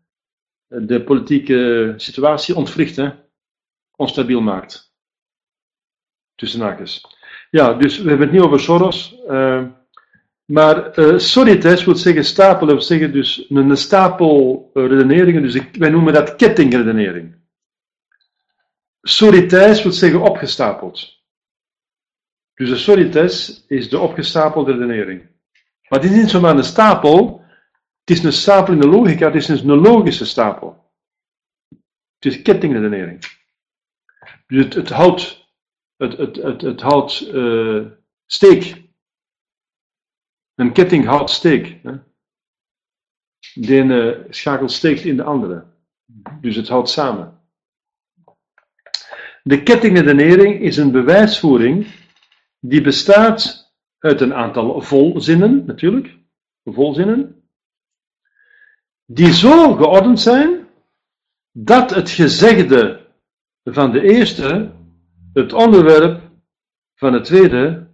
de 0.66 1.02
politieke 1.02 1.94
situatie 1.96 2.56
ontwricht, 2.56 3.00
onstabiel 3.96 4.40
maakt. 4.40 4.94
Tussen 6.34 6.60
haakjes. 6.60 7.04
Ja, 7.50 7.72
dus 7.74 7.98
we 7.98 8.08
hebben 8.08 8.26
het 8.26 8.36
niet 8.36 8.44
over 8.44 8.60
Soros. 8.60 9.16
Maar 10.44 10.98
uh, 10.98 11.18
solites 11.18 11.84
wil 11.84 11.96
zeggen 11.96 12.24
stapelen, 12.24 12.74
wil 12.74 12.84
zeggen 12.84 13.12
dus 13.12 13.46
een 13.48 13.76
stapel 13.76 14.70
redeneringen, 14.74 15.42
dus 15.42 15.54
ik, 15.54 15.76
wij 15.76 15.90
noemen 15.90 16.12
dat 16.12 16.36
kettingredenering. 16.36 17.34
Solites 19.02 19.82
wil 19.82 19.92
zeggen 19.92 20.20
opgestapeld. 20.20 21.15
Dus 22.56 22.68
de 22.68 22.76
solites 22.76 23.64
is 23.66 23.88
de 23.88 23.98
opgestapelde 23.98 24.72
redenering. 24.72 25.20
Maar 25.88 26.00
het 26.00 26.10
is 26.10 26.16
niet 26.16 26.30
zomaar 26.30 26.56
een 26.56 26.64
stapel, 26.64 27.44
het 28.00 28.16
is 28.16 28.24
een 28.24 28.32
stapel 28.32 28.72
in 28.72 28.80
de 28.80 28.86
logica, 28.86 29.26
het 29.26 29.34
is 29.34 29.48
een 29.48 29.66
logische 29.66 30.26
stapel. 30.26 30.92
Het 32.18 32.32
is 32.32 32.42
kettingredenering. 32.42 33.24
Dus 34.46 34.74
het, 34.74 34.88
houdt 34.88 35.48
het, 35.96 36.16
het, 36.16 36.36
het, 36.36 36.60
het 36.60 36.80
houdt 36.80 37.28
uh, 37.32 37.86
steek. 38.26 38.82
Een 40.54 40.72
ketting 40.72 41.04
houdt 41.04 41.30
steek. 41.30 41.78
Hè? 41.82 41.92
De 43.54 43.76
ene 43.76 44.26
schakel 44.30 44.68
steekt 44.68 45.04
in 45.04 45.16
de 45.16 45.22
andere. 45.22 45.66
Dus 46.40 46.56
het 46.56 46.68
houdt 46.68 46.88
samen. 46.88 47.40
De 49.42 49.62
kettingredenering 49.62 50.60
is 50.60 50.76
een 50.76 50.90
bewijsvoering 50.90 51.86
die 52.68 52.80
bestaat 52.80 53.72
uit 53.98 54.20
een 54.20 54.34
aantal 54.34 54.80
volzinnen, 54.80 55.64
natuurlijk, 55.64 56.18
volzinnen, 56.64 57.48
die 59.04 59.32
zo 59.32 59.74
geordend 59.74 60.20
zijn 60.20 60.68
dat 61.52 61.94
het 61.94 62.10
gezegde 62.10 63.00
van 63.64 63.92
de 63.92 64.02
eerste 64.02 64.72
het 65.32 65.52
onderwerp 65.52 66.30
van 66.94 67.12
het 67.12 67.24
tweede 67.24 67.90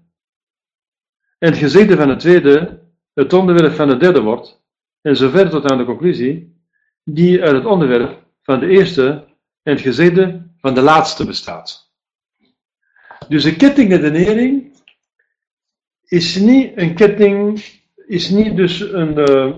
en 1.39 1.49
het 1.49 1.57
gezegde 1.57 1.97
van 1.97 2.09
het 2.09 2.19
tweede 2.19 2.81
het 3.15 3.33
onderwerp 3.33 3.73
van 3.73 3.89
het 3.89 4.01
derde 4.01 4.21
wordt, 4.21 4.63
en 5.01 5.17
zover 5.17 5.51
tot 5.51 5.71
aan 5.71 5.79
de 5.79 5.85
conclusie, 5.85 6.61
die 7.05 7.43
uit 7.43 7.53
het 7.53 7.65
onderwerp 7.65 8.27
van 8.43 8.61
de 8.61 8.67
eerste 8.67 9.25
en 9.63 9.73
het 9.73 9.81
gezegde 9.81 10.51
van 10.57 10.75
de 10.75 10.81
laatste 10.81 11.27
bestaat. 11.27 11.92
Dus 13.29 13.43
de 13.43 13.57
kettingredenering 13.57 14.73
is 16.05 16.37
niet 16.37 16.73
een 16.75 16.95
ketting, 16.95 17.65
is 18.07 18.29
niet 18.29 18.57
dus 18.57 18.81
een, 18.81 19.19
uh, 19.19 19.55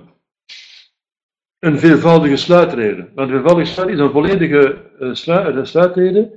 een 1.59 1.79
veelvoudige 1.79 2.37
sluitreden. 2.37 3.11
Want 3.15 3.29
een 3.31 3.35
veelvoudige 3.35 3.73
sluitreden 3.73 4.05
is 4.05 4.07
een 4.07 4.21
volledige 4.21 4.91
uh, 5.01 5.65
sluitreden 5.65 6.33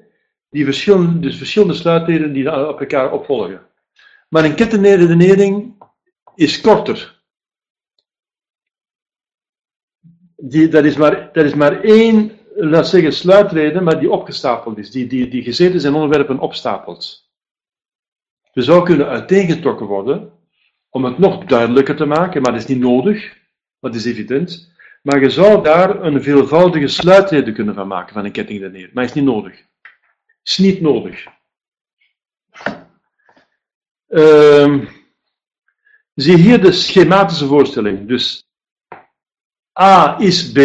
die 0.50 0.66
verschillende, 0.66 1.20
dus 1.20 1.38
verschillende 1.38 1.74
sluitreden 1.74 2.34
die 2.34 2.68
op 2.68 2.80
elkaar 2.80 3.12
opvolgen. 3.12 3.62
Maar 4.30 4.44
een 4.44 4.56
kettingredenering 4.56 5.84
is 6.36 6.62
korter. 6.62 7.22
Die, 10.36 10.68
dat, 10.68 10.84
is 10.84 10.98
maar, 10.98 11.30
dat 11.34 11.46
is 11.46 11.54
maar 11.54 11.82
één, 11.82 12.37
laat 12.60 12.88
zeggen, 12.88 13.14
sluitreden, 13.14 13.84
maar 13.84 14.00
die 14.00 14.12
opgestapeld 14.12 14.78
is, 14.78 14.92
die, 14.92 15.08
die, 15.08 15.28
die 15.28 15.44
gezeten 15.44 15.80
zijn 15.80 15.94
onderwerpen 15.94 16.40
opstapelt. 16.40 17.30
We 18.54 18.62
zou 18.62 18.84
kunnen 18.84 19.08
uiteengetrokken 19.08 19.86
worden, 19.86 20.32
om 20.90 21.06
het 21.06 21.18
nog 21.18 21.46
duidelijker 21.46 21.96
te 21.96 22.06
maken, 22.06 22.42
maar 22.42 22.52
dat 22.52 22.62
is 22.62 22.68
niet 22.68 22.80
nodig, 22.80 23.38
dat 23.80 23.96
is 23.96 24.06
evident. 24.06 24.76
Maar 25.02 25.22
je 25.22 25.30
zou 25.30 25.64
daar 25.64 26.04
een 26.04 26.24
veelvoudige 26.24 26.88
sluitreden 26.88 27.54
kunnen 27.54 27.76
van 27.76 27.88
maken, 27.88 28.14
van 28.14 28.26
een 28.26 28.32
kettingredenering, 28.32 28.94
maar 28.94 29.04
is 29.04 29.14
niet 29.14 29.24
nodig 29.24 29.66
is 30.48 30.58
niet 30.58 30.82
nodig. 30.82 31.26
Uh, 34.10 34.86
zie 36.14 36.38
hier 36.38 36.62
de 36.62 36.72
schematische 36.72 37.46
voorstelling. 37.46 38.08
Dus 38.08 38.48
A 39.80 40.20
is 40.20 40.52
B, 40.52 40.58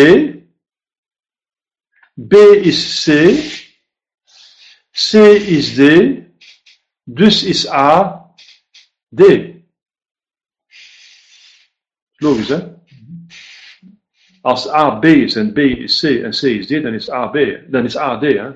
B 2.28 2.34
is 2.62 3.02
C, 3.02 3.06
C 4.90 5.14
is 5.56 5.74
D, 5.74 5.80
dus 7.04 7.42
is 7.44 7.68
A 7.68 8.20
D. 9.08 9.22
Logisch, 12.16 12.48
hè? 12.48 12.70
Als 14.40 14.68
A 14.68 14.98
B 14.98 15.04
is 15.04 15.36
en 15.36 15.52
B 15.52 15.58
is 15.58 16.00
C 16.00 16.02
en 16.02 16.32
C 16.32 16.42
is 16.42 16.66
D, 16.66 16.82
dan 16.82 16.94
is 16.94 17.10
A 17.10 17.26
B, 17.26 17.36
dan 17.70 17.84
is 17.84 17.96
A 17.96 18.18
D, 18.18 18.22
hè? 18.22 18.50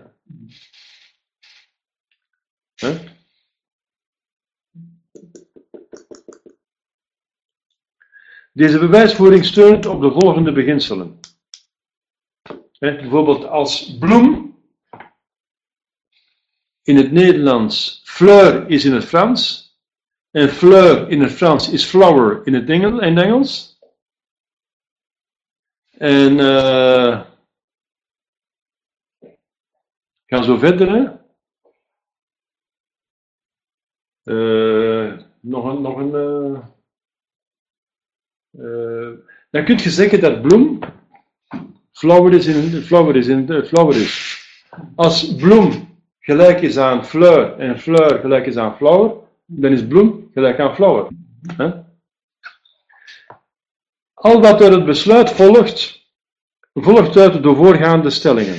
Deze 8.52 8.78
bewijsvoering 8.78 9.44
steunt 9.44 9.86
op 9.86 10.00
de 10.00 10.10
volgende 10.10 10.52
beginselen. 10.52 11.20
Bijvoorbeeld 12.78 13.44
als 13.44 13.96
bloem 13.98 14.56
in 16.82 16.96
het 16.96 17.12
Nederlands, 17.12 18.02
fleur 18.04 18.68
is 18.68 18.84
in 18.84 18.92
het 18.92 19.04
Frans, 19.04 19.66
en 20.30 20.48
fleur 20.48 21.10
in 21.10 21.20
het 21.20 21.32
Frans 21.32 21.70
is 21.70 21.84
flower 21.84 22.46
in 22.46 22.54
het 22.54 22.68
Engels. 22.68 23.78
En 25.90 26.40
eh 26.40 27.24
ga 30.26 30.42
zo 30.42 30.56
verder. 30.56 30.88
Hè. 30.88 31.24
Eh, 34.22 35.18
nog 35.40 35.64
een. 35.64 35.82
Nog 35.82 35.96
een 35.96 36.14
eh, 38.50 39.24
dan 39.50 39.64
kun 39.64 39.78
je 39.78 39.90
zeggen 39.90 40.20
dat 40.20 40.42
bloem 40.42 40.78
flower 41.96 42.32
is 42.34 42.46
in, 42.46 42.82
flower 42.82 43.16
is 43.16 43.28
in, 43.28 43.46
flower 43.66 43.96
is. 43.96 44.44
Als 44.94 45.34
bloem 45.34 45.98
gelijk 46.20 46.60
is 46.60 46.76
aan 46.76 47.06
fleur 47.06 47.58
en 47.58 47.80
fleur 47.80 48.18
gelijk 48.18 48.46
is 48.46 48.56
aan 48.56 48.76
flower, 48.76 49.16
dan 49.46 49.72
is 49.72 49.86
bloem 49.86 50.30
gelijk 50.34 50.60
aan 50.60 50.74
flower. 50.74 51.08
Al 54.14 54.40
wat 54.40 54.62
uit 54.62 54.72
het 54.72 54.84
besluit 54.84 55.30
volgt, 55.30 56.06
volgt 56.72 57.16
uit 57.16 57.42
de 57.42 57.54
voorgaande 57.54 58.10
stellingen. 58.10 58.58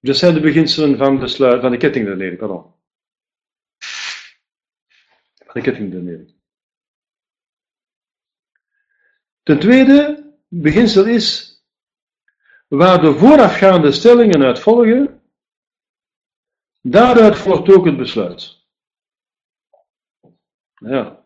Dat 0.00 0.16
zijn 0.16 0.34
de 0.34 0.40
beginselen 0.40 0.96
van, 0.98 1.28
van 1.60 1.70
de 1.70 1.76
kettingredenering, 1.76 2.38
pardon. 2.38 2.62
Van 5.34 5.52
de 5.52 5.60
kettingredenering. 5.60 6.34
Ten 9.42 9.58
tweede, 9.58 10.32
beginsel 10.48 11.06
is, 11.06 11.53
waar 12.66 13.00
de 13.00 13.12
voorafgaande 13.14 13.92
stellingen 13.92 14.42
uit 14.42 14.58
volgen, 14.58 15.22
daaruit 16.80 17.36
volgt 17.36 17.68
ook 17.68 17.84
het 17.84 17.96
besluit. 17.96 18.62
Ja. 20.74 21.24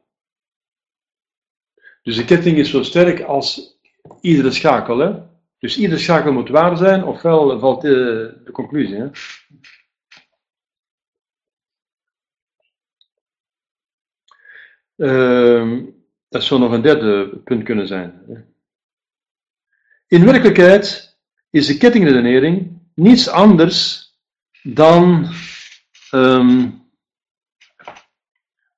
Dus 2.03 2.17
de 2.17 2.25
ketting 2.25 2.57
is 2.57 2.71
zo 2.71 2.83
sterk 2.83 3.21
als 3.21 3.79
iedere 4.21 4.51
schakel. 4.51 4.99
Hè? 4.99 5.23
Dus 5.59 5.79
iedere 5.79 6.01
schakel 6.01 6.33
moet 6.33 6.49
waar 6.49 6.77
zijn, 6.77 7.05
ofwel 7.05 7.59
valt 7.59 7.83
de, 7.83 8.41
de 8.45 8.51
conclusie. 8.53 8.97
Hè? 8.97 9.11
Ehm, 14.97 15.85
dat 16.29 16.43
zou 16.43 16.61
nog 16.61 16.73
een 16.73 16.83
derde 16.83 17.39
punt 17.45 17.63
kunnen 17.63 17.87
zijn. 17.87 18.27
In 20.07 20.25
werkelijkheid 20.25 21.08
is 21.51 21.67
de 21.67 21.77
kettingredenering 21.77 22.81
niets 22.95 23.29
anders 23.29 24.09
dan 24.63 25.29
ehm, 26.11 26.69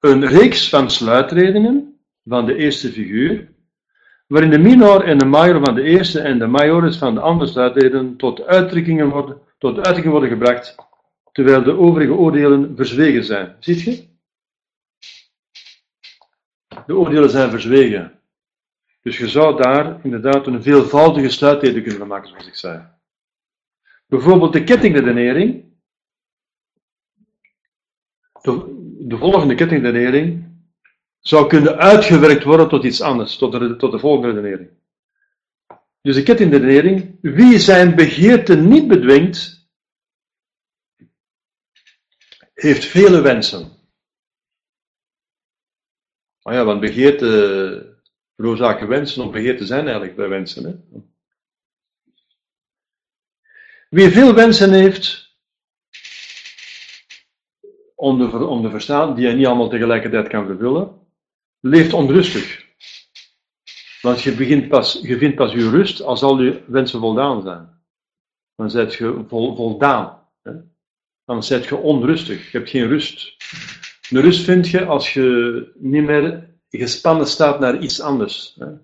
een 0.00 0.26
reeks 0.26 0.68
van 0.68 0.90
sluitredenen 0.90 2.00
van 2.24 2.46
de 2.46 2.56
eerste 2.56 2.92
figuur, 2.92 3.48
waarin 4.26 4.50
de 4.50 4.58
minor 4.58 5.04
en 5.04 5.18
de 5.18 5.24
major 5.24 5.64
van 5.64 5.74
de 5.74 5.82
eerste 5.82 6.20
en 6.20 6.38
de 6.38 6.46
majoris 6.46 6.96
van 6.96 7.14
de 7.14 7.20
andere 7.20 7.50
sluitreden 7.50 8.16
tot 8.16 8.42
uitdrukkingen 8.42 9.08
worden, 9.08 9.40
tot 9.58 9.76
uitdrukking 9.76 10.10
worden 10.10 10.30
gebracht, 10.30 10.74
terwijl 11.32 11.62
de 11.62 11.78
overige 11.78 12.12
oordelen 12.12 12.76
verzwegen 12.76 13.24
zijn. 13.24 13.56
Ziet 13.60 13.80
je? 13.80 14.08
De 16.86 16.96
oordelen 16.96 17.30
zijn 17.30 17.50
verzwegen. 17.50 18.19
Dus 19.00 19.18
je 19.18 19.28
zou 19.28 19.62
daar 19.62 20.04
inderdaad 20.04 20.46
een 20.46 20.62
veelvoudige 20.62 21.28
sluitreden 21.28 21.82
kunnen 21.82 22.06
maken, 22.06 22.28
zoals 22.28 22.46
ik 22.46 22.54
zei. 22.54 22.88
Bijvoorbeeld 24.06 24.52
de 24.52 24.64
kettingredenering. 24.64 25.68
De, 28.42 28.78
de 28.98 29.16
volgende 29.16 29.54
kettingredenering 29.54 30.50
zou 31.20 31.48
kunnen 31.48 31.76
uitgewerkt 31.76 32.44
worden 32.44 32.68
tot 32.68 32.84
iets 32.84 33.00
anders, 33.00 33.36
tot 33.36 33.52
de, 33.52 33.76
tot 33.76 33.92
de 33.92 33.98
volgende 33.98 34.28
redenering. 34.28 34.70
Dus 36.00 36.14
de 36.14 36.22
kettingredenering, 36.22 37.18
wie 37.20 37.58
zijn 37.58 37.94
begeerte 37.94 38.56
niet 38.56 38.88
bedwingt, 38.88 39.68
heeft 42.54 42.84
vele 42.84 43.20
wensen. 43.20 43.78
Maar 46.42 46.54
ja, 46.54 46.64
want 46.64 46.80
begeerte 46.80 47.89
veroorzaken 48.40 48.88
wensen, 48.88 49.24
of 49.24 49.32
begeerte 49.32 49.66
zijn 49.66 49.84
eigenlijk 49.84 50.16
bij 50.16 50.28
wensen. 50.28 50.64
Hè? 50.64 51.00
Wie 53.88 54.08
veel 54.08 54.34
wensen 54.34 54.72
heeft, 54.72 55.36
onder, 57.94 58.46
onder 58.46 58.70
verstaan, 58.70 59.14
die 59.14 59.26
hij 59.26 59.34
niet 59.34 59.46
allemaal 59.46 59.68
tegelijkertijd 59.68 60.28
kan 60.28 60.46
vervullen, 60.46 60.98
leeft 61.60 61.92
onrustig. 61.92 62.68
Want 64.00 64.22
je, 64.22 64.34
begint 64.34 64.68
pas, 64.68 65.00
je 65.02 65.18
vindt 65.18 65.36
pas 65.36 65.52
je 65.52 65.70
rust 65.70 66.02
als 66.02 66.22
al 66.22 66.42
je 66.42 66.62
wensen 66.66 67.00
voldaan 67.00 67.42
zijn. 67.42 67.82
Dan 68.56 68.70
zet 68.70 68.94
je 68.94 69.24
vol, 69.28 69.56
voldaan. 69.56 70.28
Hè? 70.42 70.52
Dan 71.24 71.42
zet 71.42 71.64
je 71.64 71.76
onrustig. 71.76 72.52
Je 72.52 72.58
hebt 72.58 72.70
geen 72.70 72.88
rust. 72.88 73.36
De 74.08 74.20
rust 74.20 74.44
vind 74.44 74.68
je 74.68 74.84
als 74.84 75.12
je 75.14 75.72
niet 75.74 76.04
meer 76.04 76.49
gespannen 76.78 77.26
staat 77.26 77.60
naar 77.60 77.78
iets 77.78 78.00
anders. 78.00 78.54
Hè? 78.58 78.66
Je 78.66 78.80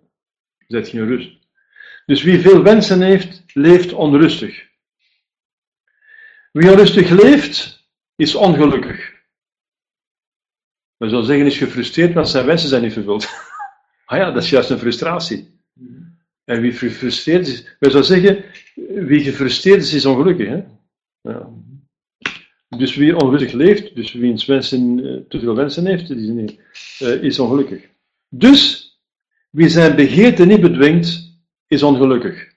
zet 0.66 0.89
geen 0.89 1.07
rust. 1.07 1.39
Dus 2.07 2.22
wie 2.22 2.41
veel 2.41 2.62
wensen 2.62 3.01
heeft, 3.01 3.43
leeft 3.53 3.93
onrustig. 3.93 4.66
Wie 6.53 6.70
onrustig 6.70 7.09
leeft, 7.09 7.89
is 8.16 8.34
ongelukkig. 8.34 9.14
We 10.97 11.09
zullen 11.09 11.24
zeggen, 11.24 11.47
is 11.47 11.59
gefrustreerd, 11.59 12.14
want 12.14 12.28
zijn 12.28 12.47
wensen 12.47 12.68
zijn 12.68 12.82
niet 12.82 12.93
vervuld. 12.93 13.28
ah 14.07 14.18
ja, 14.18 14.30
dat 14.30 14.43
is 14.43 14.51
juist 14.51 14.70
een 14.70 14.78
frustratie. 14.78 15.61
En 16.45 16.61
wie 16.61 16.72
gefrustreerd 16.72 17.47
is, 17.47 17.76
we 17.78 17.91
zouden 17.91 18.05
zeggen, 18.05 18.45
wie 19.07 19.24
gefrustreerd 19.24 19.82
is, 19.82 19.95
is 19.95 20.07
ongelukkig. 20.07 20.49
Hè? 20.49 20.64
Ja. 21.20 21.56
Dus 22.79 22.97
wie 22.97 23.16
onrustig 23.16 23.53
leeft, 23.53 23.95
dus 23.95 24.12
wie 24.12 24.45
wensen, 24.47 24.97
te 25.29 25.41
veel 25.41 25.55
wensen 25.55 25.87
heeft, 25.87 26.11
is, 26.11 26.29
niet, 26.29 26.61
uh, 27.03 27.22
is 27.22 27.39
ongelukkig. 27.39 27.89
Dus, 28.29 28.91
wie 29.51 29.68
zijn 29.68 29.97
begeerte 29.97 30.45
niet 30.45 30.61
bedwingt, 30.61 31.39
is 31.66 31.83
ongelukkig. 31.83 32.55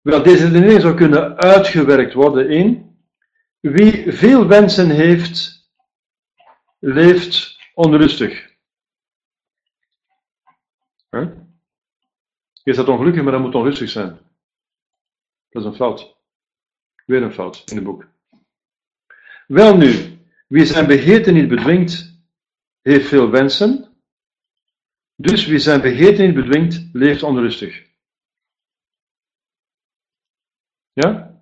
Wel, 0.00 0.22
deze 0.22 0.44
redenering 0.44 0.80
zou 0.80 0.94
kunnen 0.94 1.36
uitgewerkt 1.36 2.12
worden 2.12 2.50
in 2.50 2.96
wie 3.60 4.12
veel 4.12 4.46
wensen 4.46 4.90
heeft, 4.90 5.68
leeft 6.78 7.58
onrustig. 7.74 8.50
Huh? 11.10 11.30
Je 12.62 12.72
staat 12.72 12.88
ongelukkig, 12.88 13.22
maar 13.22 13.32
dat 13.32 13.40
moet 13.40 13.54
onrustig 13.54 13.90
zijn. 13.90 14.18
Dat 15.48 15.62
is 15.62 15.68
een 15.68 15.74
fout. 15.74 16.16
Weer 17.12 17.22
een 17.22 17.32
fout 17.32 17.62
in 17.70 17.76
het 17.76 17.84
boek. 17.84 18.08
Wel 19.46 19.76
nu, 19.76 20.18
wie 20.48 20.64
zijn 20.64 20.86
begeerte 20.86 21.30
niet 21.30 21.48
bedwingt, 21.48 22.20
heeft 22.82 23.08
veel 23.08 23.30
wensen. 23.30 23.96
Dus 25.14 25.46
wie 25.46 25.58
zijn 25.58 25.80
begeerte 25.80 26.22
niet 26.22 26.34
bedwingt, 26.34 26.88
leeft 26.92 27.22
onrustig. 27.22 27.86
Ja? 30.92 31.40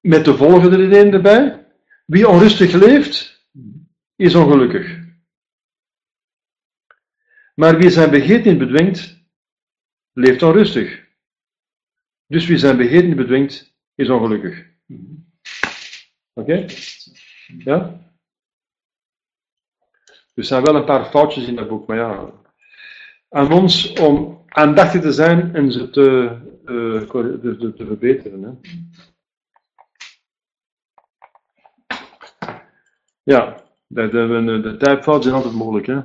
Met 0.00 0.24
de 0.24 0.36
volgende 0.36 0.76
reden 0.76 1.12
erbij. 1.12 1.66
Wie 2.06 2.28
onrustig 2.28 2.72
leeft, 2.72 3.46
is 4.16 4.34
ongelukkig. 4.34 4.98
Maar 7.54 7.78
wie 7.78 7.90
zijn 7.90 8.10
begeert 8.10 8.44
niet 8.44 8.58
bedwingt, 8.58 9.18
leeft 10.12 10.42
onrustig. 10.42 11.07
Dus 12.28 12.46
wie 12.46 12.58
zijn 12.58 12.76
begeert 12.76 13.06
niet 13.06 13.16
bedwingt, 13.16 13.74
is 13.94 14.08
ongelukkig. 14.08 14.66
Oké? 16.32 16.52
Okay? 16.52 16.68
Ja? 17.58 18.06
Er 20.34 20.44
zijn 20.44 20.64
wel 20.64 20.74
een 20.74 20.84
paar 20.84 21.04
foutjes 21.04 21.46
in 21.46 21.56
dat 21.56 21.68
boek, 21.68 21.86
maar 21.86 21.96
ja. 21.96 22.32
Aan 23.28 23.52
ons 23.52 23.92
om 23.92 24.44
aandachtig 24.48 25.00
te 25.00 25.12
zijn 25.12 25.54
en 25.54 25.72
ze 25.72 25.90
te, 25.90 26.38
uh, 26.64 27.00
te, 27.02 27.74
te 27.76 27.86
verbeteren. 27.86 28.42
Hè? 28.42 28.50
Ja, 33.22 33.64
de, 33.86 34.08
de, 34.08 34.60
de 34.62 34.76
typfouten 34.76 35.22
zijn 35.22 35.34
altijd 35.34 35.54
mogelijk. 35.54 35.86
Hè? 35.86 36.00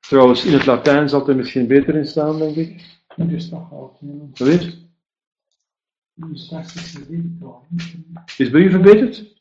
Trouwens, 0.00 0.44
in 0.44 0.52
het 0.52 0.66
Latijn 0.66 1.08
zal 1.08 1.28
er 1.28 1.36
misschien 1.36 1.66
beter 1.66 1.94
in 1.94 2.06
staan, 2.06 2.38
denk 2.38 2.56
ik. 2.56 2.95
Wat 4.34 4.48
is? 4.48 4.84
Is 8.36 8.50
bij 8.50 8.60
u 8.60 8.70
verbeterd? 8.70 9.34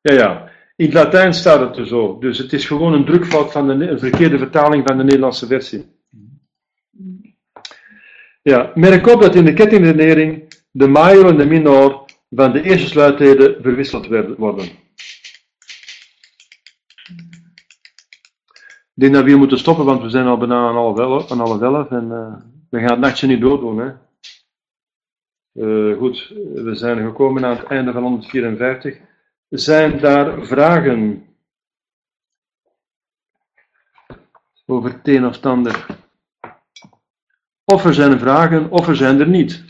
Ja, 0.00 0.12
ja. 0.12 0.52
In 0.76 0.84
het 0.84 0.94
Latijn 0.94 1.34
staat 1.34 1.60
het 1.60 1.76
er 1.76 1.86
zo. 1.86 2.18
Dus 2.18 2.38
het 2.38 2.52
is 2.52 2.66
gewoon 2.66 2.92
een 2.92 3.04
drukfout 3.04 3.52
van 3.52 3.66
de, 3.66 3.88
een 3.88 3.98
verkeerde 3.98 4.38
vertaling 4.38 4.86
van 4.86 4.96
de 4.96 5.04
Nederlandse 5.04 5.46
versie. 5.46 5.84
Ja, 8.42 8.72
merk 8.74 9.06
op 9.06 9.20
dat 9.20 9.34
in 9.34 9.44
de 9.44 9.54
kettingredenering 9.54 10.52
de 10.70 10.86
major 10.86 11.26
en 11.26 11.36
de 11.36 11.46
minor 11.46 12.04
van 12.30 12.52
de 12.52 12.62
eerste 12.62 12.88
sluitheden 12.88 13.62
verwisseld 13.62 14.06
worden. 14.36 14.68
Ik 18.94 19.02
denk 19.02 19.14
dat 19.14 19.22
we 19.22 19.28
hier 19.28 19.38
moeten 19.38 19.58
stoppen, 19.58 19.84
want 19.84 20.02
we 20.02 20.08
zijn 20.08 20.26
al 20.26 20.36
bijna 20.36 20.68
aan 20.68 20.74
half 20.74 20.98
elf, 20.98 21.30
aan 21.30 21.88
en 21.90 22.12
eh, 22.12 22.34
we 22.70 22.78
gaan 22.78 22.90
het 22.90 22.98
nachtje 22.98 23.26
niet 23.26 23.40
doordoen. 23.40 23.78
Hè. 23.78 23.92
Eh, 25.52 25.98
goed, 25.98 26.32
we 26.54 26.74
zijn 26.74 27.06
gekomen 27.06 27.44
aan 27.44 27.56
het 27.56 27.66
einde 27.66 27.92
van 27.92 28.02
154. 28.02 28.98
Zijn 29.48 30.00
daar 30.00 30.46
vragen 30.46 31.26
over 34.66 34.90
het 34.90 35.08
een 35.08 35.26
of 35.26 35.34
het 35.34 35.46
ander? 35.46 35.86
Of 37.64 37.84
er 37.84 37.94
zijn 37.94 38.18
vragen, 38.18 38.70
of 38.70 38.88
er 38.88 38.96
zijn 38.96 39.20
er 39.20 39.28
niet. 39.28 39.64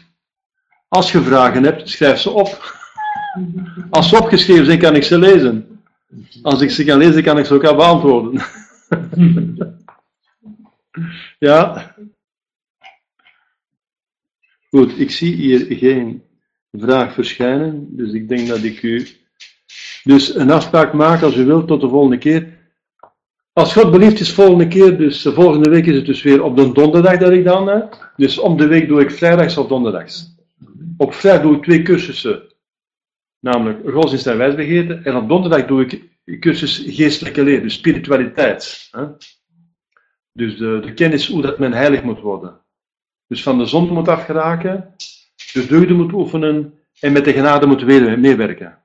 Als 0.89 1.13
je 1.13 1.23
vragen 1.23 1.65
hebt, 1.65 1.89
schrijf 1.89 2.19
ze 2.19 2.31
op. 2.31 2.77
Als 3.91 4.09
ze 4.09 4.19
opgeschreven 4.19 4.65
zijn, 4.65 4.79
kan 4.79 4.97
ik 4.97 5.03
ze 5.03 5.19
lezen. 5.19 5.83
Als 6.43 6.61
ik 6.61 6.71
ze 6.71 6.85
kan 6.85 6.99
lezen, 6.99 7.23
kan 7.23 7.39
ik 7.39 7.45
ze 7.45 7.55
ook 7.55 7.77
beantwoorden. 7.77 8.43
Ja. 11.39 11.95
Goed, 14.69 14.99
ik 14.99 15.11
zie 15.11 15.35
hier 15.35 15.77
geen 15.77 16.23
vraag 16.73 17.15
verschijnen, 17.15 17.97
dus 17.97 18.13
ik 18.13 18.29
denk 18.29 18.49
dat 18.49 18.63
ik 18.63 18.83
u 18.83 19.07
dus 20.05 20.35
een 20.35 20.51
afspraak 20.51 20.93
maak 20.93 21.23
als 21.23 21.37
u 21.37 21.45
wilt 21.45 21.67
tot 21.67 21.81
de 21.81 21.89
volgende 21.89 22.19
keer. 22.19 22.59
Als 23.53 23.73
God 23.73 23.91
belieft 23.91 24.21
is 24.21 24.33
volgende 24.33 24.69
keer, 24.69 24.99
dus 24.99 25.23
de 25.23 25.33
volgende 25.33 25.71
week 25.71 25.87
is 25.87 25.97
het 25.97 26.07
dus 26.07 26.23
weer 26.23 26.43
op 26.43 26.57
de 26.57 26.73
donderdag 26.73 27.19
dat 27.19 27.33
ik 27.33 27.45
dan, 27.45 27.69
hè. 27.69 27.81
dus 28.17 28.39
om 28.39 28.57
de 28.57 28.67
week 28.67 28.89
doe 28.89 29.01
ik 29.01 29.11
vrijdags 29.11 29.57
of 29.57 29.67
donderdags. 29.67 30.35
Op 30.97 31.15
vrijdag 31.15 31.43
doe 31.43 31.57
ik 31.57 31.63
twee 31.63 31.83
cursussen, 31.83 32.43
namelijk 33.41 33.91
godsdienst 33.91 34.27
en 34.27 34.37
wijsbegeerte, 34.37 34.95
en 34.95 35.17
op 35.17 35.29
donderdag 35.29 35.67
doe 35.67 35.83
ik 35.83 36.03
cursus 36.25 36.83
geestelijke 36.87 37.43
leer, 37.43 37.63
dus 37.63 37.75
spiritualiteit. 37.75 38.89
Hè. 38.91 39.07
Dus 40.33 40.57
de, 40.57 40.81
de 40.81 40.95
kennis 40.95 41.29
hoe 41.29 41.43
dat 41.43 41.59
men 41.59 41.73
heilig 41.73 42.03
moet 42.03 42.21
worden. 42.21 42.61
Dus 43.27 43.43
van 43.43 43.59
de 43.59 43.67
zonde 43.67 43.93
moet 43.93 44.09
afgeraken, 44.09 44.95
de 45.53 45.67
deugden 45.67 45.97
moet 45.97 46.13
oefenen 46.13 46.79
en 47.01 47.13
met 47.13 47.25
de 47.25 47.33
genade 47.33 47.67
moet 47.67 47.87
meewerken. 48.17 48.79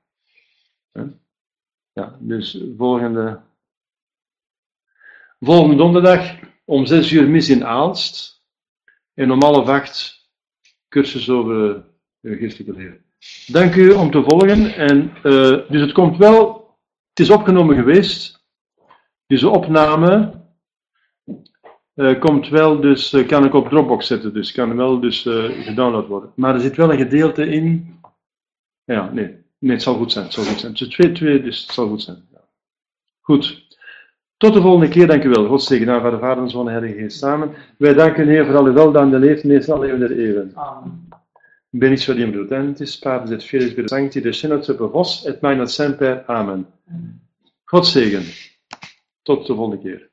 Ja, 1.92 2.16
dus 2.20 2.62
volgende, 2.76 3.40
volgende 5.40 5.76
donderdag 5.76 6.38
om 6.64 6.86
6 6.86 7.12
uur 7.12 7.28
mis 7.28 7.48
in 7.48 7.64
Aalst 7.64 8.42
en 9.14 9.30
om 9.30 9.42
half 9.42 9.68
acht 9.68 10.28
cursus 10.88 11.30
over 11.30 11.84
uh, 12.20 12.38
geestelijke 12.38 12.72
leer. 12.72 13.00
Dank 13.46 13.74
u 13.74 13.90
om 13.90 14.10
te 14.10 14.22
volgen. 14.22 14.74
En, 14.74 15.12
uh, 15.22 15.68
dus 15.68 15.80
het 15.80 15.92
komt 15.92 16.16
wel, 16.16 16.59
het 17.10 17.20
is 17.20 17.30
opgenomen 17.30 17.76
geweest. 17.76 18.44
Dus 19.26 19.40
de 19.40 19.48
opname 19.48 20.32
uh, 21.94 22.20
komt 22.20 22.48
wel, 22.48 22.80
dus 22.80 23.12
uh, 23.12 23.26
kan 23.26 23.44
ik 23.44 23.54
op 23.54 23.68
Dropbox 23.68 24.06
zetten, 24.06 24.34
dus 24.34 24.52
kan 24.52 24.76
wel 24.76 25.00
dus 25.00 25.26
uh, 25.26 25.64
gedownload 25.64 26.06
worden. 26.06 26.32
Maar 26.36 26.54
er 26.54 26.60
zit 26.60 26.76
wel 26.76 26.92
een 26.92 26.98
gedeelte 26.98 27.46
in. 27.46 27.98
Ja, 28.84 29.10
nee, 29.12 29.36
nee, 29.58 29.72
het 29.72 29.82
zal 29.82 29.94
goed 29.94 30.12
zijn. 30.12 30.24
Het 30.24 30.34
zal 30.34 30.44
goed 30.44 30.60
zijn. 30.60 30.72
Het 30.72 30.80
is 30.80 30.88
twee, 30.88 31.12
twee, 31.12 31.42
dus 31.42 31.62
het 31.62 31.70
zal 31.70 31.88
goed 31.88 32.02
zijn. 32.02 32.28
Goed. 33.20 33.68
Tot 34.36 34.54
de 34.54 34.60
volgende 34.60 34.88
keer, 34.88 35.06
dank 35.06 35.24
u 35.24 35.28
wel. 35.28 35.46
God 35.46 35.62
zegen 35.62 35.86
de 35.86 36.18
Vader 36.18 36.42
en 36.42 36.50
Zoon 36.50 36.66
en 36.66 36.72
Heilige 36.72 37.00
Geest 37.00 37.18
samen. 37.18 37.54
Wij 37.78 37.94
danken 37.94 38.28
Heer 38.28 38.46
voor 38.46 38.56
al 38.56 38.64
uw 38.64 38.72
weldaande 38.72 39.18
leven, 39.18 39.48
meest 39.48 39.70
al 39.70 39.84
eeuwen 39.84 40.00
der 40.00 40.18
eeuwen. 40.18 40.52
Amen. 40.54 41.08
Prudentes, 41.72 42.96
Pater 42.96 43.34
et 43.34 43.42
Filius 43.42 43.78
et 43.78 43.88
Sancti, 43.88 44.20
descendat 44.20 44.64
super 44.64 44.88
vos, 44.88 45.26
et 45.26 45.42
magnat 45.42 45.68
semper. 45.68 46.24
Amen. 46.28 46.66
God 47.70 47.84
zegen. 47.84 48.24
Tot 49.22 49.46
de 49.46 49.54
volgende 49.54 49.82
keer. 49.82 50.09